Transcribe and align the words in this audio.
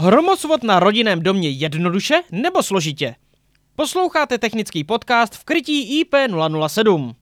Hromosvod 0.00 0.62
na 0.62 0.80
rodinném 0.80 1.22
domě 1.22 1.50
jednoduše 1.50 2.22
nebo 2.32 2.62
složitě? 2.62 3.14
Posloucháte 3.76 4.38
technický 4.38 4.84
podcast 4.84 5.34
v 5.34 5.44
krytí 5.44 6.04
IP007. 6.04 7.14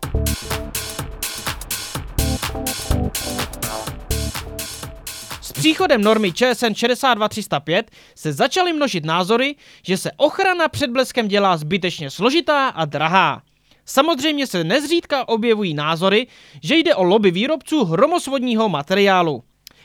S 5.41 5.53
příchodem 5.53 6.03
normy 6.03 6.33
ČSN 6.33 6.75
62305 6.75 7.91
se 8.15 8.33
začaly 8.33 8.73
množit 8.73 9.05
názory, 9.05 9.55
že 9.83 9.97
se 9.97 10.11
ochrana 10.17 10.69
před 10.69 10.91
bleskem 10.91 11.29
dělá 11.29 11.57
zbytečně 11.57 12.11
složitá 12.11 12.69
a 12.69 12.85
drahá. 12.85 13.43
Samozřejmě 13.85 14.47
se 14.47 14.65
nezřídka 14.65 15.29
objevují 15.29 15.75
názory, 15.75 16.27
že 16.63 16.77
jde 16.77 16.95
o 16.95 17.03
lobby 17.03 17.31
výrobců 17.31 17.85
hromosvodního 17.85 18.69
materiálu. 18.69 19.43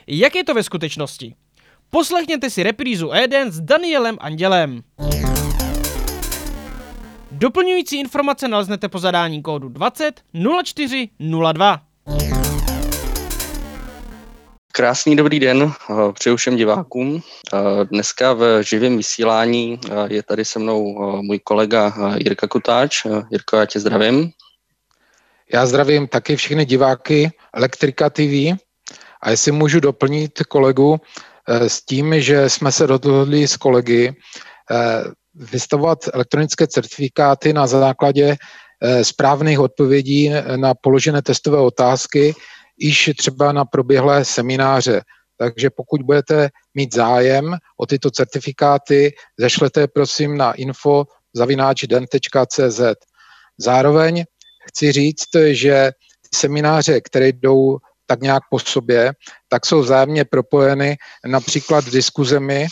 Jak 0.08 0.36
je 0.36 0.44
to 0.44 0.54
ve 0.54 0.64
skutečnosti? 0.64 1.36
Poslechněte 1.94 2.50
si 2.50 2.64
reprízu 2.64 3.12
Eden 3.14 3.52
s 3.52 3.62
Danielem 3.62 4.18
Andělem. 4.20 4.82
Doplňující 7.32 8.00
informace 8.00 8.48
naleznete 8.48 8.90
po 8.90 9.00
zadání 9.00 9.42
kódu 9.42 9.70
20 9.70 10.22
0402. 10.64 11.82
Krásný 14.72 15.16
dobrý 15.16 15.40
den, 15.40 15.72
eh, 15.90 15.94
přeju 16.14 16.36
všem 16.36 16.56
divákům. 16.56 17.22
Eh, 17.54 17.58
dneska 17.86 18.34
v 18.34 18.64
živém 18.64 18.98
vysílání 18.98 19.80
eh, 19.86 20.14
je 20.14 20.24
tady 20.24 20.46
se 20.46 20.60
mnou 20.60 20.84
můj 21.22 21.40
kolega 21.40 21.94
Jirka 22.18 22.48
Kutáč. 22.48 23.06
Jirko, 23.32 23.58
já 23.58 23.66
tě 23.66 23.80
zdravím. 23.80 24.32
Já 25.54 25.66
zdravím 25.66 26.08
taky 26.08 26.36
všechny 26.36 26.66
diváky 26.66 27.32
Elektrika 27.54 28.10
TV. 28.10 28.58
A 29.22 29.30
jestli 29.30 29.52
můžu 29.52 29.80
doplnit 29.80 30.44
kolegu 30.48 31.02
s 31.48 31.86
tím, 31.86 32.22
že 32.22 32.50
jsme 32.50 32.72
se 32.72 32.88
dohodli 32.88 33.48
s 33.48 33.58
kolegy 33.58 34.16
vystavovat 35.36 36.00
elektronické 36.14 36.68
certifikáty 36.68 37.54
na 37.54 37.68
základě 37.68 38.36
správných 39.02 39.60
odpovědí 39.60 40.32
na 40.56 40.74
položené 40.74 41.22
testové 41.22 41.58
otázky, 41.58 42.36
již 42.78 43.10
třeba 43.18 43.52
na 43.52 43.66
proběhlé 43.66 44.26
semináře. 44.26 45.02
Takže 45.38 45.70
pokud 45.70 46.02
budete 46.02 46.50
mít 46.74 46.96
zájem 46.96 47.58
o 47.78 47.86
tyto 47.86 48.12
certifikáty, 48.12 49.14
zašlete 49.40 49.88
prosím 49.88 50.38
na 50.38 50.54
info 50.54 51.06
zavináčden.cz. 51.34 52.82
Zároveň 53.58 54.24
chci 54.68 54.92
říct, 54.92 55.30
že 55.52 55.92
semináře, 56.36 57.02
které 57.02 57.28
jdou 57.28 57.78
tak 58.12 58.22
nějak 58.22 58.44
po 58.50 58.60
sobě, 58.60 59.14
tak 59.50 59.66
jsou 59.66 59.80
vzájemně 59.80 60.26
propojeny 60.26 60.98
například 61.26 61.86
diskuzemi 61.86 62.68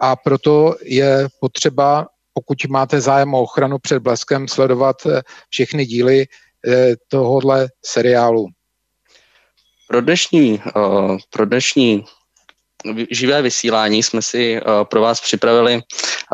a 0.00 0.16
proto 0.16 0.76
je 0.84 1.28
potřeba, 1.40 2.06
pokud 2.34 2.56
máte 2.68 3.00
zájem 3.00 3.34
o 3.34 3.42
ochranu 3.42 3.78
před 3.78 3.98
bleskem, 3.98 4.48
sledovat 4.48 4.96
všechny 5.48 5.86
díly 5.86 6.26
eh, 6.26 6.94
tohohle 7.08 7.68
seriálu. 7.84 8.46
Pro 9.88 10.00
dnešní, 10.00 10.60
uh, 10.76 11.16
pro 11.30 11.46
dnešní 11.46 12.04
živé 13.10 13.42
vysílání 13.42 14.02
jsme 14.02 14.22
si 14.22 14.60
uh, 14.60 14.84
pro 14.84 15.00
vás 15.00 15.20
připravili 15.20 15.74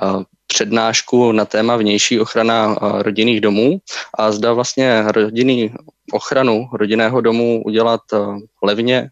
uh, 0.03 0.23
přednášku 0.47 1.33
na 1.33 1.45
téma 1.45 1.77
vnější 1.77 2.21
ochrana 2.21 2.75
rodinných 2.81 3.41
domů 3.41 3.79
a 4.19 4.33
zda 4.33 4.53
vlastně 4.53 5.05
rodinný 5.13 5.75
ochranu 6.13 6.69
rodinného 6.73 7.21
domu 7.21 7.63
udělat 7.67 8.01
levně 8.63 9.11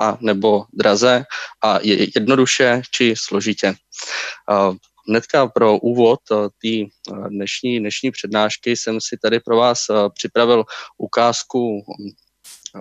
a 0.00 0.18
nebo 0.20 0.64
draze 0.72 1.24
a 1.64 1.78
jednoduše 1.82 2.82
či 2.90 3.14
složitě. 3.16 3.74
Hnedka 5.08 5.46
pro 5.46 5.78
úvod 5.78 6.20
té 6.62 6.86
dnešní, 7.28 7.80
dnešní 7.80 8.10
přednášky 8.10 8.76
jsem 8.76 9.00
si 9.00 9.16
tady 9.22 9.40
pro 9.40 9.56
vás 9.56 9.78
připravil 10.14 10.64
ukázku 10.98 11.84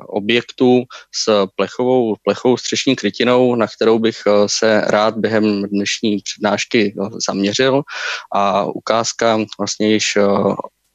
objektů 0.07 0.83
s 1.15 1.47
plechovou, 1.55 2.15
plechovou 2.23 2.57
střešní 2.57 2.95
krytinou, 2.95 3.55
na 3.55 3.67
kterou 3.67 3.99
bych 3.99 4.17
eh, 4.27 4.31
se 4.45 4.81
rád 4.85 5.17
během 5.17 5.63
dnešní 5.63 6.17
přednášky 6.17 6.95
eh, 6.97 7.09
zaměřil 7.27 7.81
a 8.31 8.65
ukázka 8.65 9.39
vlastně 9.59 9.93
již 9.93 10.15
eh, 10.15 10.21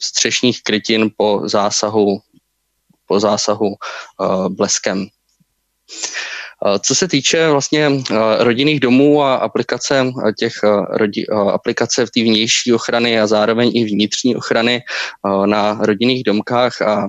střešních 0.00 0.62
krytin 0.62 1.10
po 1.16 1.42
zásahu, 1.44 2.20
po 3.06 3.20
zásahu 3.20 3.74
bleskem. 4.48 5.06
Co 6.80 6.94
se 6.94 7.08
týče 7.08 7.48
vlastně 7.48 7.90
rodinných 8.38 8.80
domů 8.80 9.22
a 9.22 9.34
aplikace 9.34 10.06
těch 10.38 10.52
rodi, 10.90 11.26
aplikace 11.26 12.06
v 12.06 12.10
té 12.10 12.20
vnější 12.20 12.72
ochrany 12.74 13.20
a 13.20 13.26
zároveň 13.26 13.70
i 13.74 13.84
vnitřní 13.84 14.36
ochrany 14.36 14.82
na 15.46 15.78
rodinných 15.82 16.24
domkách 16.24 16.82
a 16.82 17.08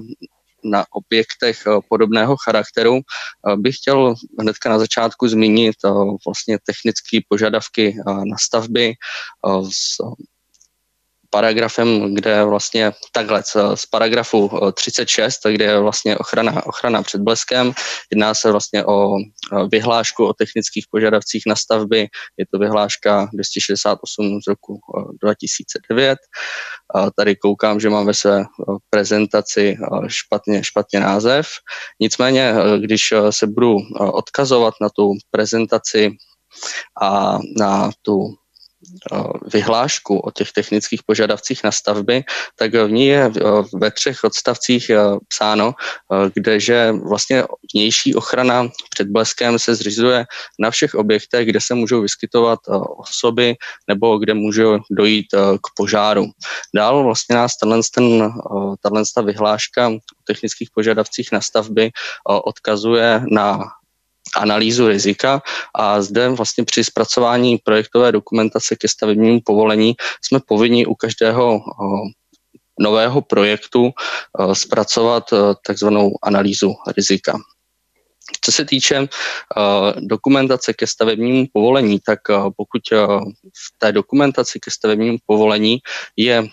na 0.63 0.85
objektech 0.91 1.63
eh, 1.67 1.79
podobného 1.89 2.35
charakteru, 2.45 2.99
eh, 2.99 3.55
bych 3.55 3.75
chtěl 3.75 4.15
hnedka 4.39 4.69
na 4.69 4.79
začátku 4.79 5.27
zmínit 5.27 5.75
eh, 5.85 5.89
vlastně 6.25 6.57
technické 6.63 7.19
požadavky 7.27 7.95
na 8.05 8.37
stavby 8.39 8.93
paragrafem, 11.29 12.15
kde 12.15 12.43
vlastně 12.43 12.91
takhle 13.11 13.43
z 13.75 13.85
paragrafu 13.85 14.51
36, 14.73 15.39
kde 15.51 15.65
je 15.65 15.79
vlastně 15.79 16.17
ochrana, 16.17 16.65
ochrana 16.65 17.03
před 17.03 17.21
bleskem. 17.21 17.73
Jedná 18.11 18.33
se 18.33 18.51
vlastně 18.51 18.85
o 18.85 19.15
vyhlášku 19.71 20.25
o 20.25 20.33
technických 20.33 20.85
požadavcích 20.91 21.43
na 21.47 21.55
stavby. 21.55 22.07
Je 22.37 22.45
to 22.53 22.59
vyhláška 22.59 23.29
268 23.33 24.39
z 24.41 24.47
roku 24.47 24.79
2009. 25.21 26.19
Tady 27.17 27.35
koukám, 27.35 27.79
že 27.79 27.89
mám 27.89 28.05
ve 28.05 28.13
své 28.13 28.45
prezentaci 28.89 29.77
špatně, 30.07 30.63
špatně 30.63 30.99
název. 30.99 31.47
Nicméně, 31.99 32.53
když 32.79 33.13
se 33.29 33.47
budu 33.47 33.77
odkazovat 33.99 34.73
na 34.81 34.89
tu 34.89 35.13
prezentaci 35.31 36.11
a 37.01 37.39
na 37.57 37.91
tu 38.01 38.29
Eh, 38.29 38.48
vyhlášku 39.53 40.19
o 40.19 40.31
těch 40.31 40.51
technických 40.51 41.03
požadavcích 41.03 41.63
na 41.63 41.71
stavby, 41.71 42.23
tak 42.55 42.73
v 42.73 42.91
ní 42.91 43.07
je 43.07 43.31
eh, 43.35 43.41
ve 43.73 43.91
třech 43.91 44.23
odstavcích 44.23 44.89
eh, 44.89 44.99
psáno, 45.27 45.73
kdeže 46.33 46.91
vlastně 46.91 47.43
vnější 47.73 48.15
ochrana 48.15 48.67
před 48.89 49.07
bleskem 49.07 49.59
se 49.59 49.75
zřizuje 49.75 50.25
na 50.59 50.71
všech 50.71 50.95
objektech, 50.95 51.47
kde 51.47 51.59
se 51.61 51.75
můžou 51.75 52.01
vyskytovat 52.01 52.59
osoby 52.97 53.55
nebo 53.87 54.17
kde 54.17 54.33
může 54.33 54.63
dojít 54.91 55.25
k 55.33 55.67
požáru. 55.75 56.25
Dál 56.75 57.03
vlastně 57.03 57.35
nás 57.35 57.57
tato 57.57 59.25
vyhláška 59.25 59.89
o 59.89 59.99
technických 60.23 60.69
požadavcích 60.73 61.31
na 61.31 61.41
stavby 61.41 61.91
odkazuje 62.25 63.21
na 63.31 63.59
analýzu 64.37 64.87
rizika 64.87 65.41
a 65.75 66.01
zde 66.01 66.29
vlastně 66.29 66.63
při 66.63 66.83
zpracování 66.83 67.57
projektové 67.57 68.11
dokumentace 68.11 68.75
ke 68.75 68.87
stavebnímu 68.87 69.39
povolení 69.45 69.93
jsme 70.21 70.39
povinni 70.47 70.85
u 70.85 70.95
každého 70.95 71.61
nového 72.79 73.21
projektu 73.21 73.91
zpracovat 74.53 75.23
takzvanou 75.65 76.11
analýzu 76.23 76.73
rizika. 76.97 77.37
Co 78.41 78.51
se 78.51 78.65
týče 78.65 79.07
dokumentace 79.99 80.73
ke 80.73 80.87
stavebnímu 80.87 81.45
povolení, 81.53 81.99
tak 82.05 82.19
pokud 82.57 82.81
v 83.41 83.77
té 83.77 83.91
dokumentaci 83.91 84.59
ke 84.59 84.71
stavebnímu 84.71 85.17
povolení 85.25 85.79
je 86.17 86.47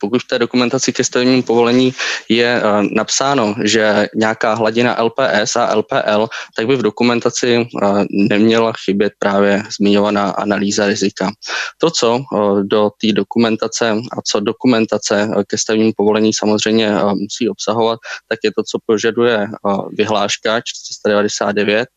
pokud 0.00 0.22
v 0.22 0.26
té 0.26 0.38
dokumentaci 0.38 0.92
ke 0.92 1.04
stavebnímu 1.04 1.42
povolení 1.42 1.92
je 2.28 2.62
uh, 2.62 2.82
napsáno, 2.92 3.54
že 3.64 4.08
nějaká 4.14 4.54
hladina 4.54 5.02
LPS 5.02 5.56
a 5.56 5.74
LPL, 5.74 6.28
tak 6.56 6.66
by 6.66 6.76
v 6.76 6.82
dokumentaci 6.82 7.58
uh, 7.58 8.04
neměla 8.10 8.72
chybět 8.84 9.12
právě 9.18 9.62
zmiňovaná 9.78 10.30
analýza 10.30 10.86
rizika. 10.86 11.30
To, 11.78 11.90
co 11.90 12.16
uh, 12.16 12.62
do 12.62 12.90
té 13.00 13.12
dokumentace 13.12 13.90
a 13.90 14.22
co 14.22 14.40
dokumentace 14.40 15.30
ke 15.48 15.58
stavebnímu 15.58 15.92
povolení 15.96 16.32
samozřejmě 16.34 16.90
musí 17.14 17.48
obsahovat, 17.48 17.98
tak 18.28 18.38
je 18.44 18.50
to, 18.56 18.62
co 18.62 18.78
požaduje 18.86 19.48
vyhláška 19.92 20.60
499 20.60 21.88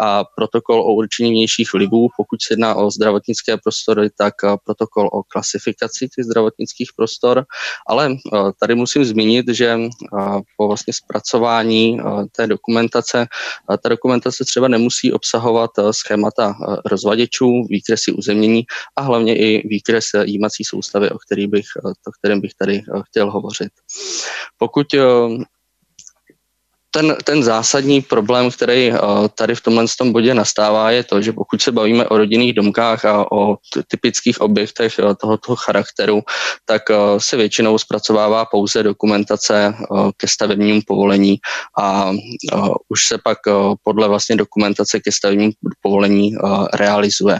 a 0.00 0.24
protokol 0.36 0.80
o 0.80 0.94
určení 0.94 1.30
vnějších 1.30 1.72
vlivů, 1.72 2.08
pokud 2.16 2.42
se 2.42 2.52
jedná 2.52 2.74
o 2.74 2.90
zdravotnické 2.90 3.56
prostory, 3.56 4.08
tak 4.18 4.34
protokol 4.64 5.08
o 5.12 5.22
klasifikaci 5.22 6.08
těch 6.08 6.24
zdravotnických 6.24 6.90
prostor 6.96 7.39
ale 7.86 8.10
eh, 8.12 8.38
tady 8.60 8.74
musím 8.74 9.04
zmínit, 9.04 9.46
že 9.48 9.78
eh, 9.78 10.40
po 10.56 10.68
vlastně 10.68 10.92
zpracování 10.92 12.00
eh, 12.00 12.04
té 12.36 12.46
dokumentace, 12.46 13.26
ta 13.82 13.88
dokumentace 13.88 14.44
třeba 14.44 14.68
nemusí 14.68 15.12
obsahovat 15.12 15.70
schémata 15.90 16.54
rozvaděčů, 16.86 17.66
výkresy 17.70 18.12
uzemnění 18.12 18.62
a 18.96 19.02
hlavně 19.02 19.38
i 19.38 19.68
výkres 19.68 20.04
jímací 20.24 20.64
soustavy, 20.64 21.10
o, 21.10 21.18
který 21.18 21.46
bych, 21.46 21.66
o 21.84 22.12
kterém 22.18 22.40
bych 22.40 22.54
tady 22.54 22.82
chtěl 23.06 23.30
hovořit. 23.30 23.70
Pokud 24.58 24.86
ten, 26.90 27.16
ten 27.24 27.42
zásadní 27.42 28.02
problém, 28.02 28.50
který 28.50 28.92
tady 29.34 29.54
v 29.54 29.60
tomhle 29.60 29.84
tom 29.98 30.12
bodě 30.12 30.34
nastává, 30.34 30.90
je 30.90 31.04
to, 31.04 31.22
že 31.22 31.32
pokud 31.32 31.62
se 31.62 31.72
bavíme 31.72 32.08
o 32.08 32.18
rodinných 32.18 32.54
domkách 32.54 33.04
a 33.04 33.32
o 33.32 33.56
typických 33.88 34.40
objektech 34.40 35.00
tohoto 35.20 35.56
charakteru, 35.56 36.22
tak 36.64 36.82
se 37.18 37.36
většinou 37.36 37.78
zpracovává 37.78 38.44
pouze 38.44 38.82
dokumentace 38.82 39.74
ke 40.16 40.28
stavebnímu 40.28 40.80
povolení 40.86 41.38
a 41.78 42.10
už 42.88 43.06
se 43.06 43.18
pak 43.24 43.38
podle 43.84 44.08
vlastně 44.08 44.36
dokumentace 44.36 45.00
ke 45.00 45.12
stavebnímu 45.12 45.52
povolení 45.82 46.36
realizuje. 46.74 47.38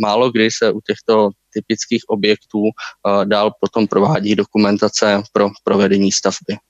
Málo 0.00 0.30
kdy 0.30 0.50
se 0.50 0.72
u 0.72 0.80
těchto 0.80 1.30
typických 1.52 2.02
objektů 2.08 2.62
dál 3.24 3.50
potom 3.60 3.86
provádí 3.86 4.34
dokumentace 4.34 5.22
pro 5.32 5.48
provedení 5.64 6.12
stavby. 6.12 6.67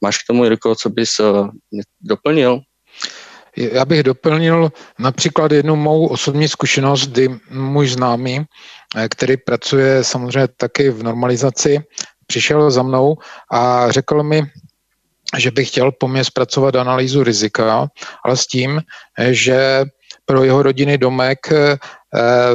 Máš 0.00 0.18
k 0.18 0.26
tomu, 0.26 0.44
Jirko, 0.44 0.74
co 0.74 0.90
bys 0.90 1.20
uh, 1.20 1.48
doplnil? 2.00 2.60
Já 3.56 3.84
bych 3.84 4.02
doplnil 4.02 4.72
například 4.98 5.52
jednu 5.52 5.76
mou 5.76 6.06
osobní 6.06 6.48
zkušenost, 6.48 7.06
kdy 7.06 7.28
můj 7.50 7.88
známý, 7.88 8.44
eh, 8.96 9.08
který 9.08 9.36
pracuje 9.36 10.04
samozřejmě 10.04 10.48
taky 10.56 10.90
v 10.90 11.02
normalizaci, 11.02 11.78
přišel 12.26 12.70
za 12.70 12.82
mnou 12.82 13.16
a 13.52 13.90
řekl 13.90 14.22
mi, 14.22 14.42
že 15.38 15.50
by 15.50 15.64
chtěl 15.64 15.92
po 15.92 16.08
mně 16.08 16.24
zpracovat 16.24 16.74
analýzu 16.76 17.24
rizika, 17.24 17.88
ale 18.24 18.36
s 18.36 18.46
tím, 18.46 18.80
eh, 19.18 19.34
že 19.34 19.84
pro 20.26 20.44
jeho 20.44 20.62
rodinný 20.62 20.98
domek 20.98 21.52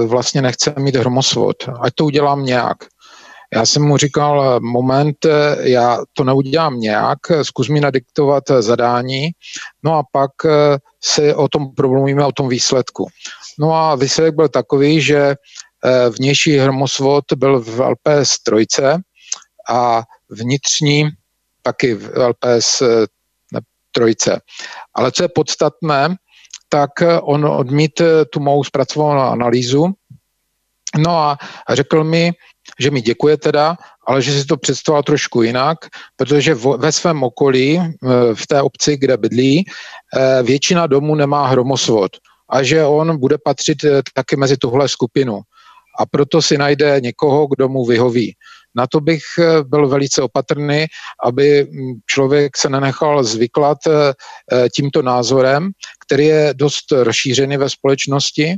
vlastně 0.08 0.42
nechce 0.42 0.74
mít 0.80 0.96
hromosvod. 0.96 1.56
Ať 1.82 1.94
to 1.96 2.06
udělám 2.06 2.46
nějak. 2.46 2.78
Já 3.54 3.66
jsem 3.66 3.84
mu 3.84 3.98
říkal, 3.98 4.60
moment, 4.60 5.18
já 5.60 5.98
to 6.13 6.24
neudělám 6.24 6.80
nějak, 6.80 7.19
zkus 7.42 7.69
mi 7.69 7.81
nadiktovat 7.81 8.44
zadání, 8.60 9.30
no 9.84 9.94
a 9.94 10.04
pak 10.12 10.31
eh, 10.46 10.78
si 11.04 11.34
o 11.34 11.48
tom 11.48 11.75
promluvíme, 11.75 12.25
o 12.25 12.31
tom 12.31 12.50
výsledku. 12.50 13.07
No 13.60 13.74
a 13.74 13.96
výsledek 13.96 14.36
byl 14.36 14.50
takový, 14.50 15.01
že 15.01 15.18
eh, 15.18 16.10
vnější 16.10 16.57
hromosvod 16.57 17.24
byl 17.36 17.60
v 17.60 17.80
LPS 17.80 18.40
trojce 18.44 19.01
a 19.69 20.04
vnitřní 20.30 21.10
taky 21.62 21.94
v 21.94 22.12
LPS 22.28 22.81
eh, 22.81 23.06
trojce. 23.92 24.42
Ale 24.94 25.12
co 25.12 25.24
je 25.24 25.30
podstatné, 25.36 26.16
tak 26.69 26.90
on 27.22 27.45
odmít 27.45 28.02
tu 28.30 28.40
mou 28.40 28.63
zpracovanou 28.63 29.22
analýzu, 29.22 29.94
No 30.98 31.18
a 31.18 31.38
řekl 31.69 32.04
mi, 32.04 32.31
že 32.80 32.92
mi 32.92 33.01
děkuje 33.01 33.38
teda, 33.38 33.77
ale 34.07 34.21
že 34.21 34.42
si 34.42 34.45
to 34.45 34.57
představoval 34.57 35.04
trošku 35.04 35.42
jinak, 35.44 35.77
protože 36.16 36.56
ve 36.77 36.92
svém 36.92 37.24
okolí, 37.24 37.80
eh, 37.80 37.89
v 38.33 38.48
té 38.48 38.62
obci, 38.62 38.98
kde 38.98 39.18
bydlí, 39.18 39.66
eh, 39.66 40.44
většina 40.44 40.88
domů 40.88 41.16
nemá 41.16 41.48
hromosvod 41.48 42.12
a 42.50 42.63
že 42.63 42.86
on 42.86 43.19
bude 43.19 43.38
patřit 43.38 43.83
eh, 43.83 44.01
taky 44.13 44.36
mezi 44.36 44.57
tuhle 44.57 44.89
skupinu. 44.89 45.42
A 46.00 46.06
proto 46.06 46.42
si 46.42 46.57
najde 46.57 47.01
někoho, 47.01 47.48
kdo 47.48 47.69
mu 47.69 47.86
vyhoví. 47.86 48.33
Na 48.75 48.88
to 48.88 49.01
bych 49.01 49.21
byl 49.63 49.88
velice 49.88 50.21
opatrný, 50.21 50.86
aby 51.25 51.68
hm, 51.68 51.94
člověk 52.06 52.57
se 52.57 52.69
nenechal 52.69 53.24
zvyklat 53.24 53.77
tímto 54.75 55.01
názorem, 55.01 55.69
který 56.06 56.25
je 56.25 56.54
dost 56.54 56.92
rozšířený 56.92 57.57
ve 57.57 57.69
společnosti 57.69 58.56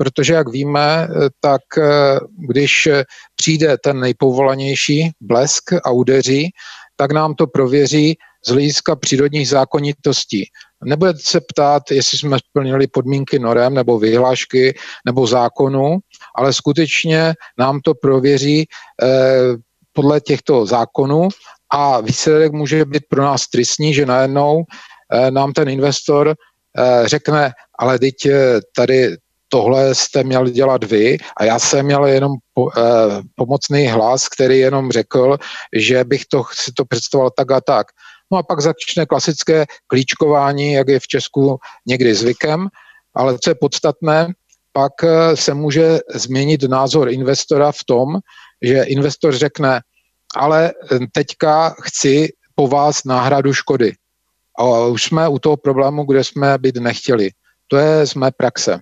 protože 0.00 0.34
jak 0.34 0.48
víme, 0.48 1.08
tak 1.40 1.60
eh, 1.78 2.18
když 2.48 2.88
přijde 3.36 3.76
ten 3.84 4.00
nejpovolanější 4.00 5.10
blesk 5.20 5.72
a 5.84 5.90
udeří, 5.90 6.50
tak 6.96 7.12
nám 7.12 7.34
to 7.34 7.46
prověří 7.46 8.16
z 8.46 8.48
hlediska 8.50 8.96
přírodních 8.96 9.48
zákonitostí. 9.48 10.44
Nebudete 10.84 11.18
se 11.22 11.40
ptát, 11.40 11.82
jestli 11.90 12.18
jsme 12.18 12.38
splnili 12.38 12.86
podmínky 12.86 13.38
norem 13.38 13.74
nebo 13.74 13.98
vyhlášky 13.98 14.74
nebo 15.06 15.26
zákonu, 15.26 15.98
ale 16.36 16.52
skutečně 16.52 17.34
nám 17.58 17.80
to 17.80 17.94
prověří 17.94 18.64
eh, 19.02 19.06
podle 19.92 20.20
těchto 20.20 20.66
zákonů 20.66 21.28
a 21.72 22.00
výsledek 22.00 22.52
může 22.52 22.84
být 22.84 23.02
pro 23.08 23.22
nás 23.22 23.48
tristní, 23.48 23.94
že 23.94 24.06
najednou 24.06 24.64
eh, 25.12 25.30
nám 25.30 25.52
ten 25.52 25.68
investor 25.68 26.34
eh, 26.34 27.08
řekne, 27.08 27.52
ale 27.78 27.98
teď 27.98 28.26
eh, 28.26 28.60
tady 28.76 29.16
tohle 29.52 29.94
jste 29.94 30.24
měl 30.24 30.48
dělat 30.48 30.84
vy 30.84 31.18
a 31.36 31.44
já 31.44 31.58
jsem 31.58 31.86
měl 31.86 32.06
jenom 32.06 32.32
po, 32.54 32.70
eh, 32.78 32.82
pomocný 33.34 33.86
hlas, 33.86 34.28
který 34.28 34.58
jenom 34.58 34.90
řekl, 34.90 35.38
že 35.76 36.04
bych 36.04 36.22
to, 36.26 36.42
si 36.52 36.72
to 36.72 36.84
představoval 36.84 37.30
tak 37.36 37.50
a 37.50 37.60
tak. 37.60 37.86
No 38.32 38.38
a 38.38 38.42
pak 38.42 38.60
začne 38.60 39.06
klasické 39.06 39.66
klíčkování, 39.86 40.72
jak 40.72 40.88
je 40.88 41.00
v 41.00 41.06
Česku 41.06 41.58
někdy 41.86 42.14
zvykem, 42.14 42.68
ale 43.14 43.38
co 43.38 43.50
je 43.50 43.54
podstatné, 43.54 44.32
pak 44.72 44.92
eh, 45.04 45.36
se 45.36 45.54
může 45.54 45.98
změnit 46.14 46.62
názor 46.62 47.08
investora 47.08 47.72
v 47.72 47.84
tom, 47.86 48.18
že 48.62 48.82
investor 48.82 49.34
řekne, 49.34 49.80
ale 50.36 50.70
eh, 50.70 50.98
teďka 51.12 51.74
chci 51.82 52.28
po 52.54 52.68
vás 52.68 53.04
náhradu 53.04 53.52
škody. 53.52 53.92
A 54.58 54.86
už 54.86 55.04
jsme 55.04 55.28
u 55.28 55.38
toho 55.38 55.56
problému, 55.56 56.04
kde 56.04 56.24
jsme 56.24 56.58
být 56.58 56.76
nechtěli. 56.76 57.30
To 57.68 57.76
je 57.76 58.06
z 58.06 58.14
mé 58.14 58.30
praxe. 58.30 58.80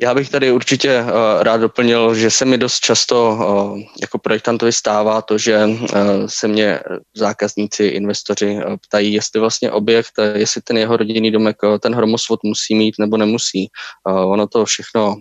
Já 0.00 0.14
bych 0.14 0.30
tady 0.30 0.52
určitě 0.52 1.02
uh, 1.02 1.08
rád 1.42 1.56
doplnil, 1.56 2.14
že 2.14 2.30
se 2.30 2.44
mi 2.44 2.58
dost 2.58 2.80
často 2.80 3.30
uh, 3.30 3.80
jako 4.00 4.18
projektantovi 4.18 4.72
stává 4.72 5.22
to, 5.22 5.38
že 5.38 5.64
uh, 5.64 5.78
se 6.26 6.48
mě 6.48 6.80
zákazníci, 7.16 7.84
investoři 7.84 8.58
ptají, 8.86 9.12
jestli 9.12 9.40
vlastně 9.40 9.70
objekt, 9.70 10.12
jestli 10.34 10.62
ten 10.62 10.76
jeho 10.76 10.96
rodinný 10.96 11.30
domek, 11.30 11.56
ten 11.80 11.94
hromosvod 11.94 12.40
musí 12.42 12.74
mít 12.74 12.94
nebo 12.98 13.16
nemusí. 13.16 13.68
Ono 14.06 14.46
to 14.46 14.64
všechno 14.64 15.16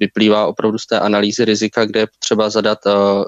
vyplývá 0.00 0.46
opravdu 0.46 0.78
z 0.78 0.86
té 0.86 1.00
analýzy 1.00 1.44
rizika, 1.44 1.84
kde 1.84 2.00
je 2.00 2.06
potřeba 2.06 2.50
zadat 2.50 2.78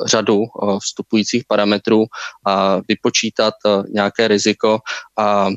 řadu 0.06 0.42
vstupujících 0.82 1.42
parametrů 1.48 2.04
a 2.46 2.80
vypočítat 2.88 3.54
nějaké 3.94 4.28
riziko 4.28 4.78
a 5.18 5.48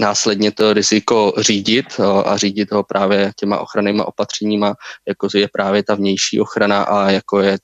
následně 0.00 0.52
to 0.52 0.72
riziko 0.72 1.32
řídit 1.38 1.86
a 2.24 2.36
řídit 2.36 2.72
ho 2.72 2.82
právě 2.82 3.32
těma 3.36 3.58
ochrannýma 3.58 4.04
opatřeníma, 4.08 4.74
jako 5.08 5.28
je 5.34 5.48
právě 5.52 5.82
ta 5.82 5.94
vnější 5.94 6.40
ochrana 6.40 6.82
a 6.82 7.10
jako 7.10 7.40
je 7.40 7.58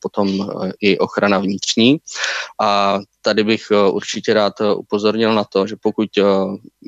potom 0.00 0.50
i 0.80 0.98
ochrana 0.98 1.38
vnitřní. 1.38 1.98
A 2.62 2.98
tady 3.22 3.44
bych 3.44 3.62
určitě 3.90 4.34
rád 4.34 4.52
upozornil 4.76 5.34
na 5.34 5.44
to, 5.44 5.66
že 5.66 5.76
pokud 5.82 6.08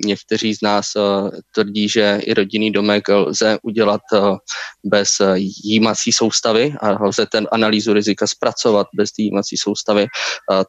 někteří 0.04 0.54
z 0.54 0.62
nás 0.62 0.86
tvrdí, 1.54 1.88
že 1.88 2.20
i 2.22 2.34
rodinný 2.34 2.70
domek 2.70 3.08
lze 3.08 3.58
udělat 3.62 4.00
bez 4.84 5.08
jímací 5.64 6.12
soustavy 6.12 6.74
a 6.80 7.04
lze 7.04 7.26
ten 7.26 7.48
analýzu 7.52 7.92
rizika 7.92 8.26
zpracovat 8.26 8.86
bez 8.94 9.10
jímací 9.18 9.56
soustavy, 9.56 10.06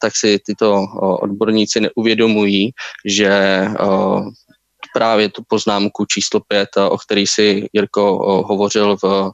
tak 0.01 0.15
si 0.15 0.39
tyto 0.45 0.85
odborníci 1.21 1.79
neuvědomují, 1.79 2.71
že 3.05 3.65
právě 4.93 5.29
tu 5.29 5.43
poznámku 5.47 6.05
číslo 6.05 6.39
pět, 6.47 6.69
o 6.77 6.97
který 6.97 7.27
si 7.27 7.67
Jirko 7.73 8.17
hovořil 8.47 8.97
v 9.03 9.31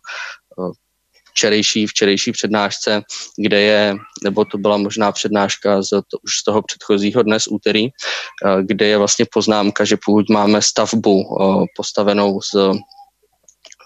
včerejší, 1.38 1.88
včerejší 1.88 2.32
přednášce, 2.32 3.02
kde 3.38 3.62
je, 3.62 3.96
nebo 4.24 4.46
to 4.46 4.58
byla 4.58 4.78
možná 4.78 5.12
přednáška 5.12 5.82
z, 5.82 5.90
to, 5.90 6.18
už 6.26 6.32
z 6.42 6.44
toho 6.44 6.62
předchozího 6.62 7.24
dnes 7.24 7.48
úterý, 7.48 7.86
eh, 7.86 8.64
kde 8.66 8.86
je 8.88 8.98
vlastně 8.98 9.26
poznámka, 9.34 9.86
že 9.86 9.98
pokud 10.06 10.30
máme 10.30 10.62
stavbu 10.62 11.16
eh, 11.22 11.66
postavenou 11.78 12.42
z 12.42 12.56
eh, 12.56 12.74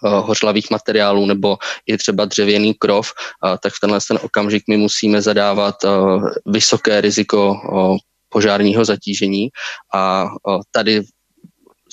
hořlavých 0.02 0.72
materiálů 0.72 1.26
nebo 1.26 1.58
i 1.88 1.98
třeba 1.98 2.26
dřevěný 2.26 2.74
krov, 2.74 3.14
tak 3.64 3.74
v 3.74 3.80
tenhle 3.82 4.00
ten 4.08 4.20
okamžik 4.22 4.64
my 4.70 4.78
musíme 4.78 5.22
zadávat 5.22 5.76
vysoké 6.46 7.02
riziko 7.02 7.56
požárního 8.30 8.86
zatížení. 8.86 9.50
A 9.94 10.26
tady 10.72 11.06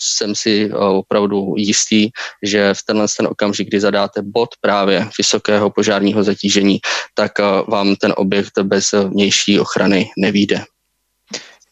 jsem 0.01 0.35
si 0.35 0.71
eh, 0.71 0.77
opravdu 0.77 1.55
jistý, 1.57 2.11
že 2.43 2.75
v 2.75 2.83
tenhle 2.87 3.07
ten 3.17 3.27
okamžik, 3.27 3.69
kdy 3.69 3.81
zadáte 3.81 4.23
bod 4.23 4.49
právě 4.61 5.09
vysokého 5.19 5.71
požárního 5.71 6.25
zatížení, 6.25 6.79
tak 7.15 7.41
eh, 7.41 7.45
vám 7.69 7.97
ten 7.97 8.15
objekt 8.17 8.59
bez 8.63 8.93
vnější 8.93 9.61
ochrany 9.61 10.11
nevíde. 10.19 10.65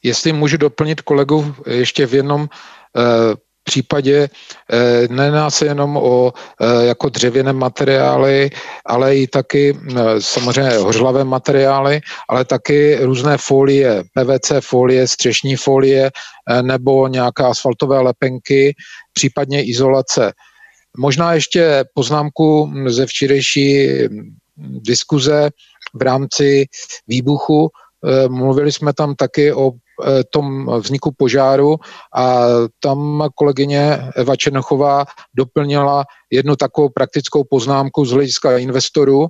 Jestli 0.03 0.33
můžu 0.33 0.57
doplnit 0.57 1.01
kolegu 1.01 1.55
ještě 1.67 2.07
v 2.07 2.15
jednom 2.15 2.49
eh, 2.97 3.46
případě 3.67 4.29
eh, 4.73 5.09
nená 5.11 5.51
se 5.51 5.67
jenom 5.67 5.97
o 5.97 6.33
eh, 6.33 6.87
jako 6.87 7.09
dřevěné 7.09 7.53
materiály, 7.53 8.51
ale 8.87 9.17
i 9.17 9.27
taky 9.27 9.75
eh, 9.75 10.21
samozřejmě 10.21 10.77
hořlavé 10.79 11.25
materiály, 11.25 12.01
ale 12.29 12.45
taky 12.45 12.99
různé 13.03 13.37
folie, 13.39 14.05
PVC 14.15 14.53
folie, 14.61 15.09
střešní 15.09 15.57
folie 15.57 16.11
nebo 16.63 17.09
nějaké 17.09 17.43
asfaltové 17.45 18.01
lepenky, 18.01 18.75
případně 19.13 19.65
izolace. 19.65 20.33
Možná 20.99 21.35
ještě 21.35 21.85
poznámku 21.95 22.73
ze 22.87 23.07
včerejší 23.07 23.89
diskuze 24.57 25.51
v 25.95 26.03
rámci 26.03 26.67
výbuchu. 27.09 27.71
Mluvili 28.29 28.73
jsme 28.73 28.93
tam 28.93 29.15
taky 29.15 29.53
o 29.53 29.73
tom 30.31 30.71
vzniku 30.81 31.11
požáru 31.17 31.77
a 32.17 32.47
tam 32.81 33.29
kolegyně 33.35 33.99
Eva 34.17 34.37
Černochová 34.37 35.05
doplnila 35.35 36.05
jednu 36.31 36.57
takovou 36.57 36.89
praktickou 36.89 37.45
poznámku 37.45 38.05
z 38.05 38.11
hlediska 38.11 38.59
investorů. 38.59 39.27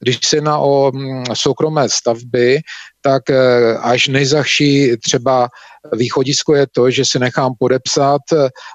Když 0.00 0.18
se 0.24 0.36
jedná 0.36 0.58
o 0.58 0.92
mm, 0.94 1.24
soukromé 1.34 1.88
stavby, 1.88 2.58
tak 3.02 3.22
až 3.80 4.08
nejzahší 4.08 4.96
třeba 5.04 5.48
východisko 5.92 6.54
je 6.54 6.66
to, 6.72 6.90
že 6.90 7.04
si 7.04 7.18
nechám 7.18 7.52
podepsat 7.58 8.22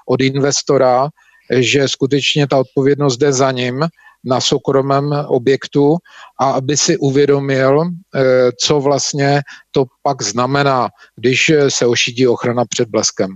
od 0.08 0.20
investora, 0.20 1.08
že 1.50 1.88
skutečně 1.88 2.46
ta 2.46 2.58
odpovědnost 2.58 3.16
jde 3.16 3.32
za 3.32 3.52
ním 3.52 3.84
na 4.26 4.40
soukromém 4.40 5.10
objektu 5.26 5.96
a 6.40 6.50
aby 6.50 6.76
si 6.76 6.96
uvědomil, 6.98 7.82
eh, 7.84 8.52
co 8.60 8.80
vlastně 8.80 9.40
to 9.70 9.84
pak 10.02 10.22
znamená, 10.22 10.88
když 11.16 11.52
se 11.68 11.86
ošidí 11.86 12.26
ochrana 12.26 12.64
před 12.64 12.88
bleskem. 12.88 13.30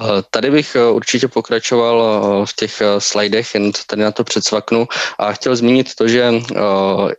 Eh, 0.00 0.22
tady 0.30 0.50
bych 0.50 0.76
eh, 0.76 0.90
určitě 0.90 1.28
pokračoval 1.28 1.96
eh, 2.02 2.46
v 2.46 2.56
těch 2.56 2.82
slajdech, 2.98 3.54
jen 3.54 3.72
tady 3.86 4.02
na 4.02 4.10
to 4.10 4.24
předsvaknu. 4.24 4.86
A 5.18 5.32
chtěl 5.32 5.56
zmínit 5.56 5.94
to, 5.94 6.08
že 6.08 6.32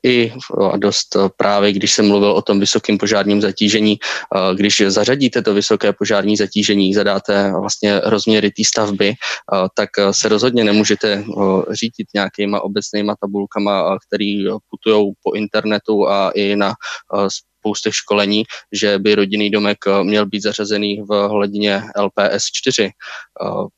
i 0.04 0.34
dost 0.78 1.18
právě, 1.38 1.72
když 1.72 1.94
jsem 1.94 2.08
mluvil 2.08 2.32
o 2.32 2.42
tom 2.42 2.60
vysokém 2.60 2.98
požárním 2.98 3.42
zatížení, 3.42 3.98
když 4.56 4.84
zařadíte 4.88 5.42
to 5.42 5.54
vysoké 5.54 5.94
požární 5.94 6.38
zatížení, 6.38 6.94
zadáte 6.94 7.52
vlastně 7.60 8.00
rozměry 8.04 8.52
té 8.52 8.64
stavby, 8.66 9.14
tak 9.76 9.90
se 10.12 10.30
rozhodně 10.30 10.64
nemůžete 10.64 11.24
řídit 11.72 12.08
nějakýma 12.14 12.62
obecnýma 12.62 13.16
tabulkama, 13.22 13.98
které 14.08 14.58
putují 14.70 15.14
po 15.24 15.34
internetu 15.34 16.10
a 16.10 16.32
i 16.36 16.56
na 16.56 16.74
spoustě 17.66 17.90
školení, 17.94 18.44
že 18.72 19.00
by 19.00 19.16
rodinný 19.16 19.50
domek 19.50 19.78
eh, 19.88 20.04
měl 20.04 20.26
být 20.26 20.44
zařazený 20.44 21.02
v 21.10 21.28
hladině 21.28 21.82
LPS 22.00 22.46
4. 22.54 22.84
Eh, 22.86 22.92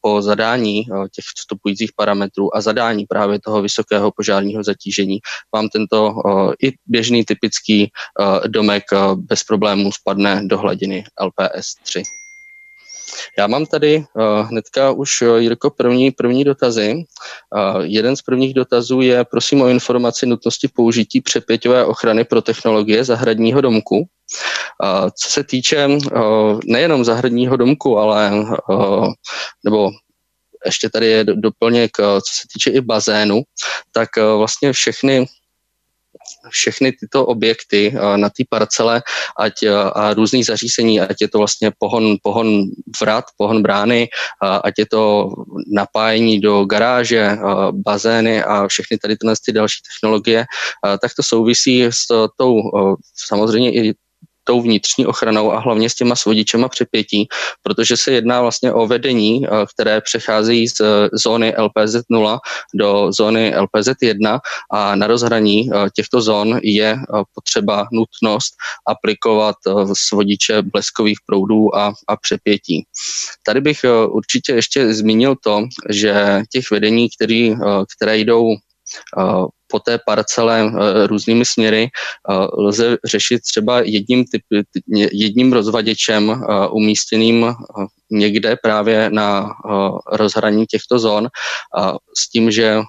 po 0.01 0.21
zadání 0.21 0.79
eh, 0.79 1.09
těch 1.15 1.25
vstupujících 1.35 1.91
parametrů 1.95 2.55
a 2.55 2.61
zadání 2.61 3.05
právě 3.05 3.39
toho 3.39 3.61
vysokého 3.61 4.11
požárního 4.11 4.63
zatížení 4.63 5.19
vám 5.55 5.69
tento 5.69 6.13
i 6.63 6.71
běžný 6.85 7.23
typický 7.25 7.91
domek 8.47 8.83
bez 9.15 9.43
problémů 9.43 9.91
spadne 9.91 10.41
do 10.43 10.57
hladiny 10.57 11.03
LPS 11.21 11.75
3. 11.83 12.03
Já 13.37 13.47
mám 13.47 13.65
tady 13.65 13.97
uh, 13.97 14.47
hnedka 14.47 14.91
už, 14.91 15.21
uh, 15.21 15.37
Jirko, 15.37 15.69
první, 15.69 16.11
první 16.11 16.43
dotazy. 16.43 16.95
Uh, 16.95 17.81
jeden 17.81 18.15
z 18.15 18.21
prvních 18.21 18.53
dotazů 18.53 19.01
je, 19.01 19.23
prosím 19.23 19.61
o 19.61 19.67
informaci 19.67 20.25
nutnosti 20.25 20.67
použití 20.67 21.21
přepěťové 21.21 21.85
ochrany 21.85 22.23
pro 22.23 22.41
technologie 22.41 23.03
zahradního 23.03 23.61
domku. 23.61 23.97
Uh, 23.97 25.09
co 25.21 25.29
se 25.29 25.43
týče 25.43 25.87
uh, 25.87 26.59
nejenom 26.65 27.05
zahradního 27.05 27.57
domku, 27.57 27.97
ale 27.97 28.31
uh, 28.69 29.13
nebo 29.65 29.91
ještě 30.65 30.89
tady 30.89 31.07
je 31.07 31.23
doplněk, 31.23 31.97
co 31.97 32.31
se 32.41 32.47
týče 32.53 32.71
i 32.71 32.81
bazénu, 32.81 33.41
tak 33.91 34.09
vlastně 34.37 34.73
všechny 34.73 35.25
všechny 36.49 36.91
tyto 36.91 37.25
objekty 37.25 37.93
eh, 37.95 38.17
na 38.17 38.29
té 38.29 38.43
parcele 38.49 39.01
ať, 39.39 39.63
eh, 39.63 39.73
a 39.73 40.13
různých 40.13 40.45
zařízení, 40.45 41.01
ať 41.01 41.21
je 41.21 41.27
to 41.27 41.37
vlastně 41.37 41.71
pohon, 41.79 42.15
pohon 42.23 42.63
vrat, 43.01 43.25
pohon 43.37 43.61
brány, 43.61 44.07
eh, 44.07 44.59
ať 44.63 44.73
je 44.77 44.85
to 44.85 45.29
napájení 45.73 46.39
do 46.39 46.65
garáže, 46.65 47.37
bazény 47.71 48.43
a 48.43 48.67
všechny 48.67 48.97
tady 48.97 49.17
tyhle 49.17 49.35
ty 49.45 49.51
další 49.51 49.81
technologie, 49.81 50.45
tak 51.01 51.11
to 51.15 51.23
souvisí 51.23 51.83
s 51.83 52.05
tou 52.37 52.61
samozřejmě 53.15 53.71
i 53.73 53.93
tou 54.47 54.61
vnitřní 54.61 55.05
ochranou 55.05 55.51
a 55.53 55.59
hlavně 55.59 55.89
s 55.89 55.95
těma 55.95 56.15
svodičema 56.15 56.69
přepětí, 56.69 57.27
protože 57.63 57.97
se 57.97 58.11
jedná 58.11 58.41
vlastně 58.41 58.73
o 58.73 58.87
vedení, 58.87 59.45
eh, 59.45 59.49
které 59.73 60.01
přechází 60.01 60.67
z 60.67 60.79
eh, 60.81 61.09
zóny 61.13 61.53
LPZ 61.57 61.95
0 62.09 62.39
do 62.75 63.11
zóny 63.11 63.53
LPZ 63.57 63.89
1 64.01 64.39
a 64.71 64.95
na 64.95 65.07
rozhraní 65.07 65.69
eh, 65.69 65.89
těchto 65.95 66.21
zón 66.21 66.59
je 66.63 66.97
potřeba 67.35 67.87
nutnost 67.91 68.53
aplikovat 68.87 69.55
svodiče 69.93 70.61
bleskových 70.61 71.17
proudů 71.25 71.75
a, 71.75 71.93
a 72.07 72.17
přepětí. 72.17 72.85
Tady 73.45 73.61
bych 73.61 73.79
určitě 74.07 74.53
ještě 74.53 74.93
zmínil 74.93 75.35
to, 75.43 75.63
že 75.89 76.41
těch 76.51 76.71
vedení, 76.71 77.07
který, 77.09 77.55
které 77.95 78.17
jdou 78.17 78.55
po 79.67 79.79
té 79.79 79.99
parcele 80.05 80.61
eh, 80.65 81.07
různými 81.07 81.45
směry 81.45 81.87
eh, 81.87 82.33
lze 82.57 82.97
řešit 83.05 83.41
třeba 83.41 83.81
jedním, 83.81 84.25
typ, 84.25 84.41
jedním 85.11 85.53
rozvaděčem 85.53 86.31
eh, 86.31 86.67
umístěným 86.67 87.45
někde 88.11 88.55
právě 88.63 89.09
na 89.09 89.49
rozhraní 90.11 90.65
těchto 90.65 90.99
zón 90.99 91.27
s 92.17 92.29
tím, 92.29 92.51
že 92.51 92.79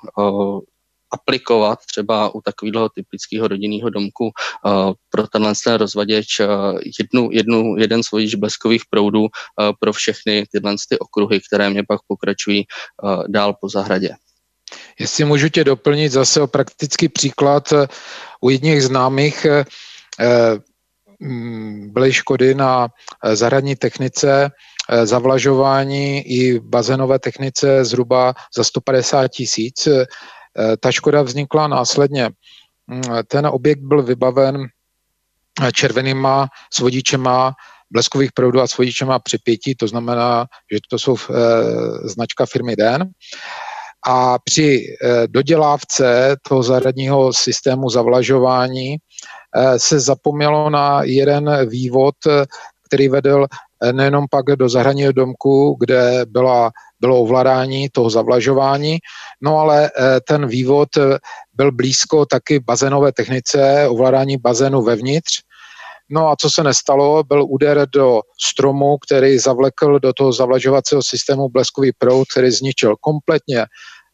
aplikovat 1.13 1.79
třeba 1.93 2.35
u 2.35 2.41
takového 2.41 2.89
typického 2.89 3.49
rodinného 3.49 3.91
domku 3.91 4.31
pro 5.11 5.27
tenhle 5.27 5.53
ten 5.65 5.75
rozvaděč 5.75 6.27
jednu, 7.01 7.29
jednu, 7.33 7.77
jeden 7.77 8.03
svodič 8.03 8.35
bleskových 8.35 8.83
proudů 8.91 9.27
pro 9.81 9.93
všechny 9.93 10.45
tyhle 10.53 10.77
ty 10.89 10.99
okruhy, 10.99 11.41
které 11.41 11.71
mě 11.71 11.83
pak 11.89 12.01
pokračují 12.09 12.65
dál 13.29 13.55
po 13.61 13.69
zahradě. 13.69 14.11
Jestli 14.99 15.25
můžu 15.25 15.49
tě 15.49 15.65
doplnit 15.65 16.13
zase 16.13 16.41
o 16.41 16.47
praktický 16.47 17.09
příklad, 17.09 17.73
eh, 17.73 17.87
u 18.41 18.51
jedních 18.51 18.83
známých 18.83 19.45
eh, 19.45 19.65
mm, 21.21 21.93
byly 21.93 22.13
škody 22.13 22.55
na 22.55 22.89
eh, 23.25 23.37
zahradní 23.37 23.77
technice, 23.77 24.51
zavlažování 25.05 26.21
i 26.21 26.61
bazénové 26.61 27.19
technice 27.19 27.85
zhruba 27.85 28.35
za 28.57 28.65
150 28.65 29.29
tisíc. 29.29 29.89
Ta 30.81 30.93
škoda 30.93 31.23
vznikla 31.23 31.69
následně. 31.69 32.31
Mm, 32.87 33.03
ten 33.27 33.47
objekt 33.47 33.81
byl 33.81 34.03
vybaven 34.03 34.67
červenýma 35.73 36.49
svodičema 36.73 37.53
bleskových 37.91 38.33
proudů 38.33 38.61
a 38.61 38.67
svodičema 38.67 39.19
připětí, 39.19 39.75
to 39.75 39.89
znamená, 39.89 40.47
že 40.73 40.79
to 40.91 40.99
jsou 40.99 41.17
značka 42.05 42.47
firmy 42.47 42.77
DEN 42.77 43.11
a 44.11 44.39
při 44.45 44.85
eh, 45.05 45.27
dodělávce 45.27 46.37
toho 46.49 46.63
zahradního 46.63 47.33
systému 47.33 47.91
zavlažování 47.91 48.97
eh, 48.97 49.79
se 49.79 50.01
zapomnělo 50.01 50.71
na 50.71 51.03
jeden 51.03 51.69
vývod, 51.69 52.15
který 52.87 53.09
vedl 53.09 53.47
eh, 53.83 53.93
nejenom 53.93 54.25
pak 54.31 54.47
do 54.47 54.69
zahradního 54.69 55.13
domku, 55.13 55.77
kde 55.81 56.27
byla, 56.27 56.71
bylo 57.01 57.21
ovládání 57.21 57.89
toho 57.89 58.11
zavlažování, 58.11 58.99
no 59.43 59.59
ale 59.59 59.91
ten 60.29 60.47
vývod 60.47 60.89
byl 61.55 61.73
blízko 61.73 62.27
taky 62.27 62.61
bazénové 62.61 63.13
technice, 63.13 63.89
ovládání 63.89 64.37
bazénu 64.37 64.83
vevnitř. 64.83 65.41
No 66.11 66.29
a 66.29 66.37
co 66.37 66.51
se 66.51 66.63
nestalo, 66.65 67.25
byl 67.25 67.45
úder 67.49 67.87
do 67.93 68.21
stromu, 68.41 68.99
který 68.99 69.39
zavlekl 69.39 69.99
do 69.99 70.13
toho 70.13 70.33
zavlažovacího 70.33 71.03
systému 71.03 71.49
bleskový 71.49 71.93
proud, 71.99 72.29
který 72.33 72.51
zničil 72.51 72.97
kompletně 73.01 73.67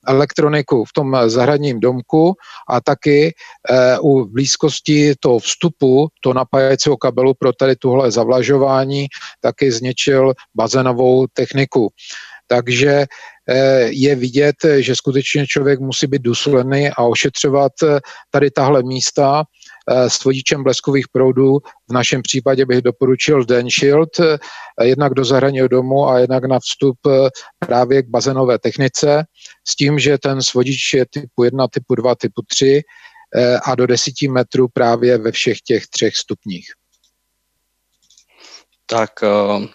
elektroniku 0.06 0.84
v 0.84 0.92
tom 0.94 1.16
zahradním 1.26 1.80
domku 1.80 2.34
a 2.68 2.80
taky 2.80 3.26
e, 3.28 3.98
u 3.98 4.24
blízkosti 4.24 5.14
toho 5.20 5.38
vstupu, 5.38 6.08
to 6.20 6.32
napájecího 6.32 6.96
kabelu 6.96 7.34
pro 7.34 7.52
tady 7.52 7.76
tuhle 7.76 8.10
zavlažování, 8.10 9.06
taky 9.40 9.72
zničil 9.72 10.32
bazénovou 10.54 11.26
techniku. 11.32 11.88
Takže 12.46 13.06
eh, 13.48 13.88
je 13.90 14.14
vidět, 14.14 14.56
že 14.78 14.96
skutečně 14.96 15.46
člověk 15.46 15.80
musí 15.80 16.06
být 16.06 16.22
důsledný 16.22 16.88
a 16.88 17.02
ošetřovat 17.02 17.72
eh, 17.82 18.00
tady 18.30 18.50
tahle 18.50 18.82
místa 18.82 19.44
Eh, 19.44 19.44
s 19.88 20.24
vodičem 20.24 20.62
bleskových 20.62 21.08
proudů. 21.08 21.58
V 21.88 21.92
našem 21.92 22.22
případě 22.22 22.66
bych 22.66 22.82
doporučil 22.82 23.44
Den 23.44 23.70
Shield, 23.70 24.20
eh, 24.20 24.38
jednak 24.82 25.14
do 25.14 25.24
zahradního 25.24 25.68
domu 25.68 26.08
a 26.08 26.18
jednak 26.18 26.44
na 26.44 26.58
vstup 26.58 26.98
eh, 27.06 27.28
právě 27.58 28.02
k 28.02 28.08
bazénové 28.08 28.58
technice, 28.58 29.24
s 29.68 29.76
tím, 29.76 29.98
že 29.98 30.18
ten 30.18 30.42
svodič 30.42 30.94
je 30.94 31.06
typu 31.10 31.44
1, 31.44 31.68
typu 31.68 31.94
2, 31.94 32.14
typu 32.14 32.42
3 32.48 32.82
a 33.64 33.74
do 33.74 33.86
10 33.86 34.28
metrů 34.28 34.68
právě 34.72 35.18
ve 35.18 35.32
všech 35.32 35.60
těch 35.60 35.86
třech 35.86 36.16
stupních. 36.16 36.66
Tak 38.86 39.10
uh... 39.22 39.66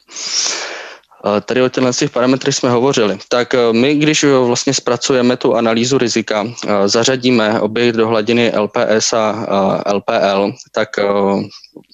Tady 1.45 1.61
o 1.61 1.69
těchto 1.69 1.93
těch 1.93 2.09
parametrech 2.09 2.55
jsme 2.55 2.69
hovořili. 2.69 3.17
Tak 3.29 3.53
eh, 3.53 3.73
my, 3.73 3.95
když 3.95 4.23
eh, 4.23 4.37
vlastně 4.37 4.73
zpracujeme 4.73 5.37
tu 5.37 5.55
analýzu 5.55 5.97
rizika, 5.97 6.47
eh, 6.47 6.87
zařadíme 6.87 7.61
objekt 7.61 7.95
do 7.95 8.07
hladiny 8.07 8.51
LPS 8.57 9.13
a 9.13 9.83
LPL, 9.93 10.51
tak 10.71 10.89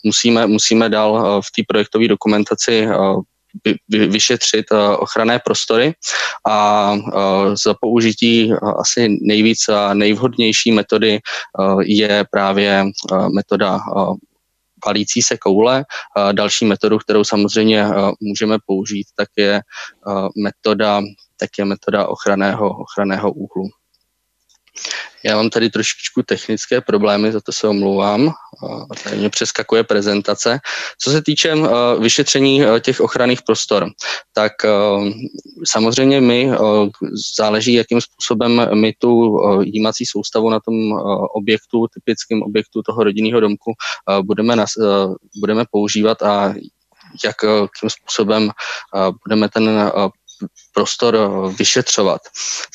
musíme, 0.03 0.47
musíme 0.47 0.89
dál 0.89 1.41
v 1.41 1.51
té 1.55 1.61
projektové 1.67 2.07
dokumentaci 2.07 2.87
vyšetřit 3.89 4.65
ochranné 4.97 5.39
prostory 5.45 5.93
a 6.47 6.95
za 7.63 7.73
použití 7.81 8.53
asi 8.79 9.17
nejvíc 9.21 9.69
a 9.69 9.93
nejvhodnější 9.93 10.71
metody 10.71 11.19
je 11.81 12.25
právě 12.31 12.85
metoda 13.33 13.79
palící 14.85 15.21
se 15.21 15.37
koule. 15.37 15.85
Další 16.31 16.65
metodu, 16.65 16.97
kterou 16.97 17.23
samozřejmě 17.23 17.85
můžeme 18.21 18.57
použít, 18.65 19.07
tak 19.17 19.29
je 19.37 19.61
metoda, 20.43 21.01
tak 21.39 21.49
je 21.59 21.65
metoda 21.65 22.07
ochranného, 22.07 22.69
ochranného 22.69 23.31
úhlu. 23.31 23.69
Já 25.23 25.35
mám 25.35 25.49
tady 25.49 25.69
trošičku 25.69 26.23
technické 26.25 26.81
problémy, 26.81 27.31
za 27.31 27.41
to 27.41 27.51
se 27.51 27.67
omlouvám. 27.67 28.33
Tady 29.03 29.17
mě 29.17 29.29
přeskakuje 29.29 29.83
prezentace. 29.83 30.59
Co 31.01 31.11
se 31.11 31.21
týče 31.21 31.55
vyšetření 31.99 32.61
těch 32.79 33.01
ochranných 33.01 33.41
prostor, 33.41 33.89
tak 34.33 34.51
samozřejmě 35.67 36.21
my 36.21 36.51
záleží, 37.37 37.73
jakým 37.73 38.01
způsobem 38.01 38.69
my 38.73 38.93
tu 38.99 39.39
jímací 39.61 40.05
soustavu 40.05 40.49
na 40.49 40.59
tom 40.59 40.75
objektu, 41.35 41.87
typickém 41.93 42.41
objektu 42.41 42.81
toho 42.85 43.03
rodinného 43.03 43.39
domku 43.39 43.73
budeme, 44.21 44.55
nas, 44.55 44.69
budeme 45.39 45.63
používat 45.71 46.21
a 46.21 46.53
jakým 47.25 47.89
způsobem 47.89 48.51
budeme 49.27 49.49
ten 49.49 49.91
prostor 50.73 51.15
eh, 51.15 51.53
vyšetřovat. 51.53 52.21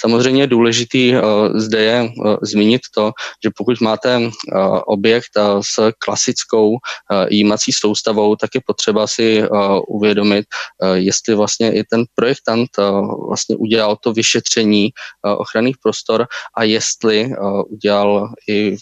Samozřejmě 0.00 0.46
důležitý 0.46 1.14
eh, 1.14 1.20
zde 1.54 1.82
je 1.82 1.98
eh, 2.04 2.36
zmínit 2.42 2.80
to, 2.94 3.12
že 3.44 3.50
pokud 3.56 3.80
máte 3.80 4.20
objekt 4.86 5.30
s 5.60 5.92
klasickou 5.98 6.76
jímací 7.28 7.72
soustavou, 7.72 8.36
tak 8.36 8.50
je 8.54 8.60
potřeba 8.66 9.06
si 9.06 9.42
uvědomit, 9.88 10.46
jestli 10.94 11.34
vlastně 11.34 11.72
i 11.72 11.84
ten 11.84 12.04
projektant 12.14 12.68
vlastně 13.28 13.56
udělal 13.56 13.96
to 13.96 14.12
vyšetření 14.12 14.90
ochranných 15.22 15.76
prostor 15.82 16.26
a 16.56 16.64
jestli 16.64 17.30
udělal 17.68 18.34
i 18.48 18.76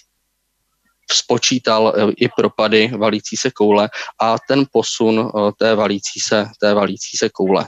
spočítal 1.12 1.94
i 2.16 2.28
propady 2.28 2.90
valící 2.99 3.37
se 3.37 3.50
koule 3.50 3.88
a 4.20 4.37
ten 4.49 4.64
posun 4.73 5.30
té 5.58 5.75
valící 5.75 6.20
se, 6.20 6.47
té 6.61 6.75
valící 6.75 7.16
se 7.16 7.28
koule. 7.28 7.66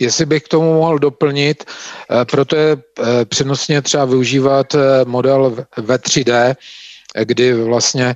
Jestli 0.00 0.26
bych 0.26 0.42
k 0.42 0.48
tomu 0.48 0.74
mohl 0.74 0.98
doplnit, 0.98 1.64
eh, 1.64 2.24
proto 2.24 2.56
je 2.56 2.76
eh, 2.76 3.24
přednostně 3.24 3.82
třeba 3.82 4.04
využívat 4.04 4.74
eh, 4.74 5.04
model 5.04 5.66
ve 5.76 5.98
3D, 5.98 6.54
kdy 7.24 7.54
vlastně 7.54 8.14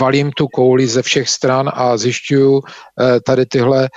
valím 0.00 0.30
tu 0.32 0.48
kouli 0.48 0.86
ze 0.86 1.02
všech 1.02 1.28
stran 1.28 1.70
a 1.74 1.96
zjišťuju 1.96 2.62
tady 3.24 3.46
tyhle 3.46 3.88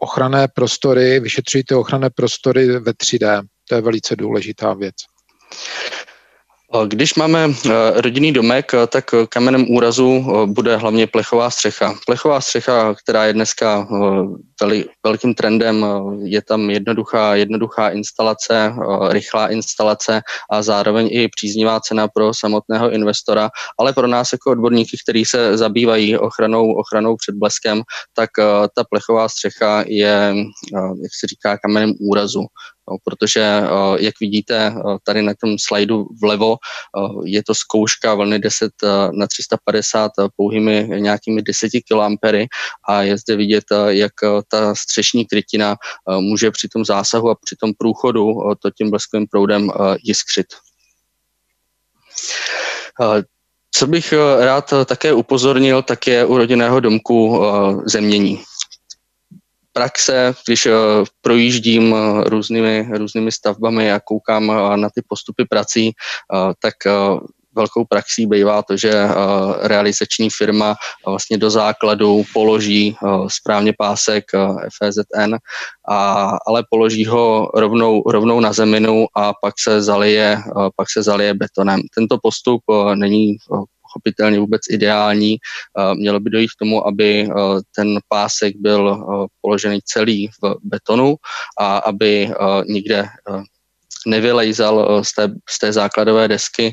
ochranné 0.00 0.48
prostory, 0.48 1.20
vyšetřují 1.20 1.64
ty 1.64 1.74
ochranné 1.74 2.10
prostory 2.10 2.66
ve 2.66 2.92
3D. 2.92 3.42
To 3.68 3.74
je 3.74 3.80
velice 3.80 4.16
důležitá 4.16 4.74
věc. 4.74 4.94
Když 6.86 7.14
máme 7.14 7.48
eh, 7.50 7.70
rodinný 8.00 8.32
domek, 8.32 8.74
eh, 8.74 8.86
tak 8.86 9.04
kamenem 9.28 9.66
úrazu 9.70 10.24
eh, 10.26 10.46
bude 10.46 10.76
hlavně 10.76 11.06
plechová 11.06 11.50
střecha. 11.50 11.94
Plechová 12.06 12.40
střecha, 12.40 12.94
která 12.94 13.24
je 13.24 13.32
dneska 13.32 13.88
velkým 15.04 15.34
trendem, 15.34 15.86
je 16.22 16.42
tam 16.42 16.70
jednoduchá, 16.70 17.34
jednoduchá 17.34 17.88
instalace, 17.88 18.72
rychlá 19.08 19.48
instalace 19.48 20.20
a 20.50 20.62
zároveň 20.62 21.08
i 21.12 21.28
příznivá 21.28 21.80
cena 21.80 22.08
pro 22.08 22.34
samotného 22.34 22.90
investora, 22.90 23.50
ale 23.78 23.92
pro 23.92 24.06
nás 24.06 24.32
jako 24.32 24.50
odborníky, 24.50 24.96
kteří 25.02 25.24
se 25.24 25.56
zabývají 25.56 26.18
ochranou, 26.18 26.72
ochranou 26.72 27.16
před 27.16 27.34
bleskem, 27.34 27.82
tak 28.14 28.30
ta 28.76 28.84
plechová 28.90 29.28
střecha 29.28 29.84
je, 29.86 30.34
jak 31.02 31.12
se 31.20 31.26
říká, 31.26 31.58
kamenem 31.58 31.92
úrazu. 32.00 32.46
No, 32.90 32.96
protože, 33.04 33.40
eh, 33.40 33.68
jak 33.98 34.14
vidíte 34.20 34.56
eh, 34.56 34.96
tady 35.04 35.22
na 35.22 35.32
tom 35.40 35.56
slajdu 35.58 36.06
vlevo, 36.22 36.56
eh, 36.56 37.00
je 37.24 37.42
to 37.42 37.54
zkouška 37.54 38.14
vlny 38.14 38.38
10 38.38 38.72
na 39.12 39.26
350 39.26 40.12
pouhými 40.36 40.88
nějakými 40.98 41.42
10 41.42 41.70
kA 41.88 42.10
a 42.88 43.02
je 43.02 43.18
zde 43.18 43.36
vidět, 43.36 43.64
jak 43.88 44.12
ta 44.48 44.74
střešní 44.74 45.26
krytina 45.26 45.76
může 46.18 46.50
při 46.50 46.68
tom 46.68 46.84
zásahu 46.84 47.30
a 47.30 47.34
při 47.34 47.56
tom 47.56 47.72
průchodu 47.78 48.34
to 48.62 48.70
tím 48.70 48.90
bleskovým 48.90 49.26
proudem 49.30 49.70
jiskřit. 50.02 50.46
Co 53.72 53.86
bych 53.86 54.14
rád 54.38 54.74
také 54.84 55.12
upozornil, 55.12 55.82
tak 55.82 56.06
je 56.06 56.24
u 56.24 56.36
rodinného 56.36 56.80
domku 56.80 57.42
zemění 57.84 58.40
praxe, 59.72 60.34
když 60.46 60.66
uh, 60.66 60.74
projíždím 61.20 61.92
uh, 61.92 62.24
různými, 62.24 62.88
různými 62.92 63.32
stavbami 63.32 63.92
a 63.92 64.00
koukám 64.00 64.48
uh, 64.48 64.76
na 64.76 64.88
ty 64.94 65.02
postupy 65.08 65.44
prací, 65.44 65.92
tak 66.62 66.74
velkou 67.54 67.84
praxí 67.84 68.26
bývá 68.26 68.62
to, 68.62 68.76
že 68.76 68.92
realizační 69.60 70.28
firma 70.30 70.74
vlastně 71.06 71.38
do 71.38 71.50
základu 71.50 72.22
položí 72.32 72.96
správně 73.28 73.72
pásek 73.78 74.24
uh, 74.34 74.60
FEZN, 74.78 75.34
a, 75.88 76.30
ale 76.46 76.64
položí 76.70 77.06
ho 77.06 77.50
rovnou, 77.54 78.02
rovnou 78.06 78.40
na 78.40 78.52
zeminu 78.52 79.06
a 79.16 79.32
pak 79.42 79.54
se 79.62 79.82
zalije, 79.82 80.38
pak 80.76 80.90
se 80.92 81.02
zalije 81.02 81.34
betonem. 81.34 81.80
Tento 81.94 82.18
postup 82.22 82.62
není 82.94 83.36
pochopitelně 83.90 84.38
vůbec 84.38 84.62
ideální. 84.70 85.36
Eh, 85.78 85.94
mělo 85.94 86.20
by 86.20 86.30
dojít 86.30 86.50
k 86.50 86.58
tomu, 86.58 86.86
aby 86.86 87.28
eh, 87.30 87.34
ten 87.74 87.98
pásek 88.08 88.56
byl 88.56 88.82
eh, 88.90 89.26
položený 89.40 89.80
celý 89.84 90.28
v 90.28 90.56
betonu 90.62 91.16
a 91.58 91.78
aby 91.78 92.30
nikde 92.66 93.08
nevylejzal 94.06 95.04
z 95.04 95.14
té, 95.14 95.28
z 95.48 95.58
té 95.58 95.72
základové 95.72 96.28
desky, 96.28 96.72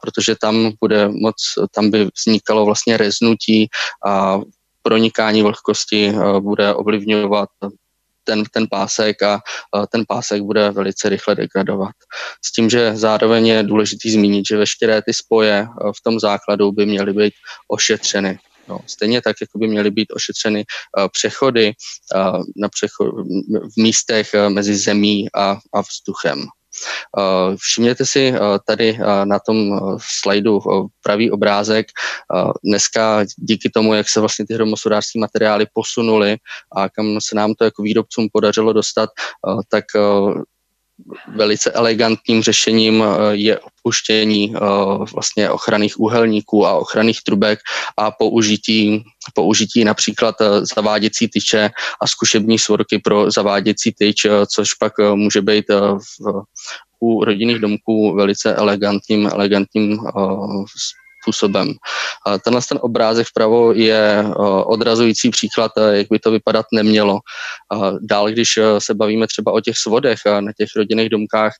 protože 0.00 0.36
tam 0.40 0.72
bude 0.80 1.08
moc, 1.08 1.36
tam 1.74 1.90
by 1.90 2.08
vznikalo 2.16 2.64
vlastně 2.64 2.96
reznutí 2.96 3.68
a 4.06 4.40
pronikání 4.82 5.42
vlhkosti 5.42 6.12
bude 6.40 6.74
ovlivňovat 6.74 7.48
ten, 8.28 8.44
ten 8.52 8.66
pásek 8.70 9.22
a 9.22 9.40
ten 9.92 10.04
pásek 10.08 10.42
bude 10.42 10.70
velice 10.70 11.08
rychle 11.08 11.34
degradovat. 11.34 11.96
S 12.44 12.52
tím, 12.52 12.70
že 12.70 12.96
zároveň 12.96 13.46
je 13.46 13.62
důležitý 13.62 14.10
zmínit, 14.10 14.44
že 14.48 14.56
veškeré 14.56 15.02
ty 15.02 15.14
spoje 15.14 15.66
v 15.96 16.00
tom 16.02 16.20
základu 16.20 16.72
by 16.72 16.86
měly 16.86 17.12
být 17.12 17.34
ošetřeny. 17.68 18.38
No, 18.68 18.78
stejně 18.86 19.22
tak, 19.22 19.36
jako 19.40 19.58
by 19.58 19.66
měly 19.68 19.90
být 19.90 20.12
ošetřeny 20.12 20.64
uh, 20.64 21.08
přechody 21.08 21.72
uh, 21.72 22.42
na 22.56 22.68
přechod, 22.68 23.08
v 23.48 23.76
místech 23.80 24.30
uh, 24.34 24.52
mezi 24.52 24.76
zemí 24.76 25.26
a, 25.34 25.56
a 25.72 25.80
vzduchem. 25.80 26.44
Eh, 27.18 27.56
všimněte 27.56 28.06
si 28.06 28.34
eh, 28.34 28.40
tady 28.66 28.98
eh, 29.00 29.26
na 29.26 29.38
tom 29.38 29.80
slajdu 30.20 30.60
pravý 31.02 31.30
obrázek. 31.30 31.86
Dneska 32.64 33.24
díky 33.36 33.70
tomu, 33.70 33.94
jak 33.94 34.08
se 34.08 34.20
vlastně 34.20 34.46
ty 34.46 34.54
hromosodářské 34.54 35.18
materiály 35.18 35.66
posunuly 35.72 36.36
a 36.76 36.88
kam 36.88 37.18
se 37.20 37.36
nám 37.36 37.54
to 37.54 37.64
jako 37.64 37.82
výrobcům 37.82 38.28
podařilo 38.32 38.72
dostat, 38.72 39.10
tak 39.68 39.84
velice 41.36 41.72
elegantním 41.72 42.42
řešením 42.42 43.04
je 43.30 43.58
opuštění 43.58 44.54
vlastně 45.14 45.50
ochranných 45.50 46.00
úhelníků 46.00 46.66
a 46.66 46.74
ochranných 46.74 47.22
trubek 47.22 47.58
a 47.96 48.10
použití, 48.10 49.04
použití 49.34 49.84
například 49.84 50.34
zaváděcí 50.74 51.28
tyče 51.28 51.70
a 52.02 52.06
zkušební 52.06 52.58
svorky 52.58 52.98
pro 52.98 53.30
zaváděcí 53.30 53.92
tyč, 53.98 54.26
což 54.54 54.74
pak 54.74 54.92
může 55.14 55.42
být 55.42 55.64
v 55.68 56.42
u 57.00 57.24
rodinných 57.24 57.58
domků 57.58 58.14
velice 58.14 58.54
elegantním, 58.54 59.26
elegantním 59.26 59.98
způsobem. 61.28 61.74
Tenhle 62.44 62.62
ten 62.68 62.78
obrázek 62.80 63.26
vpravo 63.26 63.72
je 63.72 64.24
uh, 64.26 64.62
odrazující 64.66 65.30
příklad, 65.30 65.72
uh, 65.76 65.88
jak 65.88 66.06
by 66.10 66.18
to 66.18 66.30
vypadat 66.30 66.66
nemělo. 66.72 67.18
Dál, 68.00 68.30
když 68.30 68.58
se 68.78 68.94
bavíme 68.94 69.26
třeba 69.26 69.52
o 69.52 69.60
těch 69.60 69.76
svodech 69.76 70.18
na 70.40 70.52
těch 70.58 70.68
rodinných 70.76 71.08
domkách, 71.08 71.52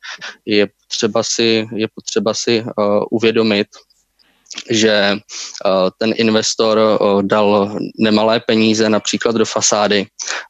je 0.47 0.67
potřeba 0.67 1.23
si, 1.23 1.67
je 1.75 1.89
potřeba 1.95 2.35
si 2.35 2.65
uvědomit, 3.11 3.67
že 4.71 4.91
eh, 4.91 5.71
ten 5.99 6.13
investor 6.17 6.79
eh, 6.79 7.23
dal 7.23 7.77
nemalé 7.99 8.41
peníze 8.41 8.89
například 8.89 9.37
do 9.37 9.45
fasády 9.45 10.07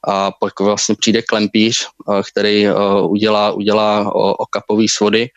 a 0.09 0.31
pak 0.31 0.61
vlastně 0.61 0.95
přijde 1.01 1.23
klempíř, 1.23 1.87
eh, 1.87 2.23
který 2.33 2.67
udělá, 3.03 3.53
udělá 3.53 4.13
okapový 4.15 4.89
svody 4.89 5.29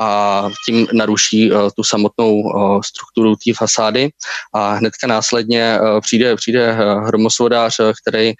a 0.00 0.48
tím 0.66 0.86
naruší 0.92 1.50
tu 1.76 1.84
samotnou 1.84 2.42
strukturu 2.84 3.36
té 3.36 3.52
fasády. 3.56 4.10
A 4.54 4.72
hnedka 4.72 5.06
následně 5.06 5.78
přijde, 6.00 6.36
přijde 6.36 6.72
hromosvodář, 7.06 7.80
který 8.02 8.32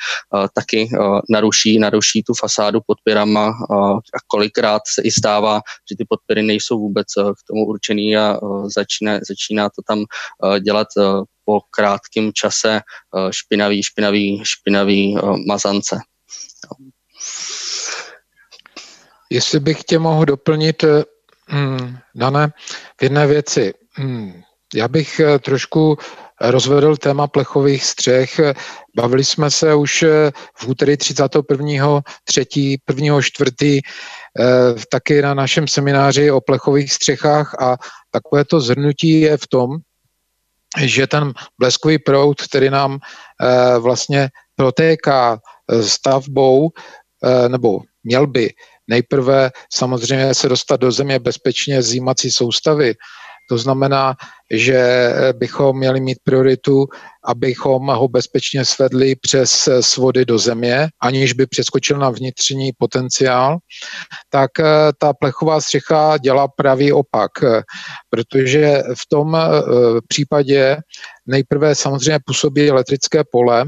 taky 0.55 0.91
naruší, 1.31 1.79
naruší 1.79 2.23
tu 2.23 2.35
fasádu 2.35 2.81
podpěrama 2.87 3.47
a 3.71 3.99
kolikrát 4.27 4.83
se 4.95 5.03
i 5.03 5.11
stává, 5.11 5.61
že 5.91 5.97
ty 5.97 6.05
podpěry 6.09 6.43
nejsou 6.43 6.79
vůbec 6.79 7.07
k 7.15 7.47
tomu 7.49 7.67
určený 7.67 8.17
a 8.17 8.41
začíná, 8.75 9.19
začíná 9.29 9.58
to 9.65 9.83
tam 9.89 9.99
eh, 9.99 10.61
dělat 10.61 10.89
eh, 10.99 11.03
po 11.45 11.61
krátkém 11.71 12.33
čase 12.33 12.81
eh, 12.81 13.29
špinavý, 13.31 13.83
špinavý, 13.83 14.43
špinavý 14.45 15.17
mazance. 15.49 15.97
Jestli 19.31 19.61
bych 19.61 19.85
tě 19.85 19.99
mohl 19.99 20.25
doplnit, 20.25 20.85
hmm, 21.47 21.99
Dané, 22.15 22.53
v 23.01 23.03
jedné 23.03 23.27
věci. 23.27 23.75
Hmm, 23.93 24.43
Já 24.75 24.89
bych 24.89 25.21
trošku 25.41 25.99
rozvedl 26.41 26.97
téma 26.97 27.27
plechových 27.27 27.85
střech. 27.85 28.41
Bavili 28.97 29.25
jsme 29.25 29.51
se 29.51 29.75
už 29.75 30.05
v 30.57 30.69
úterý 30.69 30.97
31. 30.97 32.03
3. 32.25 32.47
1. 32.89 33.23
4. 33.23 33.81
taky 34.91 35.23
na 35.23 35.35
našem 35.35 35.69
semináři 35.69 36.31
o 36.31 36.41
plechových 36.41 36.93
střechách 36.93 37.63
a 37.63 37.77
takovéto 38.11 38.61
zhrnutí 38.61 39.21
je 39.21 39.37
v 39.37 39.47
tom, 39.47 39.71
že 40.77 41.07
ten 41.07 41.33
bleskový 41.59 41.99
proud, 41.99 42.43
který 42.43 42.71
nám 42.71 42.99
eh, 42.99 43.79
vlastně 43.79 44.29
protéká 44.57 45.39
eh, 45.39 45.83
stavbou, 45.83 46.71
eh, 47.25 47.49
nebo 47.49 47.81
měl 48.05 48.27
by 48.27 48.51
nejprve 48.89 49.51
samozřejmě 49.73 50.35
se 50.35 50.49
dostat 50.49 50.81
do 50.81 50.93
země 50.93 51.19
bezpečně 51.19 51.83
z 51.83 51.95
jímací 51.95 52.31
soustavy, 52.31 52.95
to 53.49 53.59
znamená, 53.59 54.15
že 54.51 55.13
bychom 55.33 55.79
měli 55.79 56.01
mít 56.01 56.19
prioritu, 56.25 56.87
abychom 57.25 57.87
ho 57.87 58.09
bezpečně 58.09 58.65
svedli 58.65 59.17
přes 59.17 59.69
svody 59.81 60.25
do 60.25 60.39
země, 60.39 60.89
aniž 61.03 61.33
by 61.33 61.47
přeskočil 61.47 61.99
na 61.99 62.11
vnitřní 62.11 62.73
potenciál, 62.79 63.59
tak 64.31 64.51
eh, 64.61 64.65
ta 64.99 65.13
plechová 65.13 65.61
střecha 65.61 66.19
dělá 66.19 66.49
pravý 66.49 66.93
opak, 66.93 67.31
protože 68.11 68.83
v 68.95 69.09
tom 69.09 69.37
eh, 69.37 69.49
případě 70.09 70.77
nejprve 71.27 71.75
samozřejmě 71.75 72.19
působí 72.27 72.71
elektrické 72.71 73.23
pole, 73.33 73.65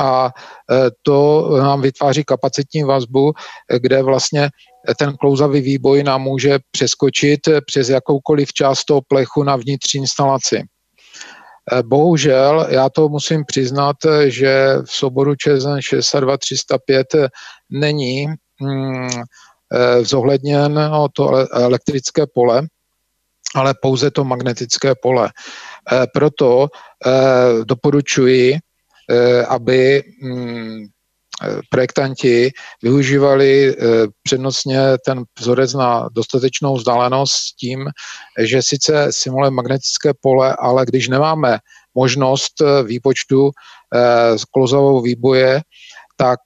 a 0.00 0.30
eh, 0.70 0.90
to 1.02 1.48
nám 1.58 1.80
vytváří 1.80 2.24
kapacitní 2.24 2.82
vazbu, 2.82 3.32
kde 3.80 4.02
vlastně 4.02 4.50
ten 4.98 5.16
klouzavý 5.16 5.60
výboj 5.60 6.02
nám 6.02 6.22
může 6.22 6.58
přeskočit 6.70 7.40
přes 7.66 7.88
jakoukoliv 7.88 8.52
část 8.52 8.84
toho 8.84 9.00
plechu 9.08 9.42
na 9.42 9.56
vnitřní 9.56 10.00
instalaci. 10.00 10.62
Bohužel, 11.84 12.66
já 12.70 12.88
to 12.88 13.08
musím 13.08 13.44
přiznat, 13.44 13.96
že 14.26 14.76
v 14.84 14.92
soboru 14.92 15.34
ČSN 15.34 15.78
62305 15.80 17.06
není 17.70 18.26
mm, 18.60 19.08
zohledněno 20.02 21.08
to 21.12 21.34
elektrické 21.52 22.26
pole, 22.34 22.62
ale 23.54 23.74
pouze 23.82 24.10
to 24.10 24.24
magnetické 24.24 24.94
pole. 25.02 25.30
Proto 26.14 26.68
doporučuji, 27.64 28.58
aby 29.48 30.02
mm, 30.22 30.86
projektanti 31.70 32.50
využívali 32.82 33.68
eh, 33.68 33.74
přednostně 34.22 34.78
ten 35.06 35.24
vzorec 35.38 35.74
na 35.74 36.08
dostatečnou 36.12 36.76
vzdálenost 36.76 37.32
s 37.32 37.56
tím, 37.56 37.88
že 38.38 38.62
sice 38.62 39.06
simuluje 39.10 39.50
magnetické 39.50 40.12
pole, 40.20 40.56
ale 40.58 40.86
když 40.86 41.08
nemáme 41.08 41.58
možnost 41.94 42.60
eh, 42.60 42.82
výpočtu 42.82 43.50
eh, 43.50 44.38
z 44.38 44.44
klozovou 44.44 45.02
výboje, 45.02 45.60
tak 46.16 46.40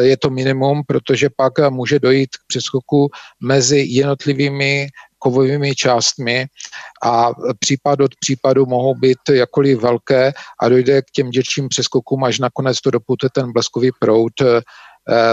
je 0.00 0.16
to 0.16 0.30
minimum, 0.30 0.82
protože 0.86 1.28
pak 1.36 1.52
může 1.70 1.98
dojít 1.98 2.30
k 2.36 2.40
přeskoku 2.46 3.08
mezi 3.40 3.84
jednotlivými 3.88 4.86
kovovými 5.22 5.74
částmi 5.74 6.46
a 7.04 7.30
případ 7.58 8.00
od 8.00 8.10
případu 8.20 8.66
mohou 8.66 8.94
být 8.94 9.18
jakkoliv 9.32 9.78
velké 9.78 10.32
a 10.62 10.68
dojde 10.68 11.02
k 11.02 11.10
těm 11.14 11.30
dětším 11.30 11.68
přeskokům, 11.68 12.24
až 12.24 12.38
nakonec 12.38 12.80
to 12.80 12.90
dopute 12.90 13.28
ten 13.34 13.52
bleskový 13.52 13.90
proud 14.00 14.32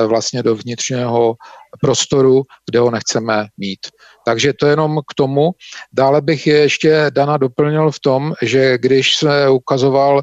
vlastně 0.07 0.43
do 0.43 0.55
vnitřního 0.55 1.35
prostoru, 1.81 2.43
kde 2.69 2.79
ho 2.79 2.91
nechceme 2.91 3.47
mít. 3.57 3.79
Takže 4.25 4.53
to 4.53 4.67
jenom 4.67 4.99
k 5.09 5.13
tomu. 5.13 5.51
Dále 5.93 6.21
bych 6.21 6.47
ještě 6.47 7.05
Dana 7.09 7.37
doplnil 7.37 7.91
v 7.91 7.99
tom, 7.99 8.33
že 8.41 8.77
když 8.77 9.17
se 9.17 9.49
ukazoval 9.49 10.21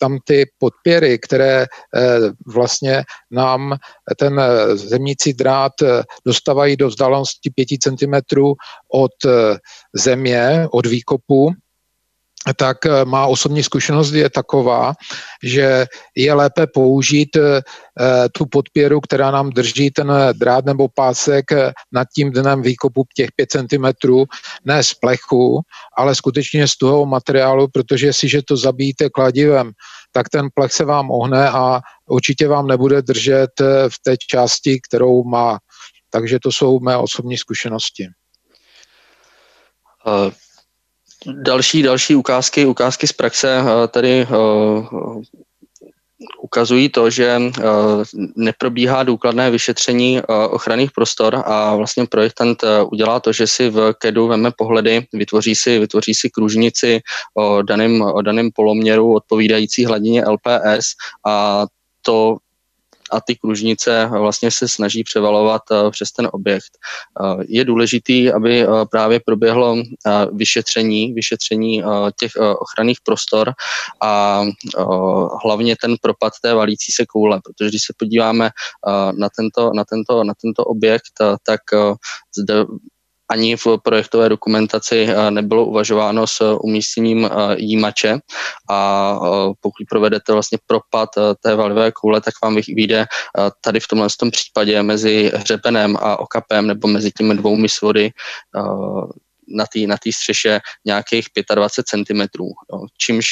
tam 0.00 0.18
ty 0.24 0.50
podpěry, 0.58 1.18
které 1.18 1.62
eh, 1.62 1.66
vlastně 2.54 3.04
nám 3.30 3.76
ten 4.18 4.42
zemnící 4.74 5.32
drát 5.32 5.72
eh, 5.82 6.02
dostávají 6.26 6.76
do 6.76 6.88
vzdálenosti 6.88 7.50
5 7.50 7.68
cm 7.82 8.14
od 8.92 9.12
eh, 9.26 9.56
země, 9.94 10.68
od 10.72 10.86
výkopu, 10.86 11.52
tak 12.56 12.86
eh, 12.86 13.04
má 13.04 13.26
osobní 13.26 13.62
zkušenost 13.62 14.12
je 14.12 14.30
taková, 14.30 14.94
že 15.42 15.86
je 16.16 16.34
lépe 16.34 16.66
použít 16.66 17.36
eh, 17.36 17.62
tu 18.32 18.46
podpěru, 18.46 19.00
která 19.00 19.30
nám 19.30 19.50
drží 19.50 19.90
ten 19.90 20.12
drát 20.32 20.64
nebo 20.64 20.88
pásek 20.88 21.52
eh, 21.52 21.72
nad 21.92 22.08
tím 22.14 22.32
dnem 22.32 22.62
výkopu 22.62 23.04
těch 23.16 23.28
5 23.36 23.50
cm, 23.50 23.86
ne 24.64 24.82
z 24.82 24.94
plechu, 24.94 25.60
ale 25.96 26.14
skutečně 26.14 26.68
z 26.68 26.76
toho 26.76 27.06
materiálu, 27.06 27.68
protože 27.68 28.06
jestliže 28.06 28.42
to 28.42 28.56
zabíjíte 28.56 29.10
kladivem, 29.10 29.72
tak 30.12 30.28
ten 30.28 30.48
plech 30.54 30.72
se 30.72 30.84
vám 30.84 31.10
ohne 31.10 31.50
a 31.50 31.80
určitě 32.08 32.48
vám 32.48 32.66
nebude 32.66 33.02
držet 33.02 33.50
v 33.88 33.98
té 34.02 34.16
části, 34.30 34.80
kterou 34.88 35.24
má. 35.24 35.58
Takže 36.10 36.38
to 36.42 36.52
jsou 36.52 36.80
mé 36.80 36.96
osobní 36.96 37.36
zkušenosti. 37.36 38.06
Další, 41.32 41.82
další 41.82 42.14
ukázky, 42.14 42.66
ukázky 42.66 43.06
z 43.06 43.12
praxe 43.12 43.60
eh, 43.60 43.88
tady 43.88 44.20
eh, 44.20 44.26
ukazují 46.40 46.88
to, 46.88 47.10
že 47.10 47.40
eh, 47.40 47.62
neprobíhá 48.36 49.02
důkladné 49.02 49.50
vyšetření 49.50 50.22
ochranných 50.50 50.90
prostor 50.92 51.42
a 51.46 51.76
vlastně 51.76 52.06
projektant 52.06 52.64
udělá 52.90 53.20
to, 53.20 53.32
že 53.32 53.46
si 53.46 53.70
v 53.70 53.94
KEDu 53.98 54.26
veme 54.26 54.50
pohledy, 54.56 55.06
vytvoří 55.12 55.54
si, 55.54 55.78
vytvoří 55.78 56.14
si 56.14 56.30
kružnici 56.30 57.00
o 57.34 57.62
daném, 57.62 58.02
o 58.02 58.22
daném 58.22 58.50
poloměru 58.54 59.14
odpovídající 59.14 59.84
hladině 59.84 60.24
LPS 60.24 60.86
a 61.26 61.66
to 62.02 62.36
a 63.12 63.20
ty 63.20 63.36
kružnice 63.36 64.06
vlastně 64.06 64.50
se 64.50 64.68
snaží 64.68 65.04
převalovat 65.04 65.62
eh, 65.70 65.90
přes 65.90 66.12
ten 66.12 66.28
objekt. 66.32 66.70
Eh, 66.78 67.44
je 67.48 67.64
důležitý, 67.64 68.32
aby 68.32 68.62
eh, 68.62 68.66
právě 68.90 69.20
proběhlo 69.20 69.76
vyšetření, 70.32 71.12
vyšetření 71.12 71.82
těch 72.20 72.32
ochranných 72.58 72.98
prostor 73.04 73.52
a 74.02 74.42
hlavně 75.44 75.76
ten 75.80 75.96
propad 76.02 76.32
té 76.42 76.54
valící 76.54 76.92
se 76.92 77.06
koule, 77.06 77.40
protože 77.44 77.68
když 77.68 77.82
se 77.82 77.92
podíváme 77.98 78.50
na 79.18 79.28
tento, 79.36 79.72
na 79.74 79.84
tento, 79.84 80.24
na 80.24 80.34
tento 80.42 80.64
objekt, 80.64 81.12
tak 81.46 81.60
zde 82.38 82.64
ani 83.30 83.56
v 83.56 83.66
projektové 83.82 84.28
dokumentaci 84.28 85.06
eh, 85.08 85.30
nebylo 85.30 85.66
uvažováno 85.66 86.26
s 86.26 86.40
eh, 86.40 86.54
umístěním 86.54 87.24
eh, 87.24 87.30
jímače 87.58 88.18
a 88.70 89.18
pokud 89.60 89.86
provedete 89.90 90.32
vlastně 90.32 90.58
propad 90.66 91.08
té 91.42 91.54
valivé 91.54 91.92
koule, 91.92 92.20
tak 92.20 92.34
vám 92.42 92.56
vyjde 92.68 93.06
tady 93.60 93.80
v 93.80 93.88
tomhle 93.88 94.08
tom 94.18 94.30
případě 94.30 94.82
mezi 94.82 95.32
hřebenem 95.34 95.96
a 96.00 96.16
okapem 96.20 96.66
nebo 96.66 96.88
mezi 96.88 97.10
těmi 97.10 97.34
dvoumi 97.34 97.68
svody 97.68 98.10
na 99.48 99.64
té 99.66 99.78
na 99.86 99.96
střeše 100.12 100.60
nějakých 100.84 101.26
25 101.54 102.04
cm, 102.04 102.20
jo, 102.42 102.86
čímž 102.98 103.26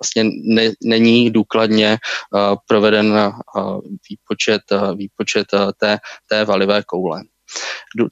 vlastně 0.00 0.24
ne, 0.44 0.72
není 0.82 1.30
důkladně 1.30 1.98
proveden 2.68 3.32
výpočet, 4.10 4.62
výpočet 4.96 5.46
té, 5.80 5.98
té 6.28 6.44
valivé 6.44 6.82
koule. 6.86 7.22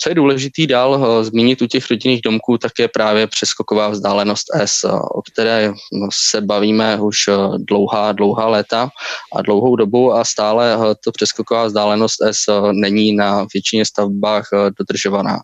Co 0.01 0.09
je 0.09 0.15
důležitý 0.15 0.67
dál 0.67 1.05
eh, 1.21 1.25
zmínit 1.25 1.63
u 1.63 1.67
těch 1.67 1.91
rodinných 1.91 2.23
domků, 2.23 2.59
tak 2.59 2.73
je 2.79 2.89
právě 2.89 3.27
přeskoková 3.27 3.89
vzdálenost 3.89 4.47
S, 4.55 4.85
eh, 4.85 4.93
o 5.15 5.23
které 5.33 5.73
no, 5.93 6.09
se 6.13 6.41
bavíme 6.41 7.01
už 7.01 7.17
eh, 7.29 7.35
dlouhá, 7.59 8.13
dlouhá 8.13 8.47
léta 8.47 8.89
a 9.37 9.43
dlouhou 9.43 9.77
dobu 9.77 10.15
a 10.15 10.25
stále 10.25 10.79
to 11.05 11.13
přeskoková 11.13 11.67
vzdálenost 11.67 12.23
S 12.23 12.71
není 12.73 13.13
na 13.13 13.47
většině 13.55 13.85
stavbách 13.85 14.49
dodržovaná. 14.79 15.41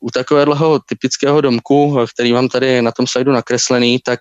U 0.00 0.10
takového 0.10 0.78
typického 0.88 1.40
domku, 1.40 1.98
který 2.14 2.32
mám 2.32 2.48
tady 2.48 2.82
na 2.82 2.92
tom 2.92 3.06
slajdu 3.06 3.32
nakreslený, 3.32 3.98
tak 4.04 4.20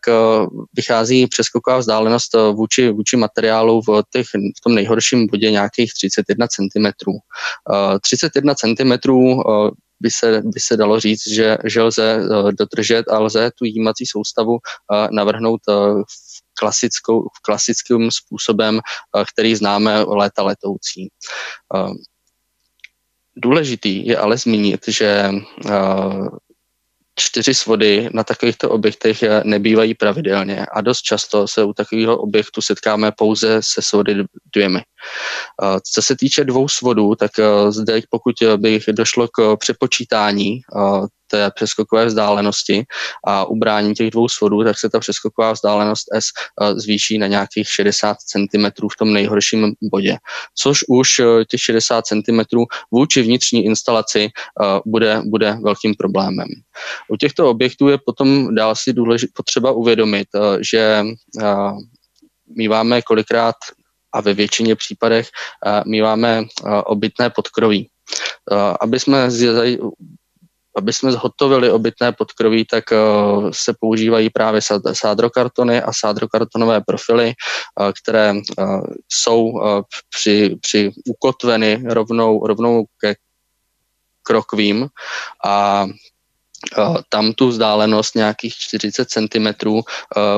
vychází 0.74 1.28
přeskoková 1.28 1.78
vzdálenost 1.78 2.36
vůči, 2.52 2.89
vůči 2.89 3.17
materiálu 3.17 3.82
v, 3.82 4.04
těch, 4.10 4.26
v 4.58 4.62
tom 4.63 4.76
nejhorším 4.76 5.28
bodě 5.28 5.52
nějakých 5.52 5.93
31 5.93 6.47
cm. 6.47 7.12
31 8.02 8.56
cm 8.56 9.12
by 10.02 10.12
se, 10.12 10.41
by 10.45 10.60
se 10.60 10.78
dalo 10.78 11.00
říct, 11.00 11.28
že, 11.28 11.58
že 11.65 11.82
lze 11.82 12.19
dodržet 12.60 13.06
a 13.10 13.19
lze 13.19 13.52
tu 13.60 13.65
jímací 13.65 14.06
soustavu 14.06 14.58
navrhnout 15.12 15.62
v 15.67 16.41
klasickou, 16.60 17.28
klasickým 17.41 18.12
způsobem, 18.12 18.80
který 19.34 19.56
známe 19.56 20.04
léta 20.04 20.43
letoucí. 20.43 21.10
Důležitý 23.35 24.07
je 24.07 24.17
ale 24.17 24.37
zmínit, 24.37 24.87
že 24.87 25.29
uh, 25.65 26.27
čtyři 27.15 27.53
svody 27.53 28.09
na 28.13 28.23
takovýchto 28.23 28.69
objektech 28.69 29.23
nebývají 29.43 29.93
pravidelně 29.93 30.65
a 30.65 30.81
dost 30.81 31.01
často 31.01 31.47
se 31.47 31.63
u 31.63 31.73
takového 31.73 32.17
objektu 32.17 32.61
setkáme 32.61 33.11
pouze 33.11 33.61
se 33.63 33.81
svody 33.81 34.23
dvěmi. 34.55 34.81
Co 35.93 36.01
se 36.01 36.15
týče 36.15 36.43
dvou 36.43 36.67
svodů, 36.67 37.15
tak 37.15 37.31
zde 37.69 38.01
pokud 38.09 38.35
by 38.57 38.79
došlo 38.91 39.27
k 39.27 39.57
přepočítání 39.57 40.61
té 41.31 41.51
přeskokové 41.55 42.05
vzdálenosti 42.05 42.83
a 43.27 43.45
ubrání 43.45 43.93
těch 43.93 44.11
dvou 44.11 44.29
svodů, 44.29 44.63
tak 44.63 44.79
se 44.79 44.89
ta 44.89 44.99
přeskoková 44.99 45.51
vzdálenost 45.51 46.05
S 46.13 46.25
zvýší 46.75 47.17
na 47.17 47.27
nějakých 47.27 47.67
60 47.69 48.17
cm 48.19 48.65
v 48.65 48.97
tom 48.99 49.13
nejhorším 49.13 49.73
bodě. 49.91 50.17
Což 50.55 50.79
už 50.89 51.21
těch 51.49 51.61
60 51.61 52.05
cm 52.05 52.41
vůči 52.91 53.21
vnitřní 53.21 53.65
instalaci 53.65 54.29
bude, 54.85 55.21
bude 55.25 55.57
velkým 55.63 55.95
problémem. 55.95 56.47
U 57.07 57.17
těchto 57.17 57.49
objektů 57.49 57.87
je 57.87 57.97
potom 58.05 58.55
dál 58.55 58.75
si 58.75 58.93
důležit, 58.93 59.29
potřeba 59.33 59.71
uvědomit, 59.71 60.27
že 60.71 61.03
míváme 62.55 63.01
kolikrát 63.01 63.55
a 64.13 64.21
ve 64.21 64.33
většině 64.33 64.75
případech 64.75 65.29
míváme 65.85 66.43
obytné 66.85 67.29
podkroví. 67.29 67.89
Aby 68.81 68.99
jsme 68.99 69.31
aby 70.77 70.93
jsme 70.93 71.12
zhotovili 71.12 71.71
obytné 71.71 72.12
podkroví, 72.12 72.65
tak 72.65 72.84
se 73.51 73.73
používají 73.79 74.29
právě 74.29 74.62
sádrokartony 74.93 75.81
a 75.81 75.91
sádrokartonové 75.93 76.81
profily, 76.81 77.34
které 78.01 78.34
jsou 79.10 79.53
při, 80.10 80.57
při 80.62 80.91
ukotveny 81.05 81.84
rovnou, 81.86 82.47
rovnou 82.47 82.86
ke 83.01 83.15
krokvím 84.23 84.88
a 85.45 85.86
tam 87.10 87.34
tu 87.34 87.47
vzdálenost 87.47 88.15
nějakých 88.15 88.55
40 88.55 89.10
cm 89.10 89.47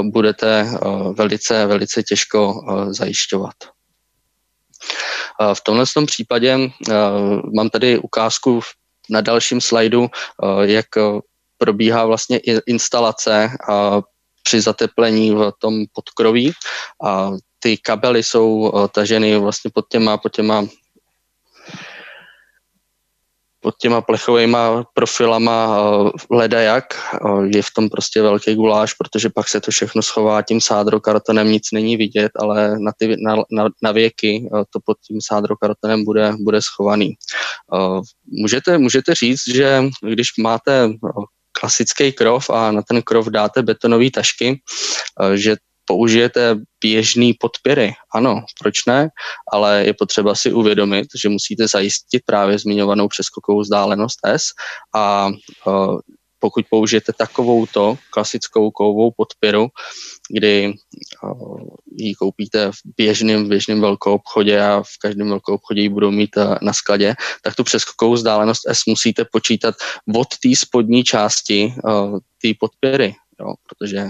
budete 0.01 0.67
velice, 1.13 1.65
velice 1.65 2.03
těžko 2.03 2.65
zajišťovat. 2.89 3.53
V 5.53 5.61
tomhle 5.61 5.85
tom 5.93 6.05
případě 6.05 6.57
mám 7.55 7.69
tady 7.69 7.99
ukázku 7.99 8.61
na 9.09 9.21
dalším 9.21 9.61
slajdu, 9.61 10.07
jak 10.61 10.85
probíhá 11.57 12.05
vlastně 12.05 12.37
instalace 12.65 13.49
při 14.43 14.61
zateplení 14.61 15.31
v 15.31 15.51
tom 15.59 15.85
podkroví. 15.93 16.51
Ty 17.59 17.77
kabely 17.77 18.23
jsou 18.23 18.71
taženy 18.91 19.37
vlastně 19.37 19.71
pod 19.73 19.85
těma, 19.89 20.17
pod 20.17 20.35
těma 20.35 20.65
pod 23.63 23.75
těma 23.81 24.01
plechovými 24.01 24.57
profilama 24.93 25.77
eh, 25.77 26.35
leda 26.35 26.61
jak. 26.61 26.85
Eh, 26.93 27.47
je 27.55 27.61
v 27.61 27.71
tom 27.75 27.89
prostě 27.89 28.21
velký 28.21 28.55
guláš, 28.55 28.93
protože 28.93 29.29
pak 29.29 29.47
se 29.47 29.61
to 29.61 29.71
všechno 29.71 30.01
schová 30.01 30.41
tím 30.41 30.61
sádrokartonem, 30.61 31.51
nic 31.51 31.63
není 31.73 31.97
vidět, 31.97 32.31
ale 32.35 32.79
na, 32.79 32.91
ty, 32.97 33.15
na, 33.25 33.35
na, 33.51 33.69
na 33.83 33.91
věky 33.91 34.43
eh, 34.45 34.63
to 34.69 34.79
pod 34.85 34.97
tím 35.07 35.17
sádrokartonem 35.23 36.05
bude, 36.05 36.33
bude 36.39 36.61
schovaný. 36.61 37.13
Můžete, 38.25 38.77
můžete 38.77 39.15
říct, 39.15 39.41
že 39.47 39.83
když 40.01 40.27
máte 40.39 40.89
klasický 41.59 42.11
krov 42.11 42.49
a 42.49 42.71
na 42.71 42.81
ten 42.81 43.01
krov 43.01 43.27
dáte 43.27 43.61
betonové 43.61 44.11
tašky, 44.11 44.59
že 45.35 45.55
použijete 45.85 46.55
běžný 46.81 47.33
podpěry. 47.33 47.93
Ano, 48.15 48.41
proč 48.61 48.85
ne? 48.85 49.09
Ale 49.53 49.83
je 49.85 49.93
potřeba 49.93 50.35
si 50.35 50.53
uvědomit, 50.53 51.07
že 51.21 51.29
musíte 51.29 51.67
zajistit 51.67 52.21
právě 52.25 52.59
zmiňovanou 52.59 53.07
přeskokovou 53.07 53.61
vzdálenost 53.61 54.19
S 54.23 54.43
a 54.95 55.29
uh, 55.67 55.99
pokud 56.39 56.65
použijete 56.69 57.13
takovouto 57.13 57.97
klasickou 58.09 58.71
kovovou 58.71 59.11
podpěru, 59.17 59.67
kdy 60.29 60.73
uh, 61.23 61.67
ji 61.97 62.15
koupíte 62.15 62.71
v 62.71 62.75
běžném, 62.97 63.49
běžném 63.49 63.81
velkou 63.81 64.13
obchodě 64.13 64.61
a 64.61 64.83
v 64.83 64.97
každém 65.01 65.29
velkou 65.29 65.53
obchodě 65.53 65.81
ji 65.81 65.89
budou 65.89 66.11
mít 66.11 66.37
uh, 66.37 66.55
na 66.61 66.73
skladě, 66.73 67.15
tak 67.41 67.55
tu 67.55 67.63
přeskokovou 67.63 68.13
vzdálenost 68.13 68.61
S 68.67 68.85
musíte 68.87 69.25
počítat 69.31 69.75
od 70.15 70.27
té 70.43 70.49
spodní 70.55 71.03
části 71.03 71.73
té 72.41 72.49
podpěry, 72.59 73.15
jo, 73.39 73.53
protože 73.69 74.07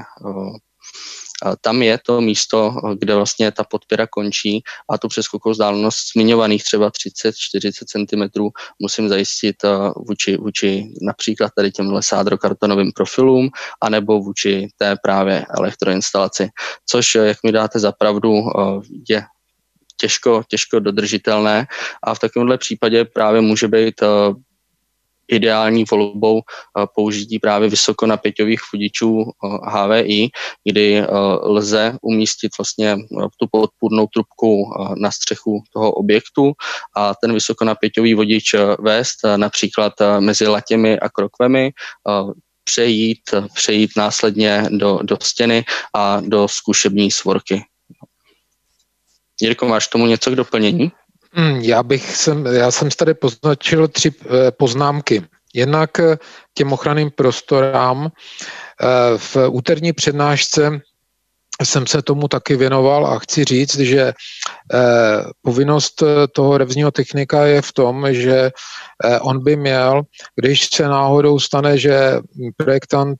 tam 1.62 1.82
je 1.82 2.00
to 2.06 2.22
místo, 2.22 2.76
kde 3.00 3.16
vlastně 3.16 3.52
ta 3.52 3.64
podpěra 3.64 4.08
končí 4.08 4.64
a 4.90 4.98
tu 4.98 5.08
přeskokovou 5.08 5.52
vzdálenost 5.52 5.98
zmiňovaných 6.16 6.64
třeba 6.64 6.90
30-40 6.90 7.72
cm 7.86 8.44
musím 8.80 9.10
zajistit 9.10 9.56
eh, 9.64 9.70
vůči, 10.08 10.38
vůči 10.38 10.94
například 11.02 11.52
tady 11.56 11.72
těmhle 11.72 12.04
sádrokartonovým 12.04 12.92
profilům 12.92 13.50
anebo 13.82 14.20
vůči 14.20 14.68
té 14.78 14.96
právě 15.04 15.46
elektroinstalaci, 15.58 16.50
což, 16.86 17.16
jak 17.16 17.38
mi 17.44 17.52
dáte 17.52 17.80
za 17.80 17.92
pravdu, 17.92 18.34
eh, 18.38 18.82
je 19.10 19.24
těžko, 19.98 20.44
těžko 20.48 20.80
dodržitelné 20.80 21.68
a 22.04 22.14
v 22.14 22.20
takovémhle 22.20 22.58
případě 22.58 23.06
právě 23.06 23.42
může 23.42 23.68
být 23.68 24.04
eh, 24.04 24.08
ideální 25.28 25.86
volbou 25.92 26.40
eh, 26.40 26.86
použití 26.96 27.40
právě 27.40 27.70
vysokonapěťových 27.70 28.60
fudičů 28.70 29.32
HVI, 29.64 30.24
eh, 30.26 30.30
kdy 30.72 30.98
eh, 30.98 31.08
lze 31.42 31.98
umístit 32.02 32.52
vlastně 32.58 32.98
tu 33.40 33.48
podpůrnou 33.52 34.08
trubku 34.08 34.66
na 34.96 35.12
střechu 35.12 35.64
toho 35.74 35.92
objektu 35.92 36.54
a 36.96 37.14
ten 37.22 37.34
vysokonapěťový 37.34 38.14
vodič 38.14 38.56
vést 38.80 39.16
například 39.36 39.94
mezi 40.20 40.48
latěmi 40.48 41.00
a 41.00 41.10
krokvemi, 41.10 41.72
přejít, 42.64 43.20
přejít 43.54 43.92
následně 43.98 44.64
do, 44.70 45.00
do 45.04 45.18
stěny 45.22 45.66
a 45.94 46.22
do 46.22 46.48
zkušební 46.48 47.12
svorky. 47.12 47.64
Jirko, 49.42 49.68
máš 49.68 49.88
tomu 49.88 50.06
něco 50.08 50.32
k 50.32 50.36
doplnění? 50.36 50.92
Hmm, 51.36 51.60
já 51.62 51.84
bych 51.84 52.16
sem, 52.16 52.46
já 52.46 52.72
jsem 52.72 52.90
tady 52.90 53.14
poznačil 53.14 53.88
tři 53.88 54.12
eh, 54.26 54.52
poznámky. 54.52 55.24
Jednak 55.54 56.00
eh, 56.00 56.18
těm 56.54 56.74
ochranným 56.74 57.12
prostorám 57.12 58.06
eh, 58.08 59.18
v 59.18 59.38
úterní 59.50 59.94
přednášce 59.94 60.82
jsem 61.62 61.88
se 61.88 62.02
tomu 62.02 62.28
taky 62.28 62.56
věnoval 62.56 63.08
a 63.08 63.20
chci 63.20 63.44
říct, 63.44 63.80
že 63.80 64.14
povinnost 65.42 66.04
toho 66.32 66.58
revzního 66.58 66.92
technika 66.92 67.46
je 67.46 67.62
v 67.62 67.74
tom, 67.74 68.14
že 68.14 68.52
on 69.22 69.44
by 69.44 69.56
měl, 69.56 70.02
když 70.36 70.70
se 70.74 70.88
náhodou 70.88 71.40
stane, 71.40 71.78
že 71.78 72.20
projektant 72.58 73.18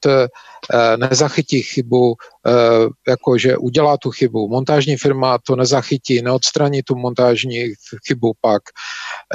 nezachytí 0.98 1.62
chybu 1.62 2.16
Eh, 2.48 2.90
jako 3.08 3.38
že 3.38 3.58
udělá 3.58 3.98
tu 3.98 4.12
chybu. 4.12 4.50
Montážní 4.50 4.98
firma 4.98 5.38
to 5.38 5.56
nezachytí, 5.56 6.22
neodstraní 6.22 6.84
tu 6.84 6.96
montážní 6.96 7.74
chybu 8.08 8.34
pak. 8.42 8.62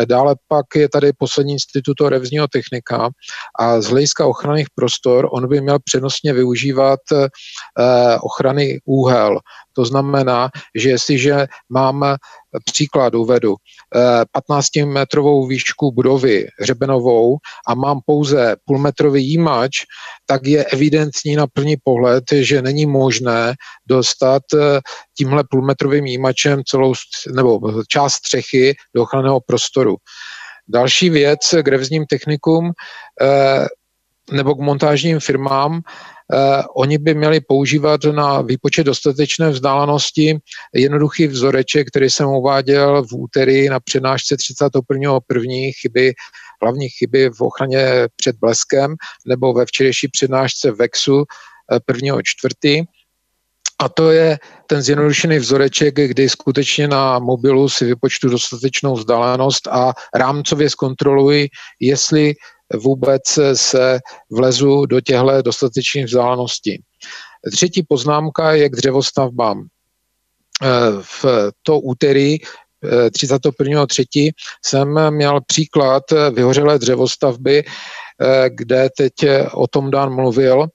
Dále 0.05 0.37
pak 0.49 0.67
je 0.77 0.89
tady 0.89 1.13
poslední 1.13 1.53
institut 1.53 2.01
revzního 2.01 2.49
technika 2.49 3.11
a 3.59 3.81
z 3.81 3.87
hlediska 3.87 4.27
ochranných 4.27 4.67
prostor 4.75 5.29
on 5.33 5.49
by 5.49 5.61
měl 5.61 5.79
přednostně 5.85 6.33
využívat 6.33 7.01
eh, 7.13 8.19
ochrany 8.21 8.79
úhel. 8.85 9.39
To 9.79 9.85
znamená, 9.85 10.51
že 10.75 10.89
jestliže 10.89 11.47
mám 11.71 12.17
příklad 12.65 13.15
uvedu 13.15 13.55
15-metrovou 14.35 15.49
výšku 15.49 15.93
budovy 15.93 16.49
hřebenovou 16.59 17.37
a 17.69 17.75
mám 17.75 18.01
pouze 18.07 18.57
půlmetrový 18.65 19.31
jímač, 19.31 19.87
tak 20.27 20.47
je 20.47 20.65
evidentní 20.65 21.37
na 21.37 21.47
první 21.47 21.77
pohled, 21.85 22.25
že 22.33 22.63
není 22.63 22.87
možné 22.87 23.55
dostat 23.87 24.43
eh, 24.55 24.81
tímhle 25.17 25.45
půlmetrovým 25.51 26.07
jímačem 26.07 26.63
celou 26.67 26.93
nebo 27.35 27.83
část 27.89 28.15
střechy 28.15 28.75
do 28.95 29.03
ochranného 29.03 29.41
prostoru. 29.47 29.97
Další 30.69 31.11
věc 31.11 31.55
k 31.63 31.69
revzním 31.69 32.07
technikům 32.07 32.73
eh, 33.23 33.67
nebo 34.33 34.55
k 34.55 34.61
montážním 34.61 35.21
firmám, 35.21 35.81
eh, 35.81 36.18
oni 36.77 36.99
by 36.99 37.15
měli 37.15 37.41
používat 37.41 38.05
na 38.05 38.43
výpočet 38.43 38.85
dostatečné 38.85 39.51
vzdálenosti 39.51 40.39
jednoduchý 40.75 41.27
vzoreček, 41.27 41.89
který 41.89 42.11
jsem 42.11 42.27
uváděl 42.27 43.03
v 43.03 43.13
úterý 43.13 43.69
na 43.69 43.81
přednášce 43.81 44.37
31.1. 44.37 45.73
chyby, 45.81 46.15
hlavní 46.63 46.89
chyby 46.89 47.31
v 47.31 47.41
ochraně 47.41 48.09
před 48.17 48.37
bleskem 48.37 48.95
nebo 49.27 49.53
ve 49.53 49.67
včerejší 49.67 50.09
přednášce 50.09 50.71
VEXu 50.71 51.25
1.4. 51.91 52.85
A 53.81 53.89
to 53.89 54.11
je 54.11 54.39
ten 54.67 54.83
zjednodušený 54.83 55.39
vzoreček, 55.39 55.95
kdy 55.95 56.29
skutečně 56.29 56.89
na 56.89 57.19
mobilu 57.19 57.69
si 57.69 57.85
vypočtu 57.85 58.29
dostatečnou 58.29 58.95
vzdálenost 58.95 59.67
a 59.67 59.93
rámcově 60.15 60.71
zkontroluji, 60.71 61.49
jestli 61.81 62.35
vůbec 62.75 63.23
se 63.55 63.99
vlezu 64.31 64.87
do 64.87 65.01
těchto 65.01 65.43
dostatečných 65.43 66.05
vzdáleností. 66.05 66.83
Třetí 67.53 67.83
poznámka 67.83 68.53
je 68.53 68.69
k 68.69 68.77
dřevostavbám. 68.77 69.67
V 71.03 71.25
to 71.63 71.81
úterý 71.81 72.37
31.3. 72.83 74.31
jsem 74.65 75.11
měl 75.11 75.41
příklad 75.47 76.03
vyhořelé 76.33 76.79
dřevostavby, 76.79 77.65
Eh, 78.23 78.51
kde 78.51 78.89
teď 78.97 79.15
o 79.53 79.67
tom 79.67 79.91
Dan 79.91 80.15
mluvil, 80.15 80.67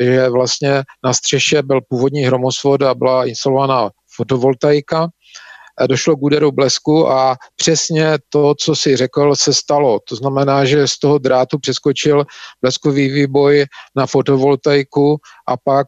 že 0.00 0.28
vlastně 0.28 0.82
na 1.04 1.12
střeše 1.12 1.62
byl 1.62 1.80
původní 1.88 2.20
hromosvod 2.20 2.82
a 2.82 2.94
byla 2.94 3.24
instalovaná 3.24 3.90
fotovoltaika 4.16 5.08
došlo 5.88 6.16
k 6.16 6.22
úderu 6.22 6.52
blesku 6.52 7.10
a 7.10 7.36
přesně 7.56 8.18
to, 8.28 8.54
co 8.54 8.76
si 8.76 8.96
řekl, 8.96 9.34
se 9.36 9.54
stalo. 9.54 9.98
To 10.08 10.16
znamená, 10.16 10.64
že 10.64 10.88
z 10.88 10.98
toho 10.98 11.18
drátu 11.18 11.58
přeskočil 11.58 12.24
bleskový 12.62 13.08
výboj 13.08 13.64
na 13.96 14.06
fotovoltaiku 14.06 15.16
a 15.48 15.56
pak 15.56 15.86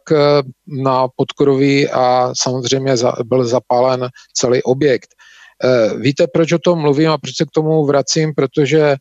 na 0.67 1.07
podkroví 1.15 1.89
a 1.89 2.31
samozřejmě 2.37 2.95
byl 3.23 3.45
zapálen 3.45 4.07
celý 4.33 4.63
objekt. 4.63 5.09
Víte, 5.99 6.27
proč 6.33 6.51
o 6.51 6.59
tom 6.59 6.79
mluvím 6.79 7.09
a 7.09 7.17
proč 7.17 7.35
se 7.35 7.45
k 7.45 7.51
tomu 7.53 7.85
vracím? 7.85 8.33
Protože 8.35 8.95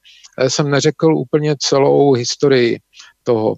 jsem 0.48 0.70
neřekl 0.70 1.14
úplně 1.14 1.56
celou 1.58 2.12
historii 2.12 2.78
toho. 3.24 3.54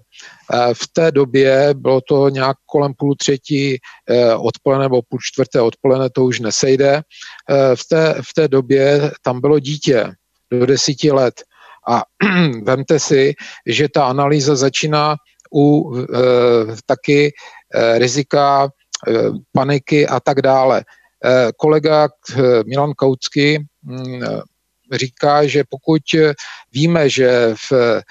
V 0.73 0.87
té 0.93 1.11
době 1.11 1.69
bylo 1.73 2.01
to 2.01 2.29
nějak 2.29 2.57
kolem 2.65 2.93
půl 2.93 3.15
třetí 3.15 3.77
eh, 4.09 4.35
odpoledne 4.35 4.83
nebo 4.83 5.01
půl 5.01 5.19
čtvrté 5.21 5.61
odpoledne, 5.61 6.09
to 6.09 6.23
už 6.23 6.39
nesejde. 6.39 7.01
Eh, 7.49 7.75
v 7.75 7.85
té, 7.89 8.15
v 8.29 8.33
té 8.33 8.47
době 8.47 9.11
tam 9.21 9.41
bylo 9.41 9.59
dítě 9.59 10.11
do 10.51 10.65
desíti 10.65 11.11
let. 11.11 11.41
A 11.87 12.03
vemte 12.63 12.99
si, 12.99 13.33
že 13.65 13.89
ta 13.89 14.05
analýza 14.05 14.55
začíná 14.55 15.15
u 15.53 15.95
taky 16.85 17.31
rizika, 17.97 18.69
paniky 19.51 20.07
a 20.07 20.19
tak 20.19 20.41
dále. 20.41 20.83
Kolega 21.57 22.07
Milan 22.65 22.93
Kautsky 22.93 23.65
mm, 23.83 24.21
říká, 24.93 25.47
že 25.47 25.63
pokud 25.69 26.01
víme, 26.73 27.09
že 27.09 27.55
v 27.69 28.01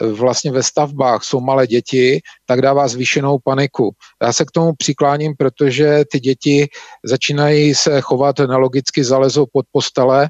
vlastně 0.00 0.52
ve 0.52 0.62
stavbách 0.62 1.24
jsou 1.24 1.40
malé 1.40 1.66
děti, 1.66 2.20
tak 2.46 2.62
dává 2.62 2.88
zvýšenou 2.88 3.38
paniku. 3.44 3.90
Já 4.22 4.32
se 4.32 4.44
k 4.44 4.50
tomu 4.50 4.72
přikláním, 4.78 5.34
protože 5.38 6.04
ty 6.12 6.20
děti 6.20 6.68
začínají 7.04 7.74
se 7.74 8.00
chovat 8.00 8.38
nelogicky, 8.38 9.04
zalezou 9.04 9.46
pod 9.52 9.66
postele 9.72 10.28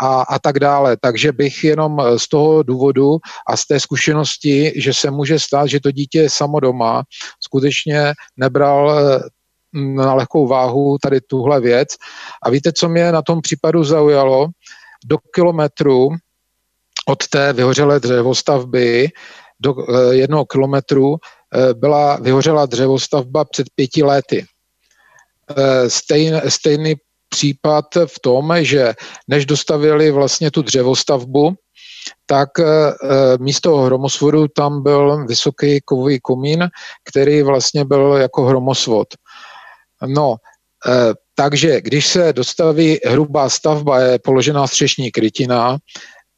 a, 0.00 0.22
a 0.22 0.38
tak 0.38 0.58
dále. 0.58 0.96
Takže 1.00 1.32
bych 1.32 1.64
jenom 1.64 2.02
z 2.16 2.28
toho 2.28 2.62
důvodu 2.62 3.18
a 3.48 3.56
z 3.56 3.66
té 3.66 3.80
zkušenosti, 3.80 4.72
že 4.76 4.94
se 4.94 5.10
může 5.10 5.38
stát, 5.38 5.66
že 5.66 5.80
to 5.80 5.90
dítě 5.90 6.18
je 6.18 6.30
samo 6.30 6.60
doma, 6.60 7.02
skutečně 7.40 8.12
nebral 8.36 8.98
eh, 8.98 9.20
na 9.74 10.14
lehkou 10.14 10.46
váhu 10.46 10.98
tady 11.02 11.20
tuhle 11.20 11.60
věc. 11.60 11.88
A 12.42 12.50
víte, 12.50 12.72
co 12.72 12.88
mě 12.88 13.12
na 13.12 13.22
tom 13.22 13.40
případu 13.40 13.84
zaujalo? 13.84 14.48
Do 15.04 15.18
kilometru 15.34 16.08
od 17.08 17.28
té 17.28 17.52
vyhořelé 17.52 18.00
dřevostavby 18.00 19.08
do 19.60 19.74
eh, 19.78 20.14
jednoho 20.14 20.44
kilometru 20.44 21.16
eh, 21.16 21.74
byla 21.74 22.16
vyhořela 22.16 22.66
dřevostavba 22.66 23.44
před 23.44 23.66
pěti 23.74 24.02
lety. 24.02 24.44
Eh, 25.56 25.90
stejn, 25.90 26.42
stejný 26.48 26.94
případ 27.28 27.84
v 28.06 28.20
tom, 28.20 28.54
že 28.60 28.94
než 29.28 29.46
dostavili 29.46 30.10
vlastně 30.10 30.50
tu 30.50 30.62
dřevostavbu, 30.62 31.54
tak 32.26 32.48
místo 33.38 33.76
hromosvodu 33.76 34.48
tam 34.48 34.82
byl 34.82 35.26
vysoký 35.26 35.80
kovový 35.84 36.20
komín, 36.20 36.68
který 37.04 37.42
vlastně 37.42 37.84
byl 37.84 38.12
jako 38.12 38.44
hromosvod. 38.44 39.08
No, 40.06 40.36
takže 41.34 41.80
když 41.80 42.06
se 42.06 42.32
dostaví 42.32 42.98
hrubá 43.06 43.48
stavba, 43.48 44.00
je 44.00 44.18
položená 44.18 44.66
střešní 44.66 45.10
krytina, 45.10 45.78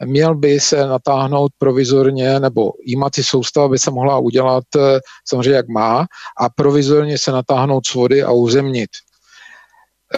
měl 0.05 0.35
by 0.35 0.61
se 0.61 0.87
natáhnout 0.87 1.53
provizorně, 1.59 2.41
nebo 2.41 2.73
jímací 2.87 3.23
soustava 3.23 3.69
by 3.69 3.79
se 3.79 3.91
mohla 3.91 4.19
udělat 4.19 4.65
eh, 4.77 5.01
samozřejmě 5.29 5.57
jak 5.57 5.69
má 5.69 6.07
a 6.41 6.49
provizorně 6.57 7.19
se 7.19 7.33
natáhnout 7.33 7.87
svody 7.87 8.23
a 8.23 8.31
uzemnit. 8.33 8.91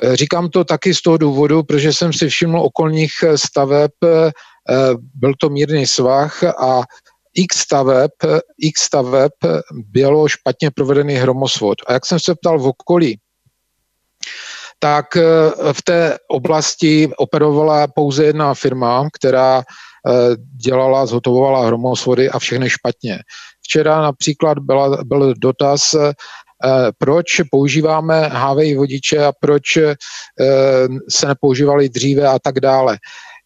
Eh, 0.02 0.16
říkám 0.16 0.48
to 0.48 0.64
taky 0.64 0.94
z 0.94 1.02
toho 1.02 1.16
důvodu, 1.16 1.62
protože 1.62 1.92
jsem 1.92 2.12
si 2.12 2.28
všiml 2.28 2.60
okolních 2.60 3.12
eh, 3.22 3.38
staveb, 3.38 3.90
byl 5.14 5.32
to 5.40 5.48
mírný 5.48 5.86
svah 5.86 6.44
a 6.44 6.82
x 7.36 7.58
staveb, 7.58 8.10
x 8.58 8.80
staveb 8.80 9.32
bylo 9.72 10.28
špatně 10.28 10.70
provedený 10.70 11.14
hromosvod. 11.14 11.78
A 11.86 11.92
jak 11.92 12.06
jsem 12.06 12.20
se 12.20 12.34
ptal 12.34 12.58
v 12.58 12.66
okolí, 12.66 13.18
tak 14.78 15.16
eh, 15.16 15.22
v 15.72 15.82
té 15.82 16.18
oblasti 16.28 17.10
operovala 17.16 17.86
pouze 17.86 18.24
jedna 18.24 18.54
firma, 18.54 19.08
která 19.12 19.62
eh, 19.62 20.12
dělala, 20.56 21.06
zhotovovala 21.06 21.66
hromosvody 21.66 22.30
a 22.30 22.38
všechny 22.38 22.70
špatně. 22.70 23.18
Včera 23.62 24.02
například 24.02 24.58
byla, 24.58 25.04
byl 25.04 25.34
dotaz, 25.38 25.94
eh, 25.94 26.12
proč 26.98 27.40
používáme 27.50 28.28
HVI 28.32 28.76
vodiče 28.76 29.24
a 29.24 29.32
proč 29.40 29.78
se 31.10 31.26
nepoužívali 31.26 31.88
dříve 31.88 32.28
a 32.28 32.38
tak 32.38 32.60
dále. 32.60 32.98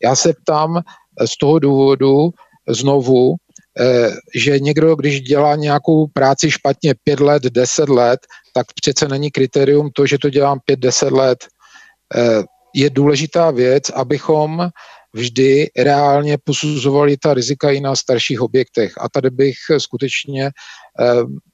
Já 0.03 0.14
se 0.14 0.33
ptám 0.43 0.81
z 1.27 1.38
toho 1.38 1.59
důvodu 1.59 2.31
znovu, 2.69 3.35
že 4.35 4.59
někdo, 4.61 4.97
když 4.97 5.21
dělá 5.21 5.57
nějakou 5.57 6.07
práci 6.07 6.51
špatně 6.51 6.95
pět 7.05 7.21
let, 7.21 7.43
deset 7.43 7.88
let, 7.88 8.21
tak 8.55 8.67
přece 8.81 9.09
není 9.09 9.31
kritérium 9.31 9.91
to, 9.95 10.07
že 10.07 10.19
to 10.19 10.31
dělám 10.31 10.59
5-10 10.71 11.12
let. 11.12 11.38
Eh, 12.17 12.43
je 12.75 12.91
důležitá 12.91 13.51
věc, 13.51 13.91
abychom 13.91 14.69
vždy 15.14 15.71
reálně 15.79 16.38
posuzovali 16.45 17.17
ta 17.17 17.35
rizika 17.35 17.71
i 17.71 17.81
na 17.81 17.97
starších 17.97 18.41
objektech. 18.41 18.93
A 19.01 19.09
tady 19.09 19.31
bych 19.31 19.55
skutečně 19.79 20.47
eh, 20.47 20.53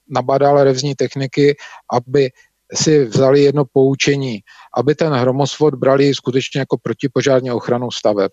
nabádal 0.08 0.64
revzní 0.64 0.94
techniky, 0.94 1.56
aby 1.92 2.30
si 2.74 3.04
vzali 3.04 3.42
jedno 3.42 3.64
poučení, 3.72 4.40
aby 4.76 4.94
ten 4.94 5.12
hromosvod 5.12 5.74
brali 5.74 6.14
skutečně 6.14 6.60
jako 6.60 6.78
protipožární 6.82 7.50
ochranu 7.50 7.90
staveb. 7.90 8.32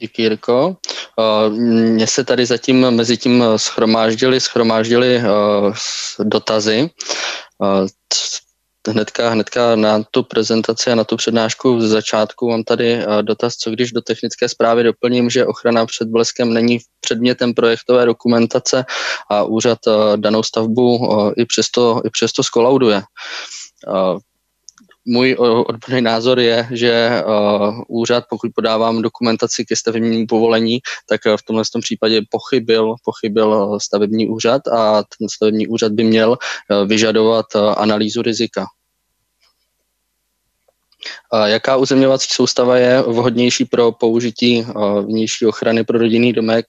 Díky, 0.00 0.22
Jirko. 0.22 0.76
Eh, 1.20 1.50
mně 1.50 2.06
se 2.06 2.24
tady 2.24 2.46
zatím 2.46 2.90
mezi 2.90 3.16
tím 3.16 3.44
schromáždili, 3.56 4.40
schromáždili 4.40 5.22
dotazy 6.18 6.90
hnedka, 8.88 9.30
hnedka 9.30 9.76
na 9.76 10.02
tu 10.10 10.22
prezentaci 10.22 10.90
a 10.90 10.94
na 10.94 11.04
tu 11.04 11.16
přednášku 11.16 11.80
z 11.80 11.88
začátku 11.88 12.50
mám 12.50 12.64
tady 12.64 13.04
dotaz, 13.22 13.56
co 13.56 13.70
když 13.70 13.92
do 13.92 14.00
technické 14.00 14.48
zprávy 14.48 14.82
doplním, 14.82 15.30
že 15.30 15.46
ochrana 15.46 15.86
před 15.86 16.08
bleskem 16.08 16.52
není 16.52 16.78
předmětem 17.00 17.54
projektové 17.54 18.06
dokumentace 18.06 18.84
a 19.30 19.42
úřad 19.42 19.78
danou 20.16 20.42
stavbu 20.42 21.08
i 21.36 21.44
přesto, 21.44 22.02
i 22.04 22.10
přesto 22.10 22.42
skolauduje 22.42 23.02
můj 25.08 25.36
odborný 25.38 26.02
názor 26.02 26.40
je, 26.40 26.68
že 26.70 27.22
uh, 27.26 27.80
úřad, 27.88 28.24
pokud 28.30 28.50
podávám 28.54 29.02
dokumentaci 29.02 29.64
ke 29.64 29.76
stavebnímu 29.76 30.26
povolení, 30.26 30.78
tak 31.08 31.20
v 31.36 31.42
tomhle 31.42 31.64
tom 31.72 31.80
případě 31.80 32.22
pochybil, 32.30 32.94
pochybil 33.04 33.78
stavební 33.80 34.28
úřad 34.28 34.68
a 34.68 35.02
ten 35.18 35.28
stavební 35.28 35.66
úřad 35.66 35.92
by 35.92 36.04
měl 36.04 36.36
vyžadovat 36.86 37.46
analýzu 37.76 38.22
rizika. 38.22 38.66
Jaká 41.44 41.76
uzemňovací 41.76 42.26
soustava 42.32 42.76
je 42.76 43.02
vhodnější 43.02 43.64
pro 43.64 43.92
použití 43.92 44.66
vnější 45.06 45.46
ochrany 45.46 45.84
pro 45.84 45.98
rodinný 45.98 46.32
domek, 46.32 46.66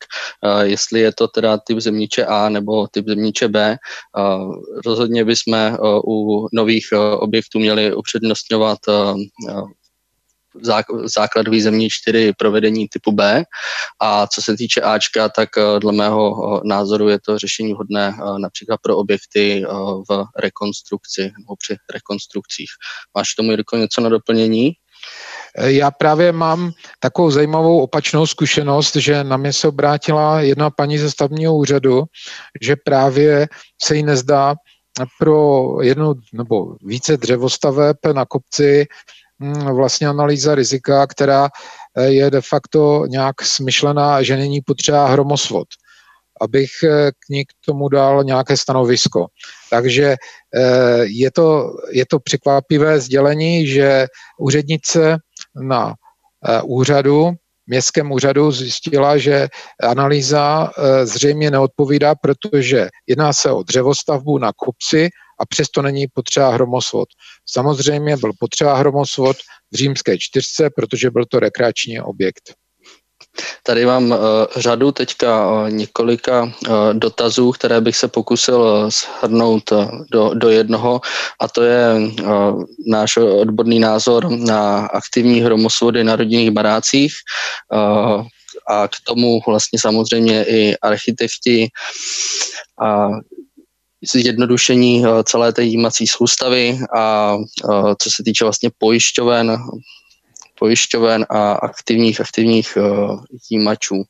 jestli 0.64 1.00
je 1.00 1.12
to 1.14 1.28
teda 1.28 1.58
typ 1.58 1.80
zemniče 1.80 2.26
A 2.26 2.50
nebo 2.50 2.88
typ 2.88 3.06
zemniče 3.08 3.48
B. 3.48 3.78
Rozhodně 4.86 5.26
bychom 5.26 5.78
u 6.08 6.48
nových 6.54 6.88
objektů 7.20 7.60
měli 7.60 7.96
upřednostňovat 7.96 8.80
základový 11.06 11.62
zemní 11.62 11.90
4 11.90 12.34
provedení 12.38 12.88
typu 12.88 13.12
B. 13.12 13.44
A 14.02 14.28
co 14.28 14.42
se 14.42 14.58
týče 14.58 14.82
Ačka, 14.82 15.30
tak 15.30 15.50
eh, 15.58 15.80
dle 15.80 15.92
mého 15.92 16.36
eh, 16.58 16.62
názoru 16.66 17.10
je 17.10 17.20
to 17.26 17.38
řešení 17.38 17.74
hodné 17.74 18.14
eh, 18.18 18.40
například 18.40 18.80
pro 18.82 18.98
objekty 18.98 19.66
v 20.10 20.26
rekonstrukci 20.40 21.22
nebo 21.22 21.56
při 21.60 21.76
rekonstrukcích. 21.94 22.70
Máš 23.18 23.34
tomu, 23.34 23.52
Jirko, 23.52 23.78
něco 23.78 24.02
na 24.02 24.10
doplnění? 24.10 24.72
Já 25.58 25.92
právě 25.92 26.32
mám 26.32 26.72
takovou 27.00 27.32
zajímavou 27.32 27.80
opačnou 27.82 28.28
zkušenost, 28.28 28.96
že 28.96 29.24
na 29.24 29.38
mě 29.38 29.54
se 29.54 29.68
obrátila 29.68 30.42
jedna 30.42 30.70
paní 30.70 30.98
ze 30.98 31.12
stavního 31.12 31.58
úřadu, 31.58 32.04
že 32.62 32.76
právě 32.76 33.48
se 33.84 33.96
jí 33.96 34.04
nezdá 34.04 34.56
pro 35.20 35.68
jednu 35.82 36.14
nebo 36.34 36.76
více 36.82 37.18
dřevostaveb 37.18 37.98
na 38.14 38.26
kopci 38.26 38.86
vlastně 39.74 40.08
analýza 40.08 40.56
rizika, 40.56 41.08
která 41.08 41.50
eh, 41.98 42.06
je 42.06 42.32
de 42.32 42.42
facto 42.42 43.06
nějak 43.08 43.42
smyšlená, 43.42 44.24
že 44.24 44.38
není 44.38 44.62
potřeba 44.62 45.08
hromosvod 45.08 45.68
abych 46.42 46.72
eh, 46.84 47.12
k 47.12 47.30
ní 47.30 47.46
k 47.46 47.50
tomu 47.66 47.90
dal 47.90 48.24
nějaké 48.24 48.58
stanovisko. 48.58 49.28
Takže 49.70 50.16
eh, 50.56 51.04
je 51.04 51.32
to, 51.32 51.76
je 51.92 52.06
to 52.06 52.20
překvapivé 52.20 53.00
sdělení, 53.00 53.68
že 53.68 54.08
úřednice 54.40 55.18
na 55.62 55.94
úřadu, 56.64 57.32
městském 57.68 58.12
úřadu 58.12 58.52
zjistila, 58.52 59.18
že 59.18 59.48
analýza 59.84 60.72
zřejmě 61.04 61.52
neodpovídá, 61.52 62.16
protože 62.16 62.90
jedná 63.08 63.34
se 63.34 63.52
o 63.52 63.64
dřevostavbu 63.64 64.38
na 64.38 64.52
kopci 64.56 65.10
a 65.40 65.46
přesto 65.46 65.82
není 65.82 66.08
potřeba 66.14 66.50
hromosvod. 66.54 67.10
Samozřejmě 67.46 68.18
byl 68.18 68.32
potřeba 68.40 68.76
hromosvod, 68.76 69.38
v 69.72 69.76
římské 69.76 70.18
čtyřce, 70.18 70.70
protože 70.76 71.12
byl 71.12 71.26
to 71.26 71.40
rekreační 71.40 72.02
objekt. 72.02 72.54
Tady 73.64 73.86
mám 73.86 74.12
uh, 74.12 74.18
řadu 74.56 74.92
teďka 74.92 75.52
uh, 75.52 75.70
několika 75.70 76.44
uh, 76.44 76.50
dotazů, 76.94 77.52
které 77.52 77.82
bych 77.82 77.96
se 77.96 78.08
pokusil 78.08 78.92
shrnout 78.92 79.64
do, 80.12 80.34
do 80.34 80.50
jednoho 80.50 81.02
a 81.42 81.48
to 81.48 81.64
je 81.64 81.96
náš 82.88 83.18
odborný 83.18 83.80
názor 83.80 84.32
na 84.32 84.86
aktivní 84.86 85.42
hromosvody 85.42 86.04
na 86.04 86.16
rodinných 86.16 86.52
barácích 86.52 87.14
a 88.68 88.88
k 88.88 88.96
tomu 89.04 89.40
vlastně 89.48 89.80
samozřejmě 89.80 90.46
i 90.46 90.78
architekti 90.78 91.68
a 92.82 93.10
zjednodušení 94.14 95.04
celé 95.24 95.54
té 95.54 95.64
jímací 95.64 96.08
soustavy 96.08 96.80
a 96.96 97.36
co 98.02 98.10
se 98.10 98.24
týče 98.24 98.46
vlastně 98.46 98.70
pojišťoven, 98.78 99.58
pojišťoven 100.60 101.26
a 101.30 101.52
aktivních, 101.52 102.22
aktivních 102.22 102.78
uh, 102.78 103.24
jímačů. 103.52 104.04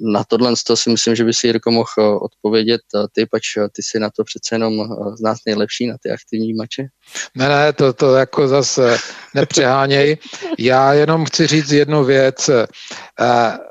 Na 0.00 0.24
tohle 0.28 0.52
to 0.66 0.76
si 0.76 0.90
myslím, 0.90 1.16
že 1.16 1.24
by 1.24 1.34
si 1.34 1.46
Jirko 1.46 1.70
mohl 1.70 2.18
odpovědět 2.22 2.80
ty, 3.12 3.26
pač 3.26 3.42
ty 3.72 3.82
si 3.82 3.98
na 3.98 4.10
to 4.16 4.24
přece 4.24 4.54
jenom 4.54 4.88
z 5.18 5.22
nás 5.22 5.38
nejlepší, 5.46 5.86
na 5.86 5.96
ty 6.02 6.10
aktivní 6.10 6.46
jímače. 6.48 6.86
Ne, 7.34 7.48
ne, 7.48 7.72
to, 7.72 7.92
to 7.92 8.14
jako 8.14 8.48
zase 8.48 8.98
nepřeháněj. 9.34 10.16
Já 10.58 10.92
jenom 10.92 11.24
chci 11.24 11.46
říct 11.46 11.70
jednu 11.70 12.04
věc. 12.04 12.50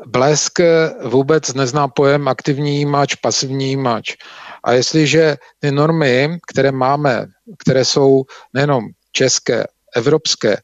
Blesk 0.05 0.59
vůbec 1.03 1.53
nezná 1.53 1.87
pojem 1.87 2.27
aktivní 2.27 2.77
jímač, 2.77 3.15
pasivní 3.15 3.69
jímač. 3.69 4.13
A 4.63 4.73
jestliže 4.73 5.37
ty 5.59 5.71
normy, 5.71 6.39
které 6.47 6.71
máme, 6.71 7.25
které 7.59 7.85
jsou 7.85 8.23
nejenom 8.53 8.87
české, 9.11 9.67
evropské, 9.95 10.57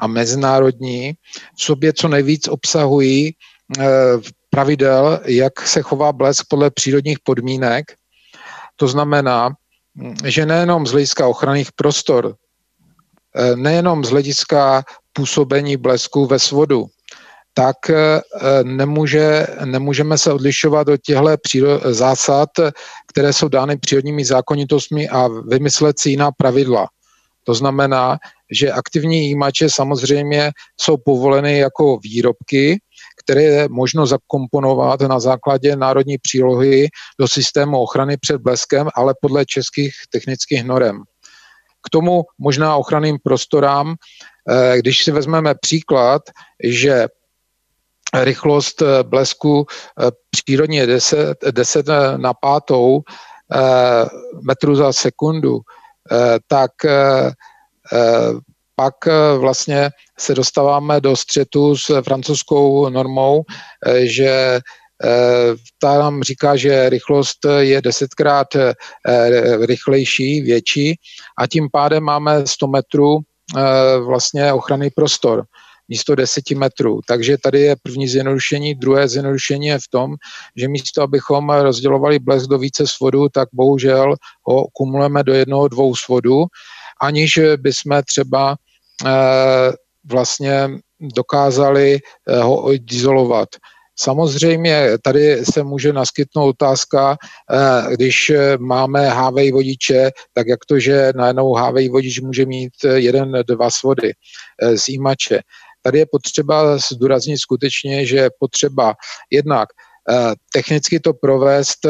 a 0.00 0.06
mezinárodní 0.06 1.12
v 1.58 1.62
sobě 1.62 1.92
co 1.92 2.08
nejvíc 2.08 2.48
obsahují 2.48 3.34
eh, 3.78 3.84
pravidel, 4.50 5.20
jak 5.24 5.66
se 5.66 5.82
chová 5.82 6.12
blesk 6.12 6.46
podle 6.48 6.70
přírodních 6.70 7.18
podmínek. 7.20 7.84
To 8.76 8.88
znamená, 8.88 9.50
že 10.24 10.46
nejenom 10.46 10.86
z 10.86 10.90
hlediska 10.90 11.28
ochranných 11.28 11.72
prostor, 11.72 12.34
eh, 13.36 13.56
nejenom 13.56 14.04
z 14.04 14.10
hlediska 14.10 14.84
působení 15.12 15.76
blesku 15.76 16.26
ve 16.26 16.38
svodu, 16.38 16.86
tak 17.54 17.90
eh, 17.90 18.20
nemůže, 18.62 19.46
nemůžeme 19.64 20.18
se 20.18 20.32
odlišovat 20.32 20.88
od 20.88 21.00
těchto 21.00 21.92
zásad, 21.92 22.48
které 23.12 23.32
jsou 23.32 23.48
dány 23.48 23.76
přírodními 23.76 24.24
zákonitostmi 24.24 25.08
a 25.08 25.28
vymyslet 25.48 25.98
si 25.98 26.10
jiná 26.10 26.30
pravidla. 26.32 26.88
To 27.44 27.54
znamená, 27.54 28.18
že 28.50 28.72
aktivní 28.72 29.28
jímače 29.28 29.70
samozřejmě 29.70 30.52
jsou 30.80 30.96
povoleny 30.96 31.58
jako 31.58 31.98
výrobky, 31.98 32.80
které 33.24 33.42
je 33.42 33.68
možno 33.68 34.06
zakomponovat 34.06 35.00
na 35.00 35.20
základě 35.20 35.76
národní 35.76 36.18
přílohy 36.18 36.88
do 37.20 37.28
systému 37.28 37.78
ochrany 37.78 38.16
před 38.16 38.40
bleskem, 38.40 38.88
ale 38.94 39.14
podle 39.20 39.46
českých 39.46 39.92
technických 40.10 40.64
norem. 40.64 41.02
K 41.86 41.90
tomu 41.90 42.22
možná 42.38 42.76
ochranným 42.76 43.18
prostorám, 43.24 43.94
eh, 43.94 44.78
když 44.78 45.04
si 45.04 45.10
vezmeme 45.10 45.54
příklad, 45.54 46.22
že 46.64 47.06
rychlost 48.14 48.82
eh, 48.82 49.02
blesku 49.02 49.66
eh, 49.66 50.10
přírodně 50.30 50.80
je 50.80 50.86
10, 50.86 51.38
10 51.50 51.86
na 52.16 52.34
pátou 52.34 53.00
metru 54.42 54.76
za 54.76 54.92
sekundu, 54.92 55.60
tak 56.46 56.70
Eh, 57.92 58.32
pak 58.76 58.94
eh, 59.06 59.38
vlastně 59.38 59.90
se 60.18 60.34
dostáváme 60.34 61.00
do 61.00 61.16
střetu 61.16 61.76
s 61.76 62.02
francouzskou 62.02 62.88
normou, 62.88 63.42
eh, 63.86 64.06
že 64.06 64.60
ta 65.78 65.98
nám 65.98 66.22
říká, 66.22 66.56
že 66.56 66.88
rychlost 66.88 67.38
je 67.58 67.82
desetkrát 67.82 68.48
rychlejší, 69.60 70.40
větší 70.40 71.00
a 71.38 71.46
tím 71.46 71.68
pádem 71.72 72.02
máme 72.02 72.46
100 72.46 72.66
metrů 72.66 73.18
vlastně 74.06 74.52
ochranný 74.52 74.90
prostor 74.90 75.44
místo 75.90 76.14
10 76.14 76.50
metrů. 76.50 77.00
Takže 77.06 77.36
tady 77.42 77.60
je 77.60 77.76
první 77.82 78.08
zjednodušení. 78.08 78.74
Druhé 78.74 79.08
zjednodušení 79.08 79.66
je 79.66 79.78
v 79.78 79.88
tom, 79.90 80.14
že 80.56 80.68
místo, 80.68 81.02
abychom 81.02 81.50
rozdělovali 81.50 82.18
blesk 82.18 82.46
do 82.46 82.58
více 82.58 82.86
svodů, 82.86 83.28
tak 83.28 83.48
bohužel 83.52 84.14
ho 84.42 84.66
kumulujeme 84.72 85.22
do 85.22 85.34
jednoho, 85.34 85.68
dvou 85.68 85.94
svodů 85.94 86.46
aniž 87.00 87.40
bychom 87.56 88.02
třeba 88.02 88.56
eh, 89.06 89.72
vlastně 90.04 90.68
dokázali 91.00 91.98
eh, 91.98 92.38
ho 92.40 92.72
izolovat. 92.72 93.48
Samozřejmě 93.98 94.88
tady 95.02 95.44
se 95.44 95.62
může 95.62 95.92
naskytnout 95.92 96.48
otázka, 96.48 97.16
eh, 97.16 97.96
když 97.96 98.32
máme 98.58 99.08
HVI 99.08 99.52
vodiče, 99.52 100.10
tak 100.32 100.46
jak 100.46 100.60
to, 100.68 100.78
že 100.78 101.12
najednou 101.16 101.54
HVI 101.54 101.88
vodič 101.88 102.20
může 102.20 102.46
mít 102.46 102.72
jeden, 102.94 103.32
dva 103.48 103.70
svody 103.70 104.12
z 104.74 104.88
jímače. 104.88 105.40
Tady 105.82 105.98
je 105.98 106.06
potřeba 106.10 106.78
zdůraznit 106.78 107.38
skutečně, 107.38 108.06
že 108.06 108.16
je 108.16 108.30
potřeba 108.38 108.94
jednak 109.30 109.68
technicky 110.52 111.00
to 111.00 111.12
provést 111.14 111.86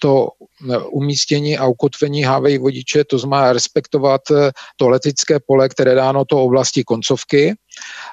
to 0.00 0.28
eh, 0.70 0.78
umístění 0.78 1.58
a 1.58 1.66
ukotvení 1.66 2.24
HVI 2.24 2.58
vodiče, 2.58 3.04
to 3.04 3.18
znamená 3.18 3.52
respektovat 3.52 4.20
eh, 4.30 4.50
to 4.76 4.88
letické 4.88 5.38
pole, 5.46 5.68
které 5.68 5.94
dáno 5.94 6.24
to 6.24 6.42
oblasti 6.42 6.84
koncovky. 6.84 7.54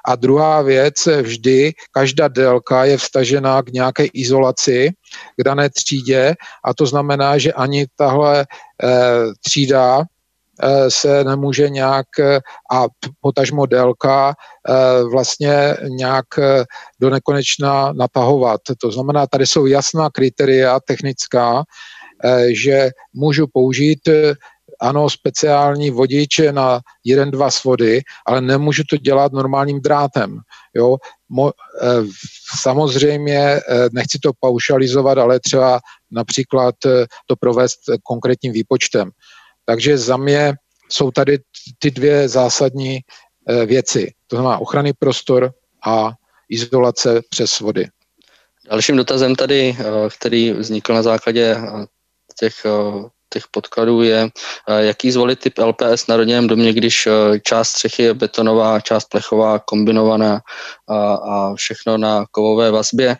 A 0.05 0.15
druhá 0.15 0.61
věc, 0.61 1.07
vždy 1.21 1.73
každá 1.91 2.27
délka 2.27 2.85
je 2.85 2.97
vstažená 2.97 3.61
k 3.61 3.69
nějaké 3.69 4.05
izolaci, 4.05 4.89
k 5.37 5.43
dané 5.43 5.69
třídě 5.69 6.35
a 6.65 6.73
to 6.73 6.85
znamená, 6.85 7.37
že 7.37 7.53
ani 7.53 7.85
tahle 7.97 8.45
eh, 8.83 8.87
třída 9.45 10.03
se 10.89 11.23
nemůže 11.23 11.69
nějak 11.69 12.07
a 12.71 12.85
potažmo 13.21 13.65
délka 13.65 14.33
vlastně 15.11 15.77
nějak 15.87 16.25
do 17.01 17.09
nekonečna 17.09 17.93
natahovat. 17.93 18.61
To 18.81 18.91
znamená, 18.91 19.27
tady 19.27 19.47
jsou 19.47 19.65
jasná 19.65 20.09
kritéria 20.09 20.79
technická, 20.79 21.63
že 22.63 22.89
můžu 23.13 23.47
použít 23.53 23.99
ano, 24.79 25.09
speciální 25.09 25.91
vodič 25.91 26.39
na 26.51 26.79
jeden, 27.03 27.31
dva 27.31 27.51
svody, 27.51 28.01
ale 28.27 28.41
nemůžu 28.41 28.83
to 28.89 28.97
dělat 28.97 29.31
normálním 29.31 29.81
drátem. 29.81 30.37
Jo? 30.75 30.97
Mo, 31.29 31.51
samozřejmě 32.59 33.59
nechci 33.93 34.19
to 34.23 34.31
paušalizovat, 34.39 35.17
ale 35.17 35.39
třeba 35.39 35.79
například 36.11 36.75
to 37.27 37.35
provést 37.35 37.79
konkrétním 38.03 38.53
výpočtem. 38.53 39.11
Takže 39.65 39.97
za 39.97 40.17
mě 40.17 40.53
jsou 40.89 41.11
tady 41.11 41.39
ty 41.79 41.91
dvě 41.91 42.29
zásadní 42.29 42.99
eh, 43.49 43.65
věci. 43.65 44.13
To 44.27 44.35
znamená 44.35 44.57
ochranný 44.57 44.93
prostor 44.93 45.51
a 45.85 46.11
izolace 46.49 47.21
přes 47.29 47.59
vody. 47.59 47.87
Dalším 48.69 48.97
dotazem 48.97 49.35
tady, 49.35 49.77
eh, 49.79 49.83
který 50.17 50.51
vznikl 50.51 50.93
na 50.93 51.03
základě 51.03 51.55
eh, 51.57 51.85
těch, 52.39 52.55
těch 53.33 53.43
podkladů 53.51 54.01
je, 54.01 54.29
jaký 54.79 55.11
zvolit 55.11 55.39
typ 55.39 55.57
LPS 55.57 56.07
na 56.07 56.17
rodinném 56.17 56.47
domě, 56.47 56.73
když 56.73 57.07
část 57.43 57.69
střechy 57.69 58.03
je 58.03 58.13
betonová, 58.13 58.79
část 58.79 59.05
plechová, 59.05 59.59
kombinovaná 59.59 60.41
a, 60.87 61.13
a 61.13 61.55
všechno 61.55 61.97
na 61.97 62.25
kovové 62.31 62.71
vazbě 62.71 63.17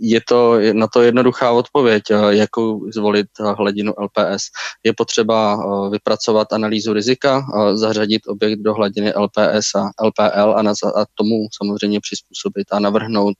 je 0.00 0.20
to 0.28 0.58
na 0.72 0.86
to 0.86 1.02
jednoduchá 1.02 1.50
odpověď, 1.50 2.02
eh, 2.10 2.36
jakou 2.36 2.90
zvolit 2.90 3.26
eh, 3.40 3.54
hladinu 3.58 3.92
LPS. 3.98 4.42
Je 4.84 4.92
potřeba 4.96 5.54
eh, 5.54 5.90
vypracovat 5.90 6.52
analýzu 6.52 6.92
rizika, 6.92 7.46
zařadit 7.74 8.22
objekt 8.26 8.58
do 8.58 8.74
hladiny 8.74 9.12
LPS 9.16 9.74
a 9.74 10.04
LPL 10.04 10.54
a, 10.56 10.62
na, 10.62 10.70
a 10.70 11.04
tomu 11.14 11.34
samozřejmě 11.62 12.00
přizpůsobit 12.00 12.66
a 12.72 12.78
navrhnout 12.78 13.36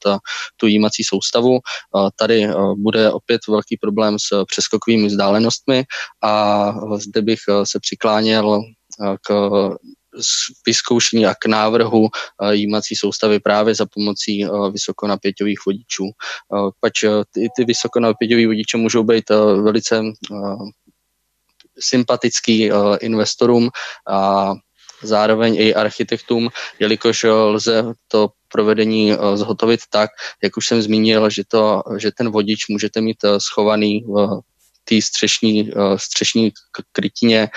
tu 0.56 0.66
jímací 0.66 1.04
soustavu. 1.04 1.58
Tady 2.16 2.48
bude 2.76 3.12
opět 3.12 3.40
velký 3.48 3.76
problém 3.76 4.18
s 4.18 4.44
přeskokovými 4.44 5.06
vzdálenostmi 5.06 5.84
a 6.22 6.72
zde 6.96 7.22
bych 7.22 7.38
se 7.64 7.80
přikláněl 7.80 8.60
k 9.26 9.70
vyzkoušení 10.66 11.26
a 11.26 11.34
k 11.34 11.46
návrhu 11.46 12.08
eh, 12.08 12.54
jímací 12.54 12.96
soustavy 12.96 13.40
právě 13.40 13.74
za 13.74 13.86
pomocí 13.86 14.44
eh, 14.44 14.48
vysokonapěťových 14.70 15.58
vodičů. 15.66 16.04
Eh, 16.06 16.70
pač 16.80 17.04
ty, 17.30 17.48
ty 17.56 17.64
vysokonapěťové 17.64 18.46
vodiče 18.46 18.76
můžou 18.76 19.04
být 19.04 19.30
velice 19.62 20.02
sympatický 21.80 22.70
investorům 23.00 23.70
a 24.08 24.52
zároveň 25.02 25.56
i 25.58 25.74
architektům, 25.74 26.48
jelikož 26.78 27.22
lze 27.28 27.84
to 28.08 28.28
provedení 28.48 29.16
zhotovit 29.34 29.80
tak, 29.90 30.10
jak 30.42 30.56
už 30.56 30.66
jsem 30.66 30.82
zmínil, 30.82 31.30
že, 31.30 31.42
to, 31.48 31.82
že 31.96 32.10
ten 32.12 32.30
vodič 32.30 32.68
můžete 32.68 33.00
mít 33.00 33.16
schovaný 33.38 34.04
v 34.06 34.40
té 34.84 35.02
střešní, 35.02 35.70
střešní 35.96 36.52
krytině, 36.92 37.48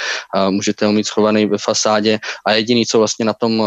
můžete 0.50 0.86
ho 0.86 0.92
mít 0.92 1.08
schovaný 1.08 1.46
ve 1.46 1.58
fasádě 1.58 2.20
a 2.46 2.54
jediný, 2.54 2.86
co 2.86 2.98
vlastně 2.98 3.26
na 3.26 3.34
tom 3.34 3.64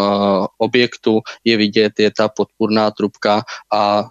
objektu 0.59 1.21
je 1.45 1.57
vidět, 1.57 1.93
je 1.99 2.11
ta 2.11 2.29
podpůrná 2.29 2.91
trubka 2.91 3.43
a, 3.75 4.05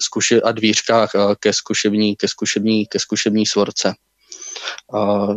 zkuši, 0.00 0.42
a 0.42 0.52
dvířka 0.52 1.08
ke 1.40 1.52
zkušební, 1.52 2.16
ke 2.16 2.28
zkušební, 2.28 2.86
ke 2.86 2.98
zkušební 2.98 3.46
svorce. 3.46 3.94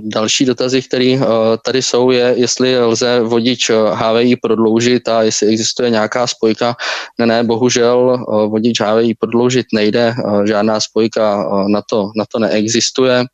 Další 0.02 0.46
dotazy, 0.46 0.82
které 0.82 1.20
tady 1.66 1.82
jsou, 1.82 2.12
je, 2.12 2.34
jestli 2.38 2.80
lze 2.80 3.20
vodič 3.20 3.72
HVI 3.94 4.36
prodloužit 4.36 5.08
a 5.08 5.22
jestli 5.22 5.48
existuje 5.48 5.90
nějaká 5.90 6.28
spojka. 6.28 6.76
Ne, 7.20 7.26
ne, 7.26 7.44
bohužel 7.44 8.26
vodič 8.48 8.82
HVI 8.82 9.16
prodloužit 9.20 9.66
nejde, 9.74 10.16
žádná 10.48 10.80
spojka 10.80 11.46
na 11.68 11.82
to, 11.90 12.12
na 12.18 12.26
to 12.32 12.40
neexistuje. 12.40 13.26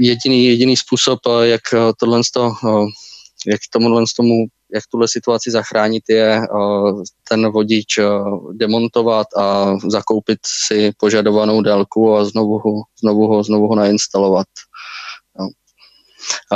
Jediný, 0.00 0.46
jediný 0.46 0.76
způsob, 0.76 1.18
jak 1.42 1.60
tohle, 2.00 2.20
jak 3.46 3.60
tomu, 3.72 4.04
tomu 4.16 4.46
jak 4.74 4.84
tuhle 4.90 5.08
situaci 5.08 5.50
zachránit, 5.50 6.02
je 6.08 6.40
ten 7.28 7.52
vodič 7.52 7.98
demontovat 8.52 9.26
a 9.36 9.76
zakoupit 9.88 10.38
si 10.46 10.92
požadovanou 10.96 11.62
délku 11.62 12.14
a 12.14 12.24
znovu 12.24 12.58
ho, 12.58 12.82
znovu 13.00 13.26
ho, 13.26 13.42
znovu 13.42 13.68
ho 13.68 13.74
nainstalovat. 13.74 14.46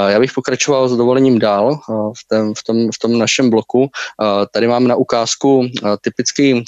Já 0.08 0.20
bych 0.20 0.32
pokračoval 0.32 0.88
s 0.88 0.96
dovolením 0.96 1.38
dál 1.38 1.78
v, 1.88 2.26
tém, 2.28 2.54
v, 2.54 2.62
tom, 2.62 2.90
v 2.94 2.98
tom 2.98 3.18
našem 3.18 3.50
bloku. 3.50 3.88
Tady 4.52 4.68
mám 4.68 4.88
na 4.88 4.96
ukázku 4.96 5.66
typický, 6.00 6.64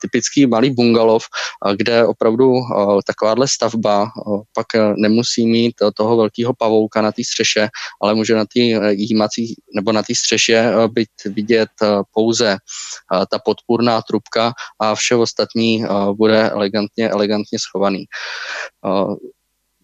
typický 0.00 0.46
malý 0.46 0.70
bungalov, 0.70 1.22
kde 1.76 2.06
opravdu 2.06 2.54
takováhle 3.06 3.48
stavba 3.48 4.10
pak 4.54 4.66
nemusí 4.96 5.46
mít 5.46 5.74
toho 5.96 6.16
velkého 6.16 6.54
pavouka 6.58 7.02
na 7.02 7.12
té 7.12 7.24
střeše, 7.24 7.68
ale 8.02 8.14
může 8.14 8.34
na 8.34 8.44
té 8.44 8.60
jímací 8.90 9.54
nebo 9.74 9.92
na 9.92 10.02
té 10.02 10.14
střeše 10.14 10.72
být 10.88 11.08
vidět 11.26 11.70
pouze 12.12 12.56
ta 13.30 13.38
podpůrná 13.44 14.02
trubka 14.02 14.52
a 14.80 14.94
vše 14.94 15.14
ostatní 15.14 15.84
bude 16.12 16.50
elegantně, 16.50 17.10
elegantně 17.10 17.58
schovaný 17.58 18.04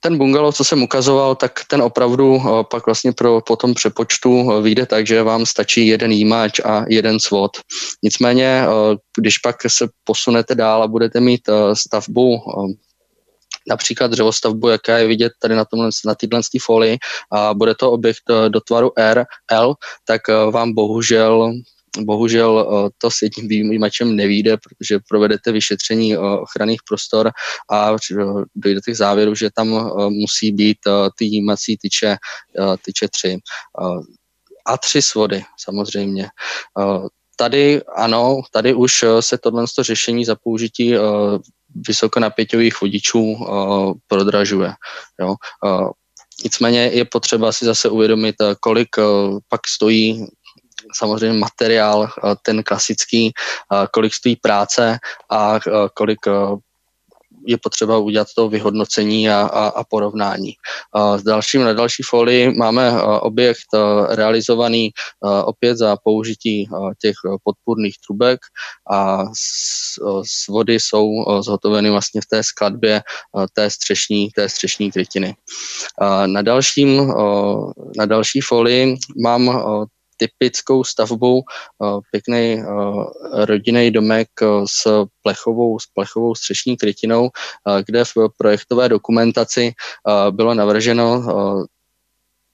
ten 0.01 0.19
bungalow, 0.19 0.53
co 0.53 0.65
jsem 0.65 0.83
ukazoval, 0.83 1.35
tak 1.35 1.61
ten 1.69 1.83
opravdu 1.83 2.41
eh, 2.41 2.65
pak 2.71 2.87
vlastně 2.87 3.13
pro, 3.13 3.41
po 3.41 3.57
tom 3.57 3.75
přepočtu 3.75 4.53
eh, 4.53 4.63
vyjde 4.63 4.87
tak, 4.87 5.07
že 5.07 5.23
vám 5.23 5.47
stačí 5.47 5.87
jeden 5.87 6.13
jímač 6.13 6.61
a 6.61 6.85
jeden 6.89 7.21
svod. 7.21 7.51
Nicméně, 8.03 8.63
eh, 8.65 8.97
když 9.19 9.39
pak 9.39 9.57
se 9.67 9.89
posunete 10.05 10.55
dál 10.55 10.83
a 10.83 10.89
budete 10.89 11.21
mít 11.21 11.41
stavbu 11.73 12.39
například 13.69 14.11
dřevostavbu, 14.11 14.69
jaká 14.69 14.99
je 14.99 15.07
vidět 15.07 15.33
tady 15.43 15.55
na, 15.55 15.65
tomhle, 15.65 15.91
na 16.07 16.15
této 16.15 16.41
folii 16.63 16.99
a 17.33 17.55
bude 17.55 17.75
to 17.75 17.93
objekt 17.93 18.23
do 18.49 18.61
tvaru 18.61 18.93
R, 18.97 19.25
L, 19.51 19.75
tak 20.05 20.21
vám 20.51 20.75
bohužel 20.75 21.53
Bohužel 21.99 22.69
eh, 22.87 22.91
to 22.99 23.11
s 23.11 23.23
jedním 23.23 23.49
výjimačem 23.49 24.17
nevíde, 24.17 24.57
protože 24.57 24.99
provedete 25.09 25.53
vyšetření 25.53 26.15
eh, 26.15 26.19
ochranných 26.19 26.81
prostor 26.89 27.31
a 27.71 27.97
dojdete 28.55 28.93
k 28.93 28.97
závěru, 28.97 29.35
že 29.35 29.51
tam 29.55 29.69
eh, 29.75 30.11
musí 30.11 30.53
být 30.53 30.79
ty 31.19 31.25
jímací 31.25 31.77
tyče, 31.77 32.17
tyče 32.85 33.09
tři. 33.09 33.39
A 34.67 34.79
tři 34.79 35.03
svody 35.03 35.43
samozřejmě. 35.59 36.29
Tady 37.37 37.83
ano, 37.97 38.41
tady 38.53 38.75
už 38.75 39.05
se 39.21 39.39
tohle 39.39 39.65
řešení 39.81 40.25
za 40.25 40.37
použití 40.37 40.95
vysokonapěťových 41.89 42.81
vodičů 42.81 43.47
prodražuje. 44.07 44.73
Jo. 45.21 45.35
Nicméně 46.45 46.79
je 46.79 47.05
potřeba 47.05 47.53
si 47.53 47.65
zase 47.65 47.89
uvědomit, 47.89 48.37
kolik 48.61 48.89
pak 49.49 49.61
stojí 49.69 50.27
samozřejmě 50.95 51.39
materiál, 51.39 52.05
eh, 52.05 52.35
ten 52.43 52.63
klasický, 52.63 53.33
eh, 53.33 53.87
kolik 53.93 54.15
stojí 54.15 54.37
práce 54.37 54.99
a 55.31 55.57
eh, 55.57 55.89
kolik 55.95 56.19
je 57.47 57.59
potřeba 57.63 57.99
udělat 57.99 58.29
to 58.37 58.49
vyhodnocení 58.49 59.31
a, 59.31 59.41
a, 59.41 59.69
a 59.69 59.85
porovnání. 59.85 60.53
S 61.17 61.23
dalším, 61.23 61.65
na 61.65 61.73
další 61.73 62.03
folii 62.03 62.51
máme 62.51 63.03
objekt 63.03 63.67
realizovaný 64.09 64.91
opět 65.45 65.77
za 65.77 65.97
použití 66.05 66.69
těch 67.01 67.15
podpůrných 67.45 67.95
trubek 68.07 68.41
a 68.91 69.25
svody 70.27 70.75
jsou 70.75 71.09
zhotoveny 71.41 71.91
vlastně 71.91 72.21
v 72.21 72.27
té 72.27 72.43
skladbě 72.43 73.03
té 73.53 73.71
střešní, 73.71 74.31
té 74.31 74.49
střešní 74.49 74.93
krytiny. 74.93 75.37
Na, 76.27 76.43
dalším, 76.43 77.15
na 77.99 78.07
další 78.07 78.41
folii 78.41 78.97
mám 79.23 79.65
typickou 80.19 80.85
stavbou, 80.85 81.43
eh, 81.43 82.01
pěkný 82.11 82.61
eh, 82.61 82.65
rodinný 83.47 83.91
domek 83.91 84.29
eh, 84.43 84.47
s 84.67 85.07
plechovou, 85.23 85.79
s 85.79 85.87
plechovou 85.95 86.35
střešní 86.35 86.77
krytinou, 86.77 87.31
kde 87.87 88.05
v 88.05 88.13
projektové 88.39 88.89
dokumentaci 88.89 89.73
bylo 90.31 90.55
navrženo 90.55 91.23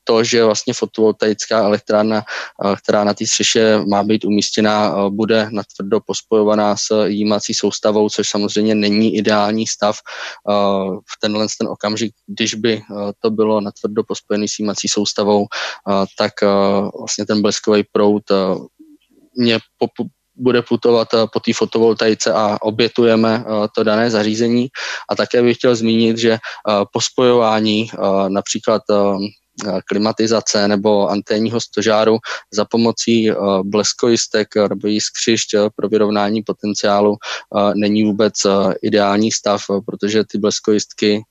to, 0.05 0.25
že 0.25 0.45
vlastně 0.45 0.75
fotovoltaická 0.75 1.59
elektrárna, 1.59 2.23
eh, 2.23 2.77
která 2.77 3.05
na 3.05 3.15
té 3.15 3.27
střeše 3.27 3.79
má 3.89 4.03
být 4.03 4.25
umístěná, 4.25 4.89
eh, 4.89 5.11
bude 5.11 5.49
natvrdo 5.51 6.01
pospojovaná 6.07 6.77
s 6.77 7.07
jímací 7.07 7.55
soustavou, 7.55 8.09
což 8.09 8.29
samozřejmě 8.29 8.75
není 8.75 9.17
ideální 9.17 9.67
stav 9.67 9.97
eh, 9.99 10.53
v 11.01 11.15
tenhle 11.21 11.47
ten 11.59 11.69
okamžik, 11.69 12.13
když 12.27 12.55
by 12.55 12.83
to 13.23 13.31
bylo 13.31 13.61
natvrdo 13.61 14.05
pospojený 14.05 14.49
s 14.49 14.59
jímací 14.59 14.89
soustavou, 14.89 15.47
tak 16.19 16.33
vlastně 16.99 17.27
ten 17.27 17.43
bleskový 17.43 17.85
proud 17.93 18.23
mě 19.37 19.59
bude 20.37 20.63
putovat 20.63 21.09
po 21.33 21.41
té 21.41 21.53
fotovoltaice 21.53 22.33
a 22.33 22.63
obětujeme 22.63 23.45
to 23.75 23.85
dané 23.85 24.11
zařízení. 24.11 24.69
A 25.11 25.17
také 25.17 25.43
bych 25.43 25.57
chtěl 25.57 25.77
zmínit, 25.77 26.19
že 26.19 26.39
po 26.93 27.01
spojování 27.01 27.91
například 28.29 28.83
klimatizace 29.89 30.69
nebo 30.69 31.09
anténního 31.09 31.61
stožáru 31.61 32.19
za 32.53 32.65
pomocí 32.65 33.31
bleskojistek 33.63 34.49
nebo 34.69 34.89
jiskřišť 34.89 35.55
pro 35.77 35.89
vyrovnání 35.89 36.43
potenciálu 36.43 37.17
není 37.75 38.05
vůbec 38.05 38.35
ideální 38.83 39.33
stav, 39.33 39.63
protože 39.87 40.25
ty 40.25 40.39
bleskojistky, 40.39 41.23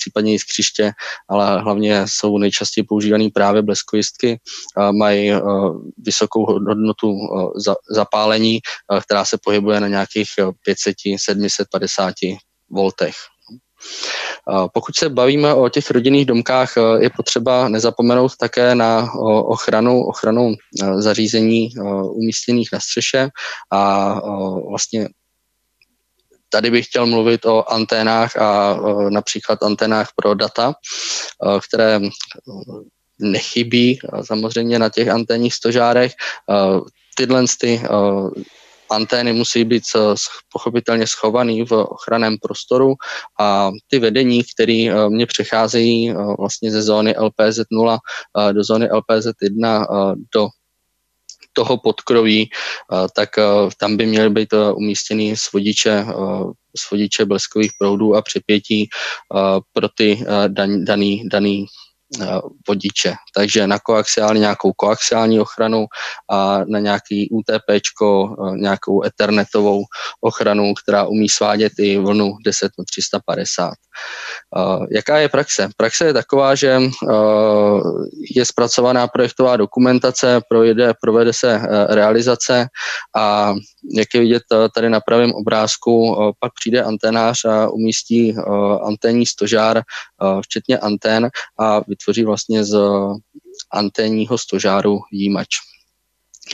případně 0.00 0.32
jiskřiště, 0.32 0.92
ale 1.28 1.60
hlavně 1.60 2.04
jsou 2.06 2.38
nejčastěji 2.38 2.84
používané 2.84 3.28
právě 3.34 3.62
bleskojistky, 3.62 4.40
mají 4.92 5.32
vysokou 5.98 6.46
hodnotu 6.46 7.18
zapálení, 7.90 8.60
která 9.02 9.24
se 9.24 9.38
pohybuje 9.44 9.80
na 9.80 9.88
nějakých 9.88 10.28
500, 10.64 10.96
750 11.16 12.14
voltech. 12.70 13.14
Pokud 14.72 14.96
se 14.96 15.08
bavíme 15.08 15.54
o 15.54 15.68
těch 15.68 15.90
rodinných 15.90 16.26
domkách, 16.26 16.76
eh, 16.76 16.80
je 17.02 17.10
potřeba 17.10 17.68
nezapomenout 17.68 18.36
také 18.36 18.74
na 18.74 19.12
ochranu, 19.44 20.04
ochranu 20.04 20.54
eh, 20.82 21.02
zařízení 21.02 21.68
eh, 21.68 21.82
umístěných 21.92 22.68
na 22.72 22.80
střeše 22.80 23.28
a 23.72 24.14
vlastně 24.70 25.08
Tady 26.50 26.70
bych 26.70 26.86
chtěl 26.86 27.06
mluvit 27.06 27.46
o 27.46 27.72
anténách 27.72 28.36
a 28.36 28.80
například 29.08 29.62
anténách 29.62 30.08
pro 30.16 30.34
data, 30.34 30.74
které 31.68 32.00
nechybí 33.18 33.98
samozřejmě 34.22 34.78
na 34.78 34.88
těch 34.88 35.08
anténních 35.08 35.54
stožárech. 35.54 36.12
Tyhle 37.16 37.44
ty 37.60 37.82
antény 38.90 39.32
musí 39.32 39.64
být 39.64 39.82
pochopitelně 40.52 41.06
schovaný 41.06 41.64
v 41.64 41.72
ochranném 41.72 42.36
prostoru 42.42 42.94
a 43.40 43.70
ty 43.90 43.98
vedení, 43.98 44.42
které 44.54 44.88
eh, 44.90 45.08
mě 45.08 45.26
přecházejí 45.26 46.10
eh, 46.10 46.14
vlastně 46.38 46.70
ze 46.70 46.82
zóny 46.82 47.14
LPZ0 47.14 47.98
eh, 47.98 48.52
do 48.52 48.64
zóny 48.64 48.88
LPZ1 48.90 49.86
do 50.34 50.48
toho 51.52 51.78
podkroví, 51.78 52.50
tak 53.16 53.28
tam 53.80 53.96
by 53.96 54.06
měly 54.06 54.30
být 54.30 54.54
umístěny 54.74 55.36
svodiče, 55.36 56.06
svodiče 56.76 57.24
bleskových 57.24 57.70
proudů 57.80 58.14
a 58.14 58.22
přepětí 58.22 58.88
pro 59.72 59.88
ty 59.88 60.24
daný, 60.78 61.28
daný 61.28 61.66
vodiče. 62.68 63.14
Takže 63.34 63.66
na 63.66 63.78
koaxiální 63.78 64.40
nějakou 64.40 64.72
koaxiální 64.72 65.40
ochranu 65.40 65.86
a 66.30 66.64
na 66.64 66.78
nějaký 66.78 67.28
UTP, 67.30 67.70
nějakou 68.54 69.04
ethernetovou 69.04 69.84
ochranu, 70.20 70.74
která 70.74 71.04
umí 71.04 71.28
svádět 71.28 71.72
i 71.78 71.98
vlnu 71.98 72.32
10 72.44 72.72
na 72.78 72.84
350. 72.90 73.74
Jaká 74.90 75.18
je 75.18 75.28
praxe? 75.28 75.68
Praxe 75.76 76.04
je 76.04 76.12
taková, 76.12 76.54
že 76.54 76.80
je 78.36 78.44
zpracovaná 78.44 79.08
projektová 79.08 79.56
dokumentace, 79.56 80.40
projede, 80.48 80.92
provede 81.00 81.32
se 81.32 81.60
realizace 81.88 82.66
a 83.16 83.54
jak 83.94 84.08
je 84.14 84.20
vidět 84.20 84.42
tady 84.74 84.90
na 84.90 85.00
pravém 85.00 85.32
obrázku, 85.32 86.16
pak 86.40 86.52
přijde 86.60 86.82
antenář 86.82 87.44
a 87.44 87.68
umístí 87.68 88.36
anténní 88.82 89.26
stožár, 89.26 89.82
včetně 90.42 90.78
antén 90.78 91.28
a 91.58 91.80
vytvoří 91.88 92.24
vlastně 92.24 92.64
z 92.64 92.78
anténního 93.72 94.38
stožáru 94.38 94.98
jímač. 95.12 95.48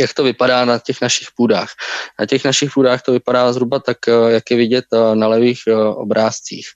Jak 0.01 0.15
to 0.15 0.25
vypadá 0.25 0.65
na 0.65 0.79
těch 0.79 1.01
našich 1.01 1.29
půdách? 1.37 1.69
Na 2.21 2.27
těch 2.27 2.45
našich 2.45 2.73
půdách 2.73 3.03
to 3.03 3.12
vypadá 3.12 3.53
zhruba 3.53 3.79
tak, 3.79 3.97
jak 4.29 4.51
je 4.51 4.57
vidět 4.57 4.85
na 5.15 5.29
levých 5.29 5.59
obrázcích 5.95 6.67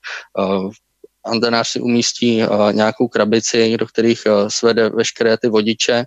antenář 1.25 1.67
si 1.67 1.79
umístí 1.79 2.41
nějakou 2.71 3.07
krabici, 3.07 3.77
do 3.77 3.87
kterých 3.87 4.21
svede 4.47 4.89
veškeré 4.89 5.37
ty 5.37 5.47
vodiče 5.47 6.05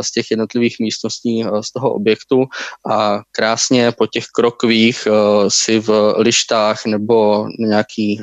z 0.00 0.12
těch 0.12 0.30
jednotlivých 0.30 0.76
místností 0.80 1.44
z 1.60 1.72
toho 1.72 1.94
objektu 1.94 2.44
a 2.90 3.20
krásně 3.30 3.92
po 3.92 4.06
těch 4.06 4.24
krokvích 4.34 5.08
si 5.48 5.78
v 5.78 6.14
lištách 6.16 6.86
nebo 6.86 7.46
nějaký, 7.58 8.20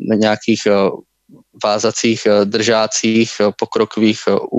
na 0.00 0.16
nějakých 0.16 0.62
uh, 0.66 1.00
vázacích 1.64 2.26
držácích 2.44 3.32
pokrokových 3.58 4.18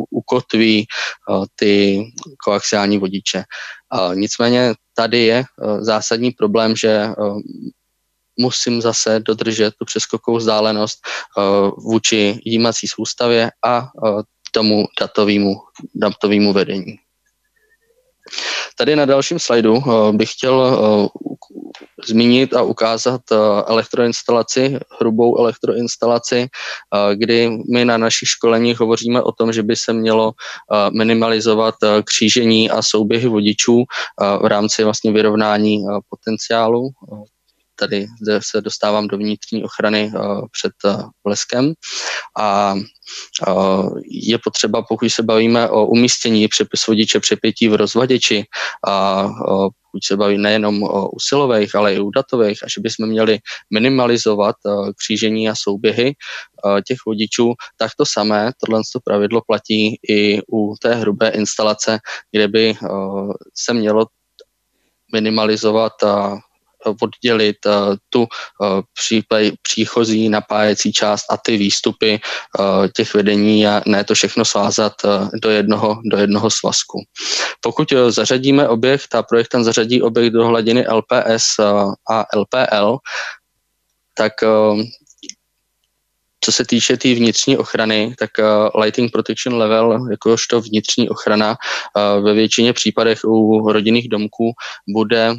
ukotví 0.10 0.88
ty 1.56 2.04
koaxiální 2.46 2.98
vodiče. 2.98 3.44
Nicméně 4.14 4.74
tady 4.94 5.20
je 5.20 5.44
zásadní 5.80 6.32
problém, 6.32 6.76
že 6.76 7.08
musím 8.40 8.82
zase 8.82 9.20
dodržet 9.20 9.74
tu 9.80 9.86
přeskokovou 9.86 10.38
vzdálenost 10.38 11.00
vůči 11.78 12.40
jímací 12.46 12.88
soustavě 12.88 13.52
a 13.66 13.88
tomu 14.52 14.86
datovému, 15.00 15.56
datovému 15.96 16.54
vedení. 16.54 16.98
Tady 18.78 18.96
na 18.96 19.06
dalším 19.06 19.40
slajdu 19.40 19.74
uh, 19.74 20.12
bych 20.12 20.32
chtěl 20.32 20.56
uh, 20.56 21.08
zmínit 22.08 22.54
a 22.54 22.62
ukázat 22.62 23.22
uh, 23.32 23.38
elektroinstalaci, 23.68 24.80
hrubou 25.00 25.40
elektroinstalaci, 25.40 26.48
kdy 27.14 27.50
my 27.74 27.86
na 27.86 27.98
našich 27.98 28.30
školeních 28.30 28.80
hovoříme 28.80 29.22
o 29.22 29.32
tom, 29.32 29.54
že 29.54 29.64
by 29.64 29.76
se 29.76 29.94
mělo 29.94 30.32
minimalizovat 30.98 31.76
křížení 32.04 32.70
a 32.70 32.82
souběhy 32.82 33.28
vodičů 33.28 33.84
v 34.42 34.46
rámci 34.46 34.84
vlastně 34.84 35.12
vyrovnání 35.12 35.84
potenciálu 36.10 36.90
tady 37.80 38.08
zde 38.22 38.40
se 38.44 38.62
dostávám 38.62 39.08
do 39.08 39.18
vnitřní 39.18 39.64
ochrany 39.64 40.12
uh, 40.16 40.46
před 40.52 40.74
uh, 40.86 41.04
bleskem. 41.24 41.74
A 42.40 42.76
uh, 43.48 44.00
je 44.12 44.38
potřeba, 44.44 44.84
pokud 44.90 45.10
se 45.10 45.24
bavíme 45.24 45.70
o 45.70 45.86
umístění 45.86 46.48
přepis 46.48 46.88
vodiče 46.88 47.20
přepětí 47.20 47.68
v 47.68 47.76
rozvaděči 47.76 48.44
a 48.88 49.24
pokud 49.92 50.04
se 50.04 50.18
baví 50.18 50.38
nejenom 50.38 50.84
o 50.84 51.10
usilových, 51.10 51.76
ale 51.76 51.94
i 51.94 52.00
u 52.00 52.10
datových, 52.10 52.64
a 52.64 52.68
že 52.68 52.82
bychom 52.82 53.10
měli 53.10 53.40
minimalizovat 53.74 54.56
křížení 54.98 55.50
a 55.50 55.56
souběhy 55.56 56.14
těch 56.88 56.98
vodičů, 57.08 57.54
tak 57.78 57.92
to 57.98 58.04
samé, 58.08 58.52
tohle 58.66 58.82
pravidlo 59.06 59.42
platí 59.48 59.96
i 60.10 60.42
u 60.54 60.76
té 60.82 60.96
hrubé 60.96 61.30
instalace, 61.30 62.00
kde 62.32 62.48
by 62.48 62.74
se 63.56 63.74
mělo 63.74 64.06
minimalizovat 65.14 65.94
oddělit 67.02 67.58
uh, 67.66 67.96
tu 68.10 68.28
přípej, 68.94 69.52
příchozí 69.62 70.30
napájecí 70.30 70.94
část 70.94 71.26
a 71.30 71.38
ty 71.38 71.58
výstupy 71.58 72.20
uh, 72.60 72.88
těch 72.96 73.14
vedení 73.14 73.68
a 73.68 73.82
ne 73.86 74.04
to 74.04 74.14
všechno 74.14 74.46
svázat 74.46 74.94
do, 75.42 75.50
jednoho, 75.50 76.02
do 76.12 76.18
jednoho 76.18 76.50
svazku. 76.50 77.04
Pokud 77.62 77.94
zařadíme 78.10 78.68
objekt 78.68 79.16
a 79.16 79.24
projektant 79.24 79.66
zařadí 79.66 80.02
objekt 80.02 80.34
do 80.34 80.48
hladiny 80.48 80.86
LPS 80.88 81.60
a 82.10 82.26
LPL, 82.36 82.98
tak 84.18 84.34
co 86.42 86.52
se 86.52 86.66
týče 86.66 86.94
té 86.94 87.02
tý 87.02 87.16
vnitřní 87.16 87.58
ochrany, 87.58 88.16
tak 88.20 88.30
uh, 88.40 88.82
Lighting 88.82 89.12
Protection 89.12 89.58
Level, 89.58 90.10
jakožto 90.12 90.62
vnitřní 90.62 91.10
ochrana, 91.10 91.58
uh, 91.58 92.24
ve 92.26 92.34
většině 92.34 92.74
případech 92.74 93.20
u 93.26 93.72
rodinných 93.72 94.10
domků 94.10 94.52
bude 94.88 95.32
uh, 95.32 95.38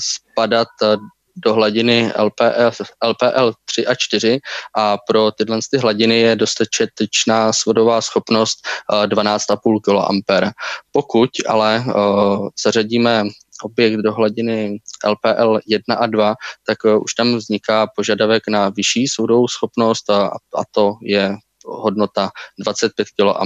spadat 0.00 0.27
uh, 0.46 0.96
do 1.44 1.54
hladiny 1.54 2.12
LPL, 2.16 2.70
LPL 3.04 3.52
3 3.64 3.86
a 3.86 3.94
4 3.94 4.38
a 4.76 4.96
pro 4.98 5.30
tyhle 5.30 5.58
ty 5.70 5.78
hladiny 5.78 6.20
je 6.20 6.36
dostatečná 6.36 7.52
svodová 7.52 8.00
schopnost 8.00 8.58
12,5 9.06 9.80
kA. 10.26 10.52
Pokud 10.92 11.30
ale 11.48 11.84
uh, 11.86 12.48
zařadíme 12.64 13.24
objekt 13.62 13.96
do 13.96 14.12
hladiny 14.12 14.78
LPL 15.06 15.60
1 15.66 15.94
a 15.94 16.06
2, 16.06 16.34
tak 16.66 16.78
už 17.02 17.14
tam 17.14 17.36
vzniká 17.36 17.86
požadavek 17.96 18.48
na 18.48 18.68
vyšší 18.68 19.08
soudovou 19.08 19.48
schopnost 19.48 20.10
a, 20.10 20.26
a 20.28 20.62
to 20.70 20.94
je 21.02 21.36
hodnota 21.66 22.30
25 22.58 23.08
kA 23.20 23.44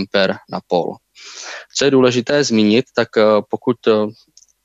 na 0.51 0.61
pol. 0.66 0.95
Co 1.76 1.84
je 1.84 1.90
důležité 1.90 2.45
zmínit, 2.45 2.84
tak 2.95 3.09
pokud 3.51 3.76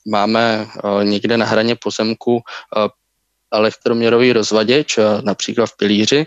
máme 0.08 0.68
někde 1.04 1.38
na 1.38 1.46
hraně 1.46 1.76
pozemku 1.76 2.42
elektroměrový 3.54 4.34
rozvaděč, 4.34 5.00
například 5.22 5.66
v 5.66 5.78
pilíři, 5.78 6.26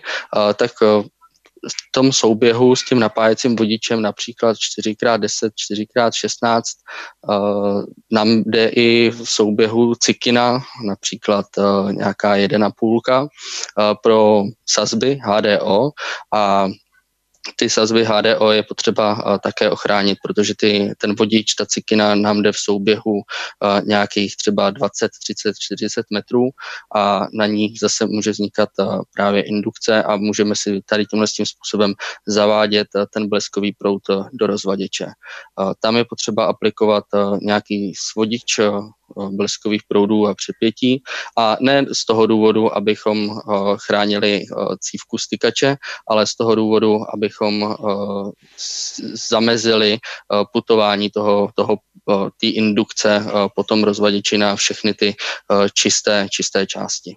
tak 0.54 0.70
v 1.68 1.92
tom 1.92 2.12
souběhu 2.12 2.76
s 2.76 2.84
tím 2.84 3.00
napájecím 3.00 3.56
vodičem 3.56 4.02
například 4.02 4.56
4x10, 4.56 5.50
4x16 5.72 6.60
uh, 7.28 7.84
nám 8.12 8.42
jde 8.46 8.68
i 8.68 9.10
v 9.10 9.24
souběhu 9.24 9.94
cikina, 9.94 10.62
například 10.86 11.46
nějaká 11.90 12.36
1,5 12.36 13.22
uh, 13.22 13.28
pro 14.02 14.42
sazby 14.66 15.18
HDO 15.22 15.90
a 16.34 16.68
ty 17.56 17.70
sazby 17.70 18.04
HDO 18.04 18.50
je 18.50 18.62
potřeba 18.62 19.38
také 19.42 19.70
ochránit, 19.70 20.18
protože 20.24 20.54
ty, 20.58 20.92
ten 20.98 21.14
vodič, 21.14 21.54
ta 21.54 21.66
cikina 21.66 22.14
nám 22.14 22.42
jde 22.42 22.52
v 22.52 22.56
souběhu 22.56 23.20
nějakých 23.84 24.36
třeba 24.36 24.70
20, 24.70 25.10
30, 25.24 25.52
40 25.58 26.06
metrů 26.12 26.48
a 26.94 27.26
na 27.34 27.46
ní 27.46 27.74
zase 27.80 28.06
může 28.06 28.30
vznikat 28.30 28.68
právě 29.14 29.42
indukce 29.42 30.02
a 30.02 30.16
můžeme 30.16 30.54
si 30.56 30.80
tady 30.86 31.06
tímhle 31.06 31.26
tím 31.26 31.46
způsobem 31.46 31.94
zavádět 32.26 32.88
ten 33.12 33.28
bleskový 33.28 33.72
prout 33.72 34.02
do 34.32 34.46
rozvaděče. 34.46 35.06
Tam 35.80 35.96
je 35.96 36.04
potřeba 36.04 36.44
aplikovat 36.44 37.04
nějaký 37.42 37.92
svodič 37.96 38.60
bleskových 39.30 39.82
proudů 39.88 40.26
a 40.26 40.34
přepětí 40.34 41.02
a 41.38 41.56
ne 41.60 41.84
z 41.92 42.06
toho 42.06 42.26
důvodu, 42.26 42.76
abychom 42.76 43.40
chránili 43.86 44.44
cívku 44.80 45.18
stykače, 45.18 45.76
ale 46.08 46.26
z 46.26 46.36
toho 46.36 46.54
důvodu, 46.54 47.00
abychom 47.14 47.76
zamezili 49.30 49.98
putování 50.52 51.10
toho, 51.10 51.50
toho 51.54 51.76
té 52.40 52.46
indukce 52.46 53.26
potom 53.54 53.84
rozvaděči 53.84 54.38
na 54.38 54.56
všechny 54.56 54.94
ty 54.94 55.14
čisté, 55.74 56.26
čisté 56.30 56.66
části. 56.66 57.16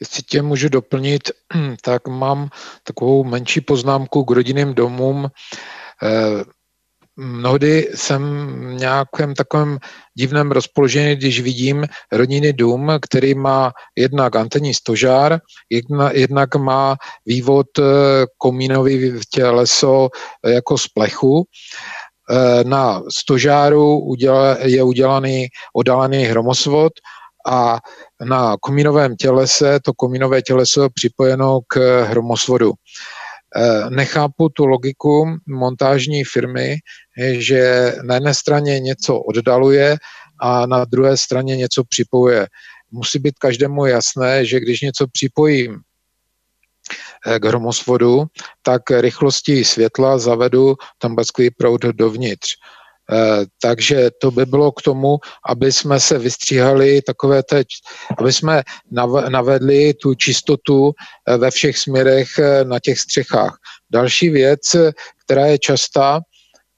Jestli 0.00 0.22
tě 0.22 0.42
můžu 0.42 0.68
doplnit, 0.68 1.30
tak 1.82 2.08
mám 2.08 2.48
takovou 2.82 3.24
menší 3.24 3.60
poznámku 3.60 4.24
k 4.24 4.30
rodinným 4.30 4.74
domům. 4.74 5.28
Mnohdy 7.20 7.90
jsem 7.94 8.22
v 8.56 8.74
nějakém 8.74 9.34
takovém 9.34 9.78
divném 10.14 10.50
rozpoložení, 10.50 11.16
když 11.16 11.40
vidím 11.40 11.86
rodinný 12.12 12.52
dům, 12.52 12.92
který 13.02 13.34
má 13.34 13.72
jednak 13.96 14.36
antenní 14.36 14.74
stožár, 14.74 15.40
jedna, 15.70 16.10
jednak 16.12 16.54
má 16.54 16.96
vývod 17.26 17.66
eh, 17.78 17.82
komínový 18.38 19.10
v 19.10 19.20
těleso 19.30 20.08
eh, 20.44 20.50
jako 20.52 20.78
z 20.78 20.88
plechu. 20.88 21.44
Eh, 22.30 22.64
na 22.64 23.02
stožáru 23.10 24.14
je 24.62 24.82
udělaný 24.82 25.46
odalený 25.74 26.24
hromosvod 26.24 26.92
a 27.46 27.78
na 28.24 28.56
komínovém 28.60 29.16
tělese 29.16 29.80
to 29.80 29.92
komínové 29.92 30.42
těleso 30.42 30.88
připojeno 30.94 31.60
k 31.66 32.02
hromosvodu. 32.02 32.72
Eh, 33.56 33.90
nechápu 33.90 34.48
tu 34.48 34.66
logiku 34.66 35.36
montážní 35.46 36.24
firmy, 36.24 36.76
že 37.32 37.92
na 38.02 38.14
jedné 38.14 38.34
straně 38.34 38.80
něco 38.80 39.18
oddaluje 39.18 39.96
a 40.40 40.66
na 40.66 40.84
druhé 40.84 41.16
straně 41.16 41.56
něco 41.56 41.84
připojuje. 41.84 42.46
Musí 42.90 43.18
být 43.18 43.38
každému 43.38 43.86
jasné, 43.86 44.44
že 44.46 44.60
když 44.60 44.80
něco 44.80 45.06
připojím 45.06 45.80
k 47.38 47.44
hromosvodu, 47.44 48.24
tak 48.62 48.82
rychlosti 48.90 49.64
světla 49.64 50.18
zavedu 50.18 50.74
ten 50.98 51.14
bleskový 51.14 51.50
proud 51.50 51.80
dovnitř. 51.80 52.48
Takže 53.62 54.10
to 54.20 54.30
by 54.30 54.46
bylo 54.46 54.72
k 54.72 54.82
tomu, 54.82 55.16
aby 55.48 55.72
jsme 55.72 56.00
se 56.00 56.18
vystříhali 56.18 57.02
takové 57.02 57.42
teď, 57.42 57.66
aby 58.18 58.32
jsme 58.32 58.62
navedli 59.28 59.94
tu 59.94 60.14
čistotu 60.14 60.92
ve 61.38 61.50
všech 61.50 61.78
směrech 61.78 62.28
na 62.64 62.78
těch 62.78 62.98
střechách. 62.98 63.56
Další 63.92 64.30
věc, 64.30 64.60
která 65.24 65.46
je 65.46 65.58
častá, 65.58 66.20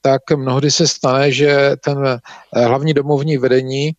tak 0.01 0.21
mnohdy 0.35 0.71
se 0.71 0.87
stane, 0.87 1.31
že 1.31 1.75
ten 1.83 2.19
hlavní 2.53 2.93
domovní 2.93 3.37
vedení 3.37 3.91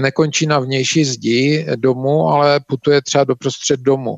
nekončí 0.00 0.46
na 0.46 0.58
vnější 0.58 1.04
zdi 1.04 1.66
domu, 1.76 2.28
ale 2.28 2.60
putuje 2.68 3.02
třeba 3.02 3.24
do 3.24 3.36
prostřed 3.36 3.80
domu. 3.80 4.16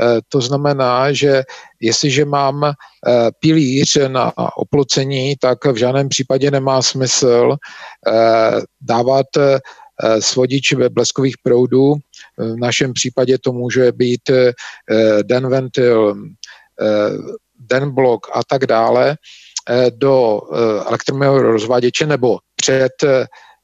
E, 0.00 0.20
to 0.28 0.40
znamená, 0.40 1.12
že 1.12 1.42
jestliže 1.80 2.24
mám 2.24 2.64
e, 2.64 2.72
pilíř 3.40 3.98
na 4.08 4.32
oplocení, 4.56 5.36
tak 5.40 5.64
v 5.64 5.76
žádném 5.76 6.08
případě 6.08 6.50
nemá 6.50 6.82
smysl 6.82 7.56
e, 7.56 7.58
dávat 8.80 9.26
svodič 10.20 10.72
ve 10.72 10.88
bleskových 10.88 11.34
proudů. 11.42 11.94
V 12.38 12.56
našem 12.56 12.92
případě 12.92 13.38
to 13.38 13.52
může 13.52 13.92
být 13.92 14.30
den 15.22 15.48
ventil, 15.48 16.14
den 17.58 17.90
blok 17.90 18.26
a 18.34 18.44
tak 18.44 18.66
dále 18.66 19.16
do 19.90 20.40
elektromového 20.86 21.42
rozváděče 21.42 22.06
nebo 22.06 22.38
před 22.56 22.92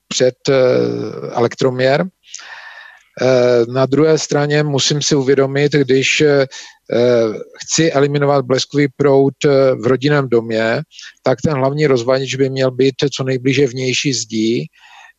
před 0.09 0.49
eh, 0.49 0.55
elektroměr. 1.30 2.07
Eh, 3.22 3.72
na 3.72 3.86
druhé 3.86 4.18
straně 4.18 4.62
musím 4.62 5.02
si 5.02 5.14
uvědomit, 5.14 5.72
když 5.72 6.20
eh, 6.20 6.46
chci 7.62 7.92
eliminovat 7.92 8.44
bleskový 8.44 8.88
proud 8.96 9.34
v 9.82 9.86
rodinném 9.86 10.28
domě, 10.28 10.82
tak 11.22 11.38
ten 11.44 11.52
hlavní 11.52 11.86
rozvaděč 11.86 12.34
by 12.34 12.50
měl 12.50 12.70
být 12.70 12.94
co 13.12 13.24
nejblíže 13.24 13.66
vnější 13.66 14.12
zdí, 14.12 14.66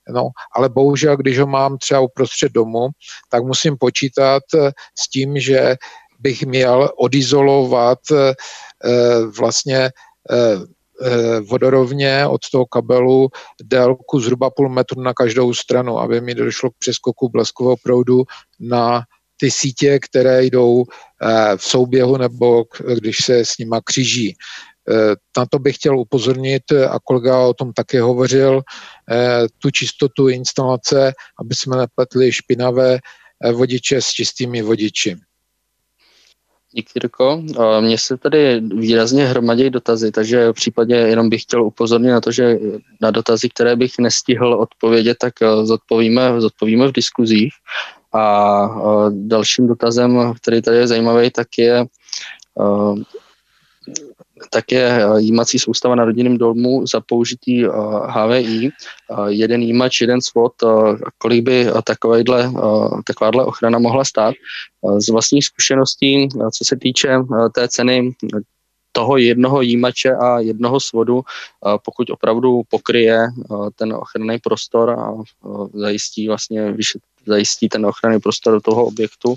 No, 0.10 0.30
ale 0.56 0.70
bohužel, 0.70 1.18
když 1.18 1.40
ho 1.40 1.48
mám 1.48 1.78
třeba 1.78 2.00
uprostřed 2.00 2.52
domu, 2.52 2.88
tak 3.30 3.44
musím 3.44 3.78
počítat 3.78 4.44
s 5.00 5.10
tím, 5.10 5.40
že 5.40 5.76
bych 6.20 6.44
měl 6.44 6.90
odizolovat 6.98 8.00
vlastně 9.38 9.90
Eh, 10.32 10.58
vodorovně 11.50 12.28
od 12.28 12.42
toho 12.52 12.66
kabelu 12.66 13.30
délku 13.64 14.20
zhruba 14.20 14.50
půl 14.50 14.70
metru 14.70 15.02
na 15.02 15.14
každou 15.14 15.54
stranu, 15.54 16.00
aby 16.00 16.22
mi 16.22 16.36
došlo 16.36 16.70
k 16.70 16.78
přeskoku 16.80 17.30
bleskového 17.30 17.76
proudu 17.84 18.24
na 18.60 19.04
ty 19.38 19.52
sítě, 19.52 20.00
které 20.00 20.46
jdou 20.46 20.84
eh, 20.84 21.58
v 21.58 21.64
souběhu 21.64 22.18
nebo 22.18 22.64
když 22.94 23.18
se 23.18 23.46
s 23.46 23.58
nima 23.58 23.82
kříží. 23.82 24.36
Eh, 24.90 25.16
na 25.38 25.46
to 25.46 25.60
bych 25.60 25.76
chtěl 25.76 26.00
upozornit 26.00 26.72
a 26.72 27.00
kolega 27.04 27.48
o 27.48 27.54
tom 27.54 27.74
také 27.74 28.02
hovořil, 28.02 28.62
tu 29.60 29.72
čistotu 29.72 30.28
instalace, 30.28 31.14
aby 31.40 31.56
jsme 31.56 31.78
nepletli 31.78 32.32
špinavé 32.32 33.00
vodiče 33.54 34.02
s 34.02 34.10
čistými 34.10 34.62
vodiči. 34.62 35.16
Díky, 36.78 36.92
Jirko. 36.96 37.44
Mně 37.80 37.98
se 37.98 38.18
tady 38.18 38.60
výrazně 38.60 39.26
hromadí 39.26 39.70
dotazy, 39.70 40.12
takže 40.12 40.50
v 40.50 40.54
případě 40.54 40.96
jenom 40.96 41.30
bych 41.30 41.42
chtěl 41.42 41.64
upozornit 41.64 42.12
na 42.12 42.22
to, 42.22 42.32
že 42.32 42.60
na 43.02 43.12
dotazy, 43.12 43.50
které 43.50 43.76
bych 43.76 43.92
nestihl 44.00 44.54
odpovědět, 44.54 45.18
tak 45.22 45.34
eh, 45.42 45.66
zodpovíme, 45.66 46.42
zodpovíme 46.42 46.88
v 46.88 46.92
diskuzích. 46.92 47.54
A 48.14 48.66
eh, 48.68 49.10
dalším 49.12 49.68
dotazem, 49.68 50.34
který 50.42 50.62
tady 50.62 50.78
je 50.78 50.88
zajímavý, 50.88 51.32
tak 51.32 51.48
je 51.58 51.80
eh, 51.80 53.04
také 54.56 54.80
eh, 54.88 55.20
jímací 55.20 55.60
soustava 55.60 55.96
na 55.96 56.06
rodinném 56.06 56.38
domu 56.38 56.88
za 56.88 57.04
použití 57.04 57.68
HVI, 58.08 58.72
eh, 58.72 58.72
jeden 59.28 59.62
jímač, 59.62 60.02
jeden 60.02 60.22
svod, 60.22 60.54
eh, 60.64 60.96
kolik 61.18 61.44
by 61.44 61.68
takováhle 63.04 63.46
ochrana 63.46 63.80
mohla 63.80 64.06
stát. 64.06 64.34
Z 64.98 65.10
vlastních 65.10 65.46
zkušeností, 65.46 66.30
co 66.30 66.66
se 66.66 66.76
týče 66.78 67.26
té 67.56 67.68
ceny 67.68 68.14
toho 68.92 69.18
jednoho 69.18 69.62
jímače 69.62 70.16
a 70.16 70.40
jednoho 70.40 70.80
svodu, 70.80 71.22
pokud 71.86 72.10
opravdu 72.10 72.62
pokryje 72.70 73.28
ten 73.76 73.94
ochranný 73.94 74.38
prostor 74.40 74.90
a 74.90 75.12
zajistí 75.74 76.28
vlastně 76.28 76.74
zajistí 77.26 77.70
ten 77.70 77.86
ochranný 77.86 78.20
prostor 78.20 78.62
toho 78.62 78.86
objektu, 78.86 79.36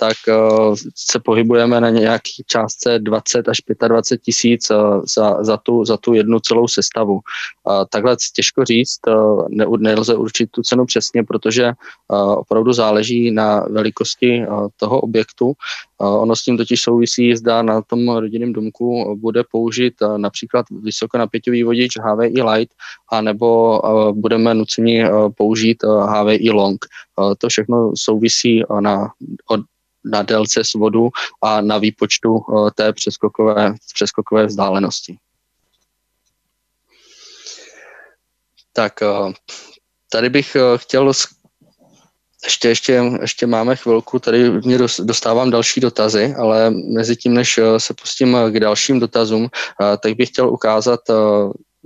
tak 0.00 0.16
uh, 0.28 0.74
se 0.94 1.20
pohybujeme 1.20 1.80
na 1.80 1.90
nějaký 1.90 2.44
částce 2.46 2.98
20 2.98 3.48
až 3.48 3.58
25 3.88 4.22
tisíc 4.22 4.70
uh, 4.70 5.02
za, 5.16 5.44
za, 5.44 5.56
tu, 5.56 5.84
za 5.84 5.96
tu 5.96 6.14
jednu 6.14 6.40
celou 6.40 6.68
sestavu. 6.68 7.20
Takhle 7.90 8.16
těžko 8.34 8.64
říct, 8.64 9.00
uh, 9.08 9.48
ne, 9.48 9.66
nelze 9.78 10.14
určit 10.14 10.50
tu 10.50 10.62
cenu 10.62 10.86
přesně, 10.86 11.22
protože 11.22 11.72
opravdu 12.36 12.72
záleží 12.72 13.30
na 13.30 13.60
velikosti 13.60 14.44
toho 14.76 15.00
objektu. 15.00 15.52
Ono 15.98 16.36
s 16.36 16.42
tím 16.42 16.56
totiž 16.56 16.82
souvisí, 16.82 17.36
zda 17.36 17.62
na 17.62 17.82
tom 17.82 18.08
rodinném 18.08 18.52
domku 18.52 19.16
bude 19.20 19.42
použít 19.50 20.02
uh, 20.02 20.18
například 20.18 20.66
vysokonapěťový 20.70 21.62
vodič 21.62 21.92
HVI 21.98 22.42
Light, 22.42 22.74
anebo 23.12 23.80
uh, 23.80 24.12
budeme 24.12 24.54
nuceni 24.54 25.10
uh, 25.10 25.32
použít 25.32 25.84
HVI 25.84 26.50
Long. 26.50 26.84
To 27.38 27.48
všechno 27.48 27.92
souvisí 27.96 28.62
na 28.80 29.08
na 30.04 30.22
délce 30.22 30.64
svodu 30.64 31.08
a 31.42 31.60
na 31.60 31.78
výpočtu 31.78 32.38
eh, 32.38 32.70
té 32.74 32.92
přeskokové, 32.92 33.74
přeskokové 33.94 34.46
vzdálenosti. 34.46 35.18
Tak 38.72 39.02
eh, 39.02 39.32
tady 40.10 40.30
bych 40.30 40.56
eh, 40.56 40.60
chtěl 40.76 41.12
ještě, 42.44 42.68
ještě, 42.68 43.02
ještě 43.20 43.46
máme 43.46 43.76
chvilku, 43.76 44.18
tady 44.18 44.50
mě 44.50 44.78
dostávám 45.02 45.50
další 45.50 45.80
dotazy, 45.80 46.34
ale 46.38 46.70
mezi 46.70 47.16
tím, 47.16 47.34
než 47.34 47.60
se 47.78 47.94
pustím 47.94 48.38
k 48.50 48.60
dalším 48.60 49.00
dotazům, 49.00 49.48
tak 50.02 50.14
bych 50.16 50.28
chtěl 50.28 50.50
ukázat 50.50 51.00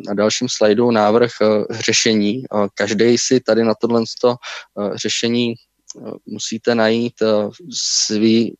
na 0.07 0.15
dalším 0.15 0.49
slajdu 0.51 0.91
návrh 0.91 1.31
řešení. 1.71 2.43
Každý 2.75 3.19
si 3.19 3.41
tady 3.41 3.65
na 3.65 3.75
tohle 3.75 4.03
řešení 4.95 5.55
musíte 6.27 6.75
najít 6.75 7.23
eh, 7.23 7.49
svý, 8.07 8.55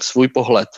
svůj 0.00 0.28
pohled. 0.28 0.68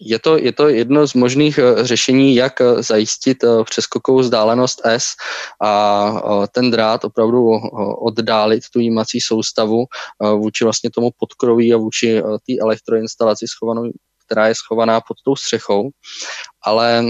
Eh, 0.00 0.08
je 0.08 0.18
to, 0.18 0.38
je 0.38 0.52
to 0.52 0.68
jedno 0.68 1.06
z 1.06 1.14
možných 1.14 1.58
eh, 1.58 1.84
řešení, 1.84 2.34
jak 2.34 2.62
zajistit 2.78 3.44
přeskokovou 3.64 4.18
vzdálenost 4.18 4.80
S 4.84 5.04
a 5.64 6.48
ten 6.52 6.70
drát 6.70 7.04
opravdu 7.04 7.50
oddálit 7.98 8.64
tu 8.72 8.80
jímací 8.80 9.20
soustavu 9.20 9.84
vůči 10.20 10.64
vlastně 10.64 10.90
tomu 10.90 11.10
podkroví 11.18 11.74
a 11.74 11.76
vůči 11.76 12.22
té 12.22 12.52
elektroinstalaci 12.60 13.46
schovanou, 13.48 13.90
která 14.26 14.48
je 14.48 14.54
schovaná 14.54 15.00
pod 15.00 15.16
tou 15.24 15.36
střechou. 15.36 15.90
Ale 16.62 17.04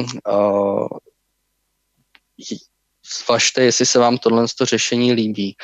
zvažte, 3.24 3.62
jestli 3.62 3.86
se 3.86 3.98
vám 3.98 4.18
tohle 4.18 4.46
řešení 4.64 5.12
líbí 5.12 5.56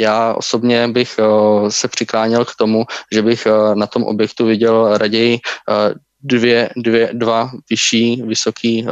já 0.00 0.34
osobně 0.34 0.88
bych 0.88 1.18
uh, 1.18 1.68
se 1.68 1.88
přikláněl 1.88 2.44
k 2.44 2.56
tomu, 2.58 2.84
že 3.12 3.22
bych 3.22 3.46
uh, 3.46 3.74
na 3.74 3.86
tom 3.86 4.02
objektu 4.02 4.46
viděl 4.46 4.98
raději 4.98 5.38
uh, 5.68 5.94
dvě, 6.26 6.70
dvě, 6.76 7.10
dva 7.12 7.50
vyšší, 7.70 8.22
vysoký, 8.22 8.86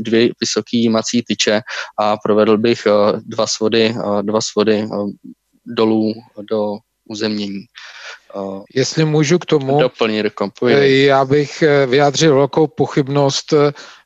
dvě 0.00 0.28
vysoký 0.40 0.82
jímací 0.82 1.22
tyče 1.22 1.60
a 1.98 2.16
provedl 2.16 2.58
bych 2.58 2.86
dva 3.26 3.46
svody, 3.46 3.94
dva 4.22 4.40
svody 4.40 4.88
dolů 5.66 6.12
do 6.50 6.72
uzemnění. 7.08 7.60
Jestli 8.74 9.04
můžu 9.04 9.38
k 9.38 9.46
tomu, 9.46 9.80
já 10.80 11.24
bych 11.24 11.64
vyjádřil 11.86 12.34
velkou 12.34 12.66
pochybnost, 12.66 13.54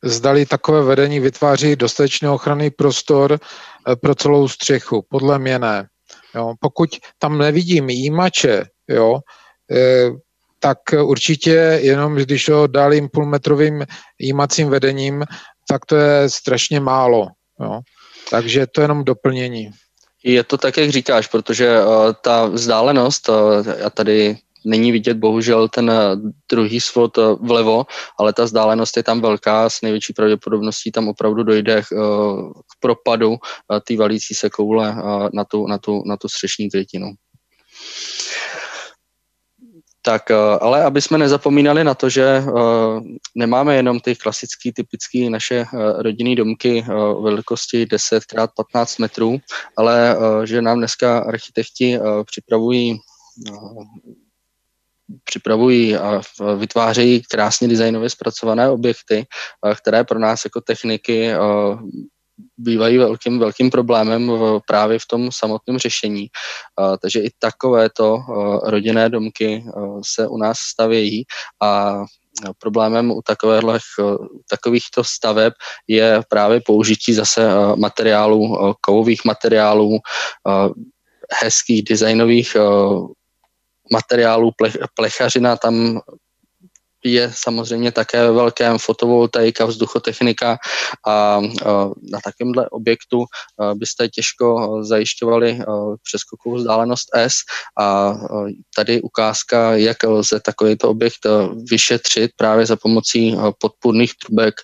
zdali 0.04 0.46
takové 0.46 0.82
vedení 0.82 1.20
vytváří 1.20 1.76
dostatečný 1.76 2.28
ochranný 2.28 2.70
prostor 2.70 3.38
pro 4.00 4.14
celou 4.14 4.48
střechu. 4.48 5.04
Podle 5.08 5.38
mě 5.38 5.58
ne. 5.58 5.86
Jo. 6.34 6.54
Pokud 6.60 6.90
tam 7.18 7.38
nevidím 7.38 7.90
jímače, 7.90 8.64
jo, 8.88 9.20
e, 9.70 10.10
tak 10.58 10.78
určitě 11.02 11.78
jenom 11.82 12.14
když 12.14 12.44
to 12.44 12.66
dálím 12.66 13.08
půlmetrovým 13.08 13.84
jímacím 14.18 14.68
vedením, 14.68 15.24
tak 15.68 15.86
to 15.86 15.96
je 15.96 16.30
strašně 16.30 16.80
málo. 16.80 17.28
Jo. 17.60 17.80
Takže 18.30 18.66
to 18.66 18.80
je 18.80 18.84
jenom 18.84 19.04
doplnění. 19.04 19.70
Je 20.24 20.44
to 20.44 20.58
tak, 20.58 20.76
jak 20.76 20.90
říkáš, 20.90 21.26
protože 21.26 21.84
uh, 21.84 22.12
ta 22.22 22.46
vzdálenost, 22.46 23.28
uh, 23.28 23.36
já 23.78 23.90
tady 23.90 24.36
není 24.64 24.92
vidět 24.92 25.16
bohužel 25.16 25.68
ten 25.68 25.92
druhý 26.50 26.80
svod 26.80 27.18
vlevo, 27.40 27.86
ale 28.18 28.32
ta 28.32 28.44
vzdálenost 28.44 28.96
je 28.96 29.02
tam 29.02 29.20
velká, 29.20 29.70
s 29.70 29.82
největší 29.82 30.12
pravděpodobností 30.12 30.92
tam 30.92 31.08
opravdu 31.08 31.42
dojde 31.42 31.82
k, 31.82 31.86
k 32.56 32.80
propadu 32.80 33.36
té 33.86 33.96
valící 33.96 34.34
se 34.34 34.50
koule 34.50 34.96
na 35.32 35.44
tu, 35.44 35.66
na 35.66 35.78
tu, 35.78 36.02
na 36.06 36.16
tu 36.16 36.28
střešní 36.28 36.70
krytinu. 36.70 37.12
Tak, 40.02 40.30
ale 40.60 40.84
aby 40.84 41.02
jsme 41.02 41.18
nezapomínali 41.18 41.84
na 41.84 41.94
to, 41.94 42.08
že 42.08 42.42
nemáme 43.34 43.76
jenom 43.76 44.00
ty 44.00 44.16
klasické, 44.16 44.72
typické 44.72 45.30
naše 45.30 45.64
rodinné 45.98 46.36
domky 46.36 46.84
velikosti 47.22 47.86
10 47.86 48.16
x 48.16 48.52
15 48.56 48.98
metrů, 48.98 49.38
ale 49.76 50.16
že 50.44 50.62
nám 50.62 50.78
dneska 50.78 51.18
architekti 51.18 51.98
připravují 52.26 52.98
připravují 55.24 55.96
a 55.96 56.20
vytvářejí 56.56 57.22
krásně 57.30 57.68
designově 57.68 58.10
zpracované 58.10 58.70
objekty, 58.70 59.26
které 59.76 60.04
pro 60.04 60.18
nás 60.18 60.44
jako 60.44 60.60
techniky 60.60 61.32
bývají 62.56 62.98
velkým, 62.98 63.38
velkým 63.38 63.70
problémem 63.70 64.28
v, 64.28 64.60
právě 64.66 64.98
v 64.98 65.06
tom 65.06 65.28
samotném 65.32 65.78
řešení. 65.78 66.26
takže 67.02 67.20
i 67.20 67.30
takovéto 67.38 68.18
rodinné 68.64 69.08
domky 69.08 69.64
se 70.04 70.28
u 70.28 70.36
nás 70.36 70.58
stavějí 70.58 71.24
a 71.62 72.02
problémem 72.58 73.10
u 73.10 73.22
takových, 73.26 73.82
takovýchto 74.50 75.04
staveb 75.04 75.52
je 75.88 76.22
právě 76.28 76.60
použití 76.66 77.12
zase 77.12 77.48
materiálů, 77.76 78.74
kovových 78.80 79.24
materiálů, 79.24 79.98
hezkých 81.42 81.82
designových 81.82 82.56
materiálů, 83.92 84.50
plech, 84.56 84.76
plechařina 84.94 85.56
tam 85.56 86.00
je 87.04 87.32
samozřejmě 87.34 87.92
také 87.92 88.22
ve 88.22 88.32
velkém 88.32 88.78
fotovoltaika, 88.78 89.64
vzduchotechnika 89.64 90.58
a 91.06 91.40
na 92.12 92.18
takovémhle 92.24 92.68
objektu 92.68 93.24
byste 93.74 94.08
těžko 94.08 94.78
zajišťovali 94.82 95.58
přeskokovou 96.02 96.56
vzdálenost 96.56 97.08
S 97.14 97.34
a 97.80 98.14
tady 98.74 99.00
ukázka, 99.02 99.76
jak 99.76 100.02
lze 100.02 100.40
takovýto 100.40 100.90
objekt 100.90 101.26
vyšetřit 101.70 102.30
právě 102.36 102.66
za 102.66 102.76
pomocí 102.76 103.36
podpůrných 103.58 104.12
trubek 104.14 104.54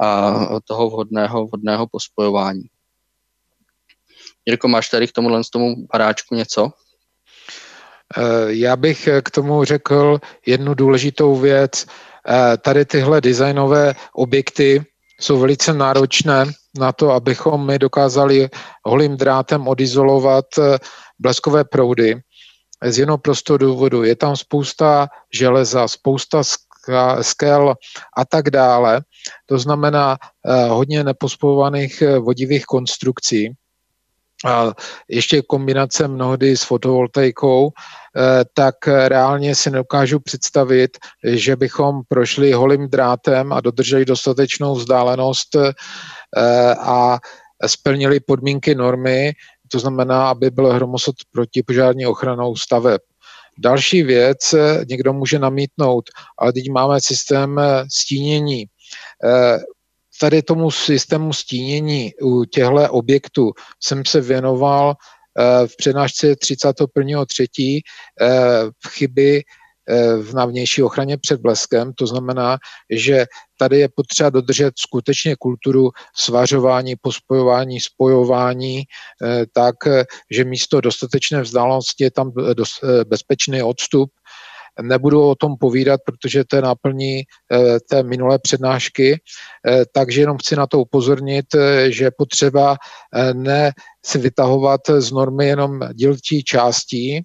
a 0.00 0.38
toho 0.64 0.90
vhodného, 0.90 1.46
vhodného 1.46 1.86
pospojování. 1.92 2.62
Jirko, 4.46 4.68
máš 4.68 4.88
tady 4.88 5.08
k 5.08 5.12
tomuhle 5.12 5.42
tomu 5.52 5.86
baráčku 5.92 6.34
něco? 6.34 6.70
Eh, 8.16 8.22
já 8.46 8.76
bych 8.76 9.08
k 9.22 9.30
tomu 9.30 9.64
řekl 9.64 10.18
jednu 10.46 10.74
důležitou 10.74 11.36
věc. 11.36 11.86
Eh, 12.28 12.56
tady 12.56 12.84
tyhle 12.84 13.20
designové 13.20 13.94
objekty 14.14 14.84
jsou 15.20 15.38
velice 15.38 15.72
náročné 15.72 16.44
na 16.78 16.92
to, 16.92 17.10
abychom 17.10 17.66
my 17.66 17.78
dokázali 17.78 18.48
holým 18.84 19.16
drátem 19.16 19.68
odizolovat 19.68 20.44
eh, 20.58 20.78
bleskové 21.18 21.64
proudy. 21.64 22.20
Z 22.84 22.98
jednoho 22.98 23.18
prostého 23.18 23.58
důvodu. 23.58 24.02
Je 24.02 24.16
tam 24.16 24.36
spousta 24.36 25.08
železa, 25.34 25.88
spousta 25.88 26.42
skel 27.20 27.74
a 28.16 28.24
tak 28.24 28.50
dále. 28.50 29.00
To 29.46 29.58
znamená 29.58 30.18
hodně 30.68 31.04
nepospojovaných 31.04 32.02
vodivých 32.18 32.64
konstrukcí. 32.64 33.54
A 34.46 34.72
ještě 35.08 35.42
kombinace 35.42 36.08
mnohdy 36.08 36.56
s 36.56 36.62
fotovoltaikou, 36.62 37.70
eh, 37.70 38.44
tak 38.54 38.74
reálně 38.86 39.54
si 39.54 39.70
nedokážu 39.70 40.20
představit, 40.20 40.98
že 41.24 41.56
bychom 41.56 42.00
prošli 42.08 42.52
holým 42.52 42.88
drátem 42.88 43.52
a 43.52 43.60
dodrželi 43.60 44.04
dostatečnou 44.04 44.74
vzdálenost 44.74 45.56
eh, 45.56 45.72
a 46.80 47.18
splnili 47.66 48.20
podmínky 48.20 48.74
normy, 48.74 49.32
to 49.68 49.78
znamená, 49.78 50.28
aby 50.28 50.50
byl 50.50 50.72
hromosod 50.72 51.14
protipožární 51.32 52.06
ochranou 52.06 52.56
staveb. 52.56 53.00
Další 53.58 54.02
věc, 54.02 54.52
eh, 54.52 54.84
někdo 54.88 55.12
může 55.12 55.38
namítnout, 55.38 56.04
ale 56.38 56.52
teď 56.52 56.70
máme 56.70 57.00
systém 57.00 57.60
stínění 57.94 58.64
tady 60.22 60.42
tomu 60.42 60.70
systému 60.70 61.32
stínění 61.32 62.12
u 62.22 62.44
těchto 62.44 62.90
objektů 62.90 63.52
jsem 63.82 64.04
se 64.04 64.20
věnoval 64.20 64.94
eh, 64.94 65.66
v 65.66 65.76
přednášce 65.76 66.32
31.3. 66.32 67.80
Eh, 68.20 68.30
chyby 68.88 69.42
eh, 69.42 70.16
v 70.16 70.34
navnější 70.34 70.82
ochraně 70.82 71.18
před 71.18 71.40
bleskem. 71.40 71.92
To 71.92 72.06
znamená, 72.06 72.58
že 72.90 73.26
tady 73.58 73.78
je 73.78 73.88
potřeba 73.96 74.30
dodržet 74.30 74.74
skutečně 74.76 75.36
kulturu 75.38 75.90
svařování, 76.16 76.94
pospojování, 77.02 77.80
spojování, 77.80 78.82
tak, 79.52 79.74
že 80.30 80.44
místo 80.44 80.80
dostatečné 80.80 81.42
vzdálenosti 81.42 82.04
je 82.04 82.10
tam 82.10 82.32
bezpečný 83.04 83.62
odstup 83.62 84.10
Nebudu 84.80 85.28
o 85.28 85.34
tom 85.34 85.56
povídat, 85.60 86.00
protože 86.04 86.44
to 86.44 86.56
je 86.56 86.62
náplní 86.62 87.20
eh, 87.20 87.80
té 87.90 88.02
minulé 88.02 88.38
přednášky, 88.38 89.20
eh, 89.68 89.84
takže 89.92 90.20
jenom 90.20 90.38
chci 90.38 90.56
na 90.56 90.66
to 90.66 90.78
upozornit, 90.80 91.46
eh, 91.54 91.90
že 91.90 92.10
potřeba 92.10 92.76
ne 93.32 93.72
si 94.04 94.18
vytahovat 94.18 94.80
z 94.98 95.12
normy 95.12 95.46
jenom 95.46 95.80
dílčí 95.92 96.44
částí, 96.44 97.22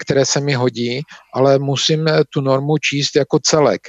které 0.00 0.26
se 0.26 0.40
mi 0.40 0.54
hodí, 0.54 1.00
ale 1.34 1.58
musím 1.58 2.06
tu 2.32 2.40
normu 2.40 2.78
číst 2.78 3.16
jako 3.16 3.38
celek. 3.42 3.80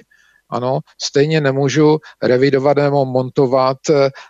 Ano, 0.50 0.80
stejně 1.02 1.42
nemůžu 1.42 1.98
revidovat 2.24 2.78
nebo 2.78 3.06
montovat 3.06 3.78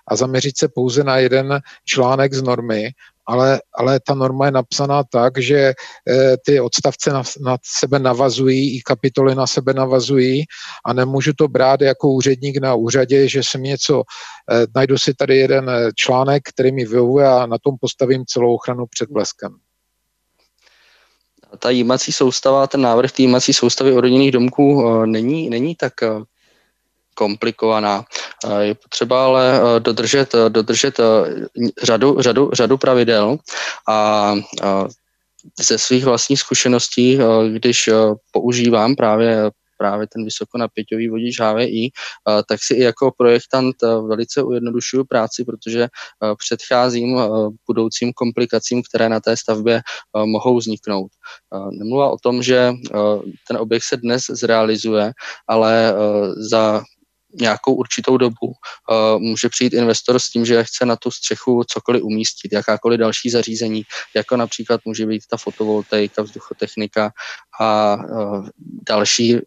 a 0.08 0.16
zaměřit 0.16 0.58
se 0.58 0.68
pouze 0.68 1.04
na 1.04 1.18
jeden 1.18 1.60
článek 1.86 2.34
z 2.34 2.42
normy, 2.42 2.92
ale, 3.28 3.62
ale 3.78 4.00
ta 4.00 4.14
norma 4.14 4.46
je 4.46 4.52
napsaná 4.52 5.04
tak, 5.04 5.38
že 5.38 5.58
e, 5.58 5.74
ty 6.46 6.60
odstavce 6.60 7.14
na, 7.14 7.24
na 7.42 7.58
sebe 7.64 8.00
navazují, 8.00 8.78
i 8.78 8.82
kapitoly 8.82 9.36
na 9.36 9.48
sebe 9.48 9.74
navazují 9.74 10.44
a 10.86 10.94
nemůžu 10.94 11.34
to 11.38 11.48
brát 11.48 11.82
jako 11.82 12.10
úředník 12.10 12.58
na 12.58 12.76
úřadě, 12.76 13.28
že 13.28 13.44
jsem 13.44 13.64
něco, 13.64 14.04
e, 14.52 14.68
najdu 14.76 14.98
si 14.98 15.14
tady 15.14 15.38
jeden 15.38 15.70
eh, 15.70 15.92
článek, 15.96 16.44
který 16.50 16.72
mi 16.72 16.86
vyhovuje 16.86 17.28
a 17.28 17.46
na 17.46 17.58
tom 17.58 17.76
postavím 17.82 18.26
celou 18.26 18.56
ochranu 18.56 18.86
před 18.90 19.10
bleskem. 19.10 19.56
Ta 21.60 21.70
jímací 21.70 22.12
soustava, 22.12 22.68
ten 22.68 22.82
návrh 22.82 23.12
té 23.12 23.22
jímací 23.22 23.54
soustavy 23.54 23.94
o 23.94 24.02
rodinných 24.02 24.32
domků 24.32 24.84
není, 25.06 25.50
není 25.50 25.76
tak 25.76 25.94
komplikovaná. 27.16 28.06
Je 28.60 28.76
potřeba 28.76 29.26
ale 29.26 29.62
eh, 29.62 29.80
dodržet, 29.80 30.36
eh, 30.36 30.50
dodržet 30.50 31.00
eh, 31.00 31.04
řadu, 31.84 32.22
řadu, 32.22 32.50
řadu 32.54 32.78
pravidel 32.78 33.38
a 33.90 34.34
ze 35.60 35.78
svých 35.78 36.06
vlastních 36.06 36.40
zkušeností, 36.40 37.20
když 37.54 37.90
používám 38.32 38.96
právě 38.96 39.52
právě 39.78 40.08
ten 40.08 40.26
vysokonapěťový 40.26 41.10
vodič 41.10 41.40
HVI, 41.40 41.90
tak 42.48 42.60
si 42.64 42.74
i 42.74 42.82
jako 42.82 43.12
projektant 43.18 43.76
velice 43.82 44.44
ujednodušuju 44.44 45.04
práci, 45.06 45.46
protože 45.46 45.88
předcházím 46.38 47.20
budoucím 47.68 48.14
komplikacím, 48.14 48.84
které 48.84 49.10
na 49.10 49.20
té 49.20 49.38
stavbě 49.38 49.82
mohou 50.26 50.58
vzniknout. 50.58 51.12
Nemluvá 51.72 52.10
o 52.10 52.18
tom, 52.18 52.44
že 52.44 52.74
ten 53.48 53.58
objekt 53.58 53.84
se 53.84 53.98
dnes 53.98 54.24
zrealizuje, 54.30 55.12
ale 55.48 55.94
za 56.38 56.84
nějakou 57.40 57.74
určitou 57.74 58.18
dobu 58.18 58.48
uh, 58.48 59.20
může 59.20 59.50
přijít 59.50 59.74
investor 59.74 60.20
s 60.20 60.30
tím, 60.30 60.46
že 60.46 60.64
chce 60.64 60.86
na 60.86 60.96
tu 60.96 61.12
střechu 61.12 61.64
cokoliv 61.64 62.04
umístit, 62.04 62.54
jakákoliv 62.54 63.00
další 63.00 63.30
zařízení, 63.30 63.84
jako 64.16 64.38
například 64.38 64.82
může 64.86 65.06
být 65.06 65.22
ta 65.30 65.38
fotovoltaika, 65.38 66.22
vzduchotechnika 66.22 67.12
a 67.60 67.96
uh, 67.96 68.48
další, 68.90 69.38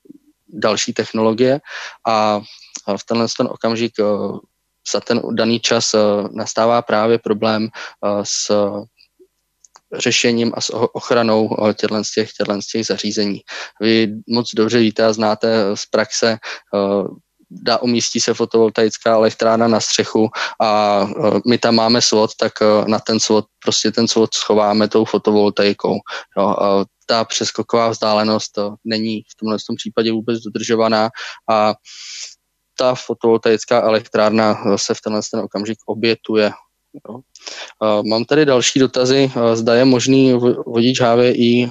další 0.49 0.93
technologie. 0.93 1.61
A 2.07 2.41
v 2.97 3.05
tenhle 3.05 3.26
ten 3.36 3.49
okamžik 3.51 3.93
uh, 3.99 4.39
za 4.93 5.01
ten 5.01 5.20
daný 5.32 5.61
čas 5.61 5.95
nastává 6.32 6.82
právě 6.82 7.18
problém 7.18 7.68
s 8.22 8.51
řešením 9.93 10.53
a 10.57 10.61
s 10.61 10.74
ochranou 10.74 11.57
těchto 11.76 12.05
z 12.05 12.11
těch, 12.12 12.30
z 12.61 12.66
těch 12.66 12.86
zařízení. 12.86 13.41
Vy 13.80 14.09
moc 14.28 14.55
dobře 14.55 14.78
víte 14.78 15.05
a 15.05 15.12
znáte 15.12 15.76
z 15.76 15.86
praxe 15.86 16.39
dá, 17.51 17.78
umístí 17.78 18.20
se 18.20 18.34
fotovoltaická 18.34 19.12
elektrárna 19.12 19.68
na 19.68 19.80
střechu 19.80 20.28
a 20.61 21.01
uh, 21.03 21.40
my 21.49 21.59
tam 21.59 21.74
máme 21.74 22.03
svod, 22.03 22.30
tak 22.34 22.53
uh, 22.61 22.88
na 22.88 22.99
ten 22.99 23.20
svod, 23.20 23.44
prostě 23.64 23.92
ten 23.92 24.09
svod 24.09 24.34
schováme 24.34 24.88
tou 24.88 25.05
fotovoltaikou. 25.05 25.99
Jo, 26.38 26.57
ta 27.07 27.24
přeskoková 27.24 27.88
vzdálenost 27.88 28.53
to 28.53 28.74
není 28.84 29.22
v 29.22 29.34
tomhle 29.40 29.59
tom 29.66 29.76
případě 29.76 30.12
vůbec 30.12 30.40
dodržovaná 30.40 31.11
a 31.51 31.74
ta 32.78 32.94
fotovoltaická 32.94 33.80
elektrárna 33.80 34.76
se 34.76 34.94
v 34.94 35.01
tenhle 35.01 35.20
ten 35.30 35.40
okamžik 35.40 35.78
obětuje. 35.86 36.53
Jo. 37.09 37.20
Mám 38.03 38.24
tady 38.24 38.44
další 38.44 38.78
dotazy. 38.78 39.32
Zda 39.55 39.74
je 39.74 39.84
možný 39.84 40.32
vodič 40.66 41.01
HVI 41.01 41.70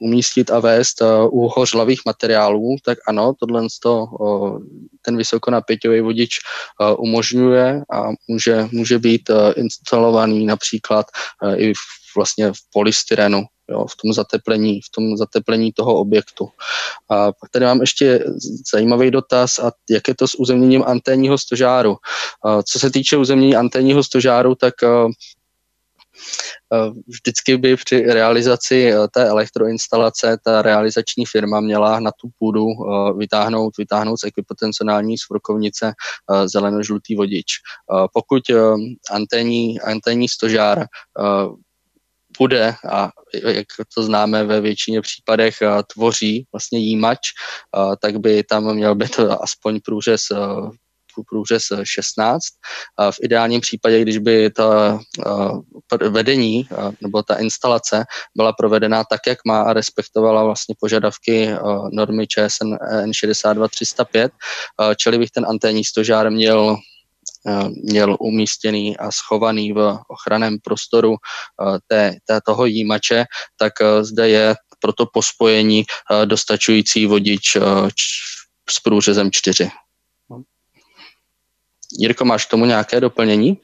umístit 0.00 0.50
a 0.50 0.60
vést 0.60 1.02
uh, 1.02 1.08
u 1.30 1.48
hořlavých 1.56 2.00
materiálů, 2.06 2.76
tak 2.84 2.98
ano, 3.08 3.32
tohle 3.40 3.66
uh, 3.84 4.58
ten 5.02 5.16
vysokonapěťový 5.16 6.00
vodič 6.00 6.38
uh, 6.80 6.96
umožňuje 6.98 7.82
a 7.92 8.02
může, 8.28 8.68
může 8.72 8.98
být 8.98 9.30
instalovaný 9.56 10.46
například 10.46 11.06
i 11.56 11.72
vlastně 12.16 12.52
v 12.52 12.56
polystyrenu, 12.72 13.42
jo, 13.70 13.86
v 13.86 13.96
tom 14.02 14.12
zateplení, 14.12 14.80
v 14.80 14.90
tom 14.94 15.16
zateplení 15.16 15.72
toho 15.72 15.94
objektu. 15.94 16.48
A 17.10 17.32
pak 17.32 17.50
tady 17.50 17.64
mám 17.64 17.80
ještě 17.80 18.24
zajímavý 18.72 19.10
dotaz, 19.10 19.58
a 19.58 19.72
jak 19.90 20.08
je 20.08 20.14
to 20.14 20.28
s 20.28 20.34
uzemněním 20.34 20.84
anténního 20.86 21.38
stožáru. 21.38 21.96
Co 22.64 22.78
se 22.78 22.90
týče 22.90 23.16
uzemnění 23.16 23.56
anténního 23.56 24.04
stožáru, 24.04 24.54
tak 24.54 24.74
vždycky 27.06 27.56
by 27.56 27.76
při 27.76 28.00
realizaci 28.00 28.92
té 29.14 29.28
elektroinstalace 29.28 30.38
ta 30.44 30.62
realizační 30.62 31.26
firma 31.26 31.60
měla 31.60 32.00
na 32.00 32.10
tu 32.20 32.28
půdu 32.38 32.66
vytáhnout, 33.16 33.78
vytáhnout 33.78 34.20
z 34.20 34.24
ekvipotencionální 34.24 35.18
svrkovnice 35.18 35.92
zeleno-žlutý 36.44 37.16
vodič. 37.16 37.46
Pokud 38.12 38.42
anténní, 39.10 39.80
anténní 39.80 40.28
stožár 40.28 40.86
bude 42.38 42.74
a 42.90 43.10
jak 43.44 43.66
to 43.94 44.02
známe 44.02 44.44
ve 44.44 44.60
většině 44.60 45.00
případech 45.00 45.56
tvoří 45.94 46.46
vlastně 46.52 46.78
jímač, 46.78 47.18
tak 48.00 48.16
by 48.16 48.44
tam 48.44 48.74
měl 48.74 48.94
být 48.94 49.20
aspoň 49.40 49.80
průřez 49.84 50.22
průřez 51.28 51.62
16. 51.82 52.44
V 53.10 53.16
ideálním 53.22 53.60
případě, 53.60 54.00
když 54.00 54.18
by 54.18 54.50
ta 54.50 54.98
vedení 56.08 56.68
nebo 57.00 57.22
ta 57.22 57.34
instalace 57.34 58.04
byla 58.36 58.52
provedena 58.52 59.04
tak, 59.04 59.20
jak 59.26 59.38
má 59.46 59.62
a 59.62 59.72
respektovala 59.72 60.44
vlastně 60.44 60.74
požadavky 60.80 61.50
normy 61.92 62.26
ČSN 62.26 62.74
N62305, 63.04 64.28
čili 64.96 65.18
bych 65.18 65.30
ten 65.30 65.46
anténní 65.48 65.84
stožár 65.84 66.30
měl 66.30 66.76
měl 67.82 68.16
umístěný 68.20 68.96
a 68.96 69.10
schovaný 69.10 69.72
v 69.72 69.98
ochraném 70.08 70.58
prostoru 70.64 71.16
té, 71.86 72.14
té 72.24 72.40
toho 72.46 72.66
jímače, 72.66 73.24
tak 73.58 73.72
zde 74.00 74.28
je 74.28 74.54
pro 74.80 74.92
to 74.92 75.06
pospojení 75.12 75.84
dostačující 76.24 77.06
vodič 77.06 77.56
s 78.70 78.80
průřezem 78.80 79.30
4. 79.32 79.70
Jirko, 81.98 82.24
máš 82.24 82.46
k 82.46 82.50
tomu 82.50 82.64
nějaké 82.64 83.00
doplnění? 83.00 83.58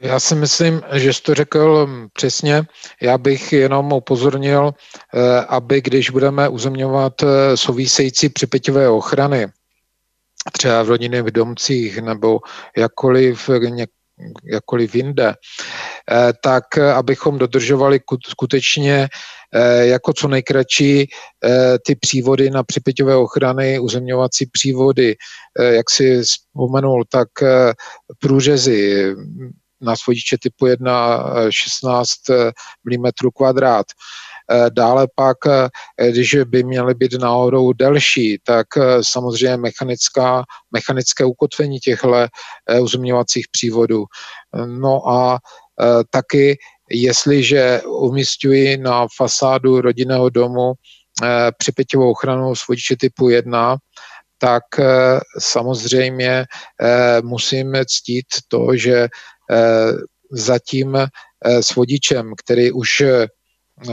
Já 0.00 0.20
si 0.20 0.34
myslím, 0.34 0.82
že 0.92 1.12
jsi 1.12 1.22
to 1.22 1.34
řekl 1.34 1.86
hm, 1.86 2.08
přesně. 2.12 2.62
Já 3.02 3.18
bych 3.18 3.52
jenom 3.52 3.92
upozornil, 3.92 4.70
eh, 4.70 5.40
aby 5.48 5.80
když 5.80 6.10
budeme 6.10 6.48
uzemňovat 6.48 7.22
eh, 7.22 7.56
související 7.56 8.28
připěťové 8.28 8.88
ochrany, 8.88 9.46
třeba 10.52 10.82
v 10.82 10.88
rodinných 10.88 11.22
domcích 11.22 11.98
nebo 11.98 12.40
jakkoliv, 12.76 13.50
jakkoliv 14.44 14.94
jinde, 14.94 15.34
eh, 15.34 16.32
tak 16.42 16.78
abychom 16.78 17.38
dodržovali 17.38 18.00
skutečně 18.28 19.08
Eh, 19.08 19.08
jako 19.80 20.12
co 20.12 20.28
nejkratší 20.28 21.06
eh, 21.44 21.78
ty 21.86 21.94
přívody 21.94 22.50
na 22.50 22.62
připěťové 22.62 23.16
ochrany, 23.16 23.78
uzemňovací 23.78 24.46
přívody, 24.52 25.16
eh, 25.60 25.74
jak 25.74 25.90
si 25.90 26.22
vzpomenul, 26.22 27.04
tak 27.08 27.28
průřezy 28.18 29.14
na 29.80 29.96
svodiče 29.96 30.36
typu 30.42 30.66
1 30.66 31.24
16 31.50 32.10
mm 32.84 33.10
kvadrát. 33.36 33.86
Dále 34.70 35.06
pak, 35.14 35.36
když 36.10 36.36
by 36.44 36.62
měly 36.64 36.94
být 36.94 37.12
náhodou 37.20 37.72
delší, 37.72 38.38
tak 38.44 38.66
samozřejmě 39.02 39.56
mechanická, 39.56 40.44
mechanické 40.72 41.24
ukotvení 41.24 41.78
těchto 41.78 42.26
uzemňovacích 42.80 43.46
přívodů. 43.52 44.04
No 44.66 45.08
a 45.08 45.38
taky 46.10 46.58
jestliže 46.90 47.80
umistuji 47.86 48.76
na 48.76 49.06
fasádu 49.16 49.80
rodinného 49.80 50.30
domu 50.30 50.72
eh, 51.22 51.52
připěťovou 51.58 52.10
ochranu 52.10 52.54
s 52.54 52.68
vodiče 52.68 52.96
typu 52.96 53.28
1, 53.28 53.76
tak 54.38 54.62
eh, 54.78 54.84
samozřejmě 55.38 56.46
eh, 56.82 57.22
musím 57.22 57.72
ctít 57.86 58.26
to, 58.48 58.76
že 58.76 59.08
zatím 60.30 60.98
s 61.44 61.74
vodičem, 61.74 62.32
který 62.36 62.72
už 62.72 63.02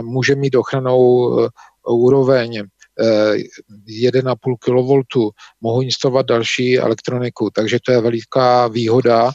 může 0.02 0.36
mít 0.36 0.56
ochranou 0.56 1.40
úroveň 1.88 2.64
1,5 3.00 4.56
kV, 4.60 5.34
mohu 5.62 5.82
instalovat 5.82 6.26
další 6.26 6.80
elektroniku, 6.80 7.50
takže 7.56 7.80
to 7.86 7.92
je 7.92 8.02
veliká 8.02 8.68
výhoda 8.68 9.32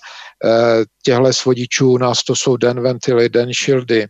těchto 1.05 1.33
svodičů. 1.33 1.99
nás 1.99 2.25
to 2.25 2.37
jsou 2.37 2.57
den 2.57 2.81
ventily, 2.81 3.29
den 3.29 3.53
shieldy, 3.53 4.07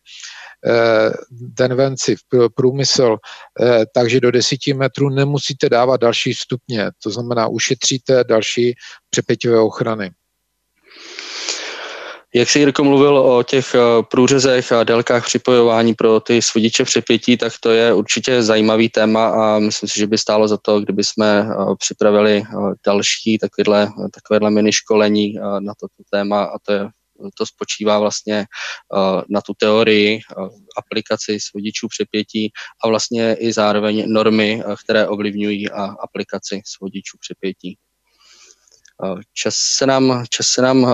eh, 0.67 1.11
den 1.31 1.75
venci, 1.75 2.17
průmysl, 2.55 3.17
eh, 3.63 3.85
takže 3.95 4.21
do 4.21 4.31
10 4.31 4.75
metrů 4.75 5.09
nemusíte 5.09 5.69
dávat 5.69 6.01
další 6.01 6.35
stupně, 6.35 6.91
to 7.03 7.11
znamená 7.11 7.49
ušetříte 7.49 8.25
další 8.25 8.75
přepěťové 9.11 9.61
ochrany. 9.61 10.11
Jak 12.35 12.51
jsi 12.51 12.59
Jirko 12.59 12.85
mluvil 12.85 13.19
o 13.19 13.43
těch 13.43 13.75
eh, 13.75 13.79
průřezech 14.11 14.73
a 14.73 14.85
délkách 14.85 15.27
připojování 15.27 15.95
pro 15.95 16.21
ty 16.21 16.43
svodiče 16.43 16.85
přepětí, 16.85 17.37
tak 17.37 17.53
to 17.61 17.71
je 17.71 17.95
určitě 17.95 18.43
zajímavý 18.43 18.89
téma 18.89 19.29
a 19.29 19.59
myslím 19.59 19.89
si, 19.89 19.99
že 19.99 20.07
by 20.07 20.19
stálo 20.19 20.49
za 20.49 20.57
to, 20.57 20.81
kdyby 20.81 21.05
jsme 21.05 21.49
eh, 21.51 21.55
připravili 21.79 22.43
eh, 22.43 22.55
další 22.87 23.39
takovéhle, 23.39 23.89
takovéhle 24.13 24.51
mini 24.51 24.73
školení 24.73 25.35
na 25.59 25.73
toto 25.81 26.03
téma 26.11 26.45
a 26.45 26.59
to 26.59 26.73
je 26.73 26.89
to 27.39 27.47
spočívá 27.47 27.99
vlastně 27.99 28.47
na 29.29 29.41
tu 29.41 29.53
teorii 29.59 30.21
aplikaci 30.77 31.39
svodičů 31.41 31.89
přepětí 31.89 32.53
a 32.85 32.89
vlastně 32.89 33.35
i 33.35 33.53
zároveň 33.53 34.05
normy, 34.07 34.63
které 34.85 35.09
ovlivňují 35.09 35.71
aplikaci 36.05 36.63
svodičů 36.65 37.19
přepětí. 37.21 37.79
Čas 39.35 39.55
se 39.77 39.87
nám, 39.87 40.25
čas 40.31 40.47
se 40.47 40.63
nám 40.63 40.87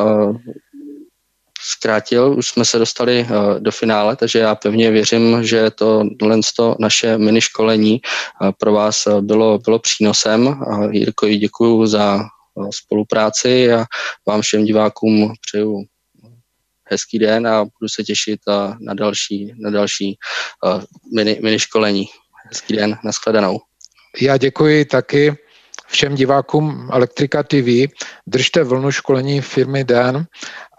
zkrátil, 1.72 2.34
už 2.38 2.48
jsme 2.48 2.64
se 2.64 2.78
dostali 2.78 3.26
uh, 3.30 3.60
do 3.60 3.70
finále, 3.70 4.16
takže 4.16 4.38
já 4.38 4.54
pevně 4.54 4.90
věřím, 4.90 5.44
že 5.44 5.70
to, 5.70 6.02
to 6.56 6.76
naše 6.80 7.18
mini 7.18 7.40
školení 7.40 8.00
uh, 8.40 8.50
pro 8.58 8.72
vás 8.72 9.06
uh, 9.06 9.20
bylo, 9.20 9.58
bylo 9.58 9.78
přínosem. 9.78 10.60
Jirko, 10.90 11.28
děkuji 11.28 11.86
za 11.86 12.24
spolupráci 12.70 13.72
a 13.72 13.84
vám 14.26 14.40
všem 14.40 14.64
divákům 14.64 15.32
přeju 15.46 15.84
hezký 16.90 17.18
den 17.18 17.46
a 17.46 17.64
budu 17.64 17.88
se 17.88 18.04
těšit 18.04 18.40
na 18.80 18.94
další, 18.94 19.52
na 19.56 19.70
další 19.70 20.16
mini, 21.14 21.40
mini 21.42 21.58
školení. 21.58 22.06
Hezký 22.48 22.76
den, 22.76 22.98
nashledanou. 23.04 23.60
Já 24.20 24.36
děkuji 24.36 24.84
taky 24.84 25.36
všem 25.87 26.14
divákům 26.14 26.91
Elektrika 26.93 27.43
TV. 27.43 27.93
Držte 28.26 28.64
vlnu 28.64 28.91
školení 28.91 29.41
firmy 29.41 29.84
DEN 29.84 30.26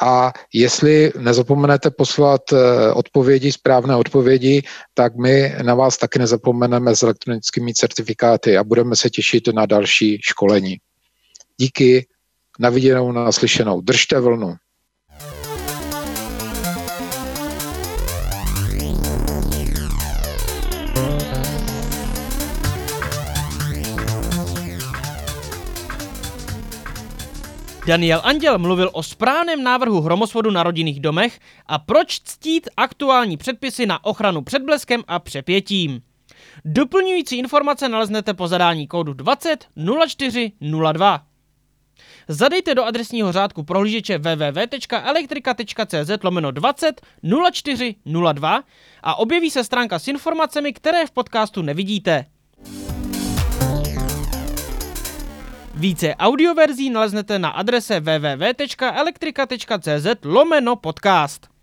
a 0.01 0.34
jestli 0.53 1.12
nezapomenete 1.18 1.91
poslat 1.91 2.41
eh, 2.53 2.91
odpovědi, 2.91 3.51
správné 3.51 3.95
odpovědi, 3.95 4.62
tak 4.93 5.16
my 5.16 5.55
na 5.64 5.76
vás 5.76 5.97
taky 5.97 6.20
nezapomeneme 6.20 6.95
s 6.95 7.03
elektronickými 7.03 7.74
certifikáty 7.74 8.58
a 8.58 8.64
budeme 8.64 8.95
se 8.95 9.10
těšit 9.10 9.47
na 9.47 9.66
další 9.66 10.20
školení. 10.22 10.78
Díky, 11.58 12.08
na 12.60 12.70
viděnou, 12.70 13.12
na 13.12 13.32
slyšenou. 13.32 13.82
Držte 13.82 14.20
vlnu. 14.20 14.55
Daniel 27.88 28.21
Anděl 28.23 28.57
mluvil 28.57 28.89
o 28.93 29.03
správném 29.03 29.63
návrhu 29.63 30.01
hromosvodu 30.01 30.51
na 30.51 30.63
rodinných 30.63 30.99
domech 30.99 31.39
a 31.65 31.79
proč 31.79 32.19
ctít 32.19 32.69
aktuální 32.77 33.38
předpisy 33.38 33.85
na 33.85 34.05
ochranu 34.05 34.41
před 34.41 34.61
bleskem 34.61 35.03
a 35.07 35.19
přepětím. 35.19 36.01
Doplňující 36.65 37.38
informace 37.38 37.89
naleznete 37.89 38.33
po 38.33 38.47
zadání 38.47 38.88
kódu 38.88 39.13
20 39.13 39.67
0402. 39.75 41.23
Zadejte 42.27 42.75
do 42.75 42.83
adresního 42.83 43.31
řádku 43.31 43.63
prohlížeče 43.63 44.17
www.elektrika.cz 44.17 46.23
lomeno 46.23 46.51
20 46.51 47.01
0402 47.51 48.63
a 49.03 49.15
objeví 49.15 49.49
se 49.49 49.63
stránka 49.63 49.99
s 49.99 50.07
informacemi, 50.07 50.73
které 50.73 51.05
v 51.05 51.11
podcastu 51.11 51.61
nevidíte. 51.61 52.25
Více 55.78 56.15
audioverzí 56.17 56.89
naleznete 56.89 57.39
na 57.39 57.49
adrese 57.49 57.99
www.elektrika.cz 57.99 60.07
lomeno 60.23 60.75
podcast. 60.75 61.57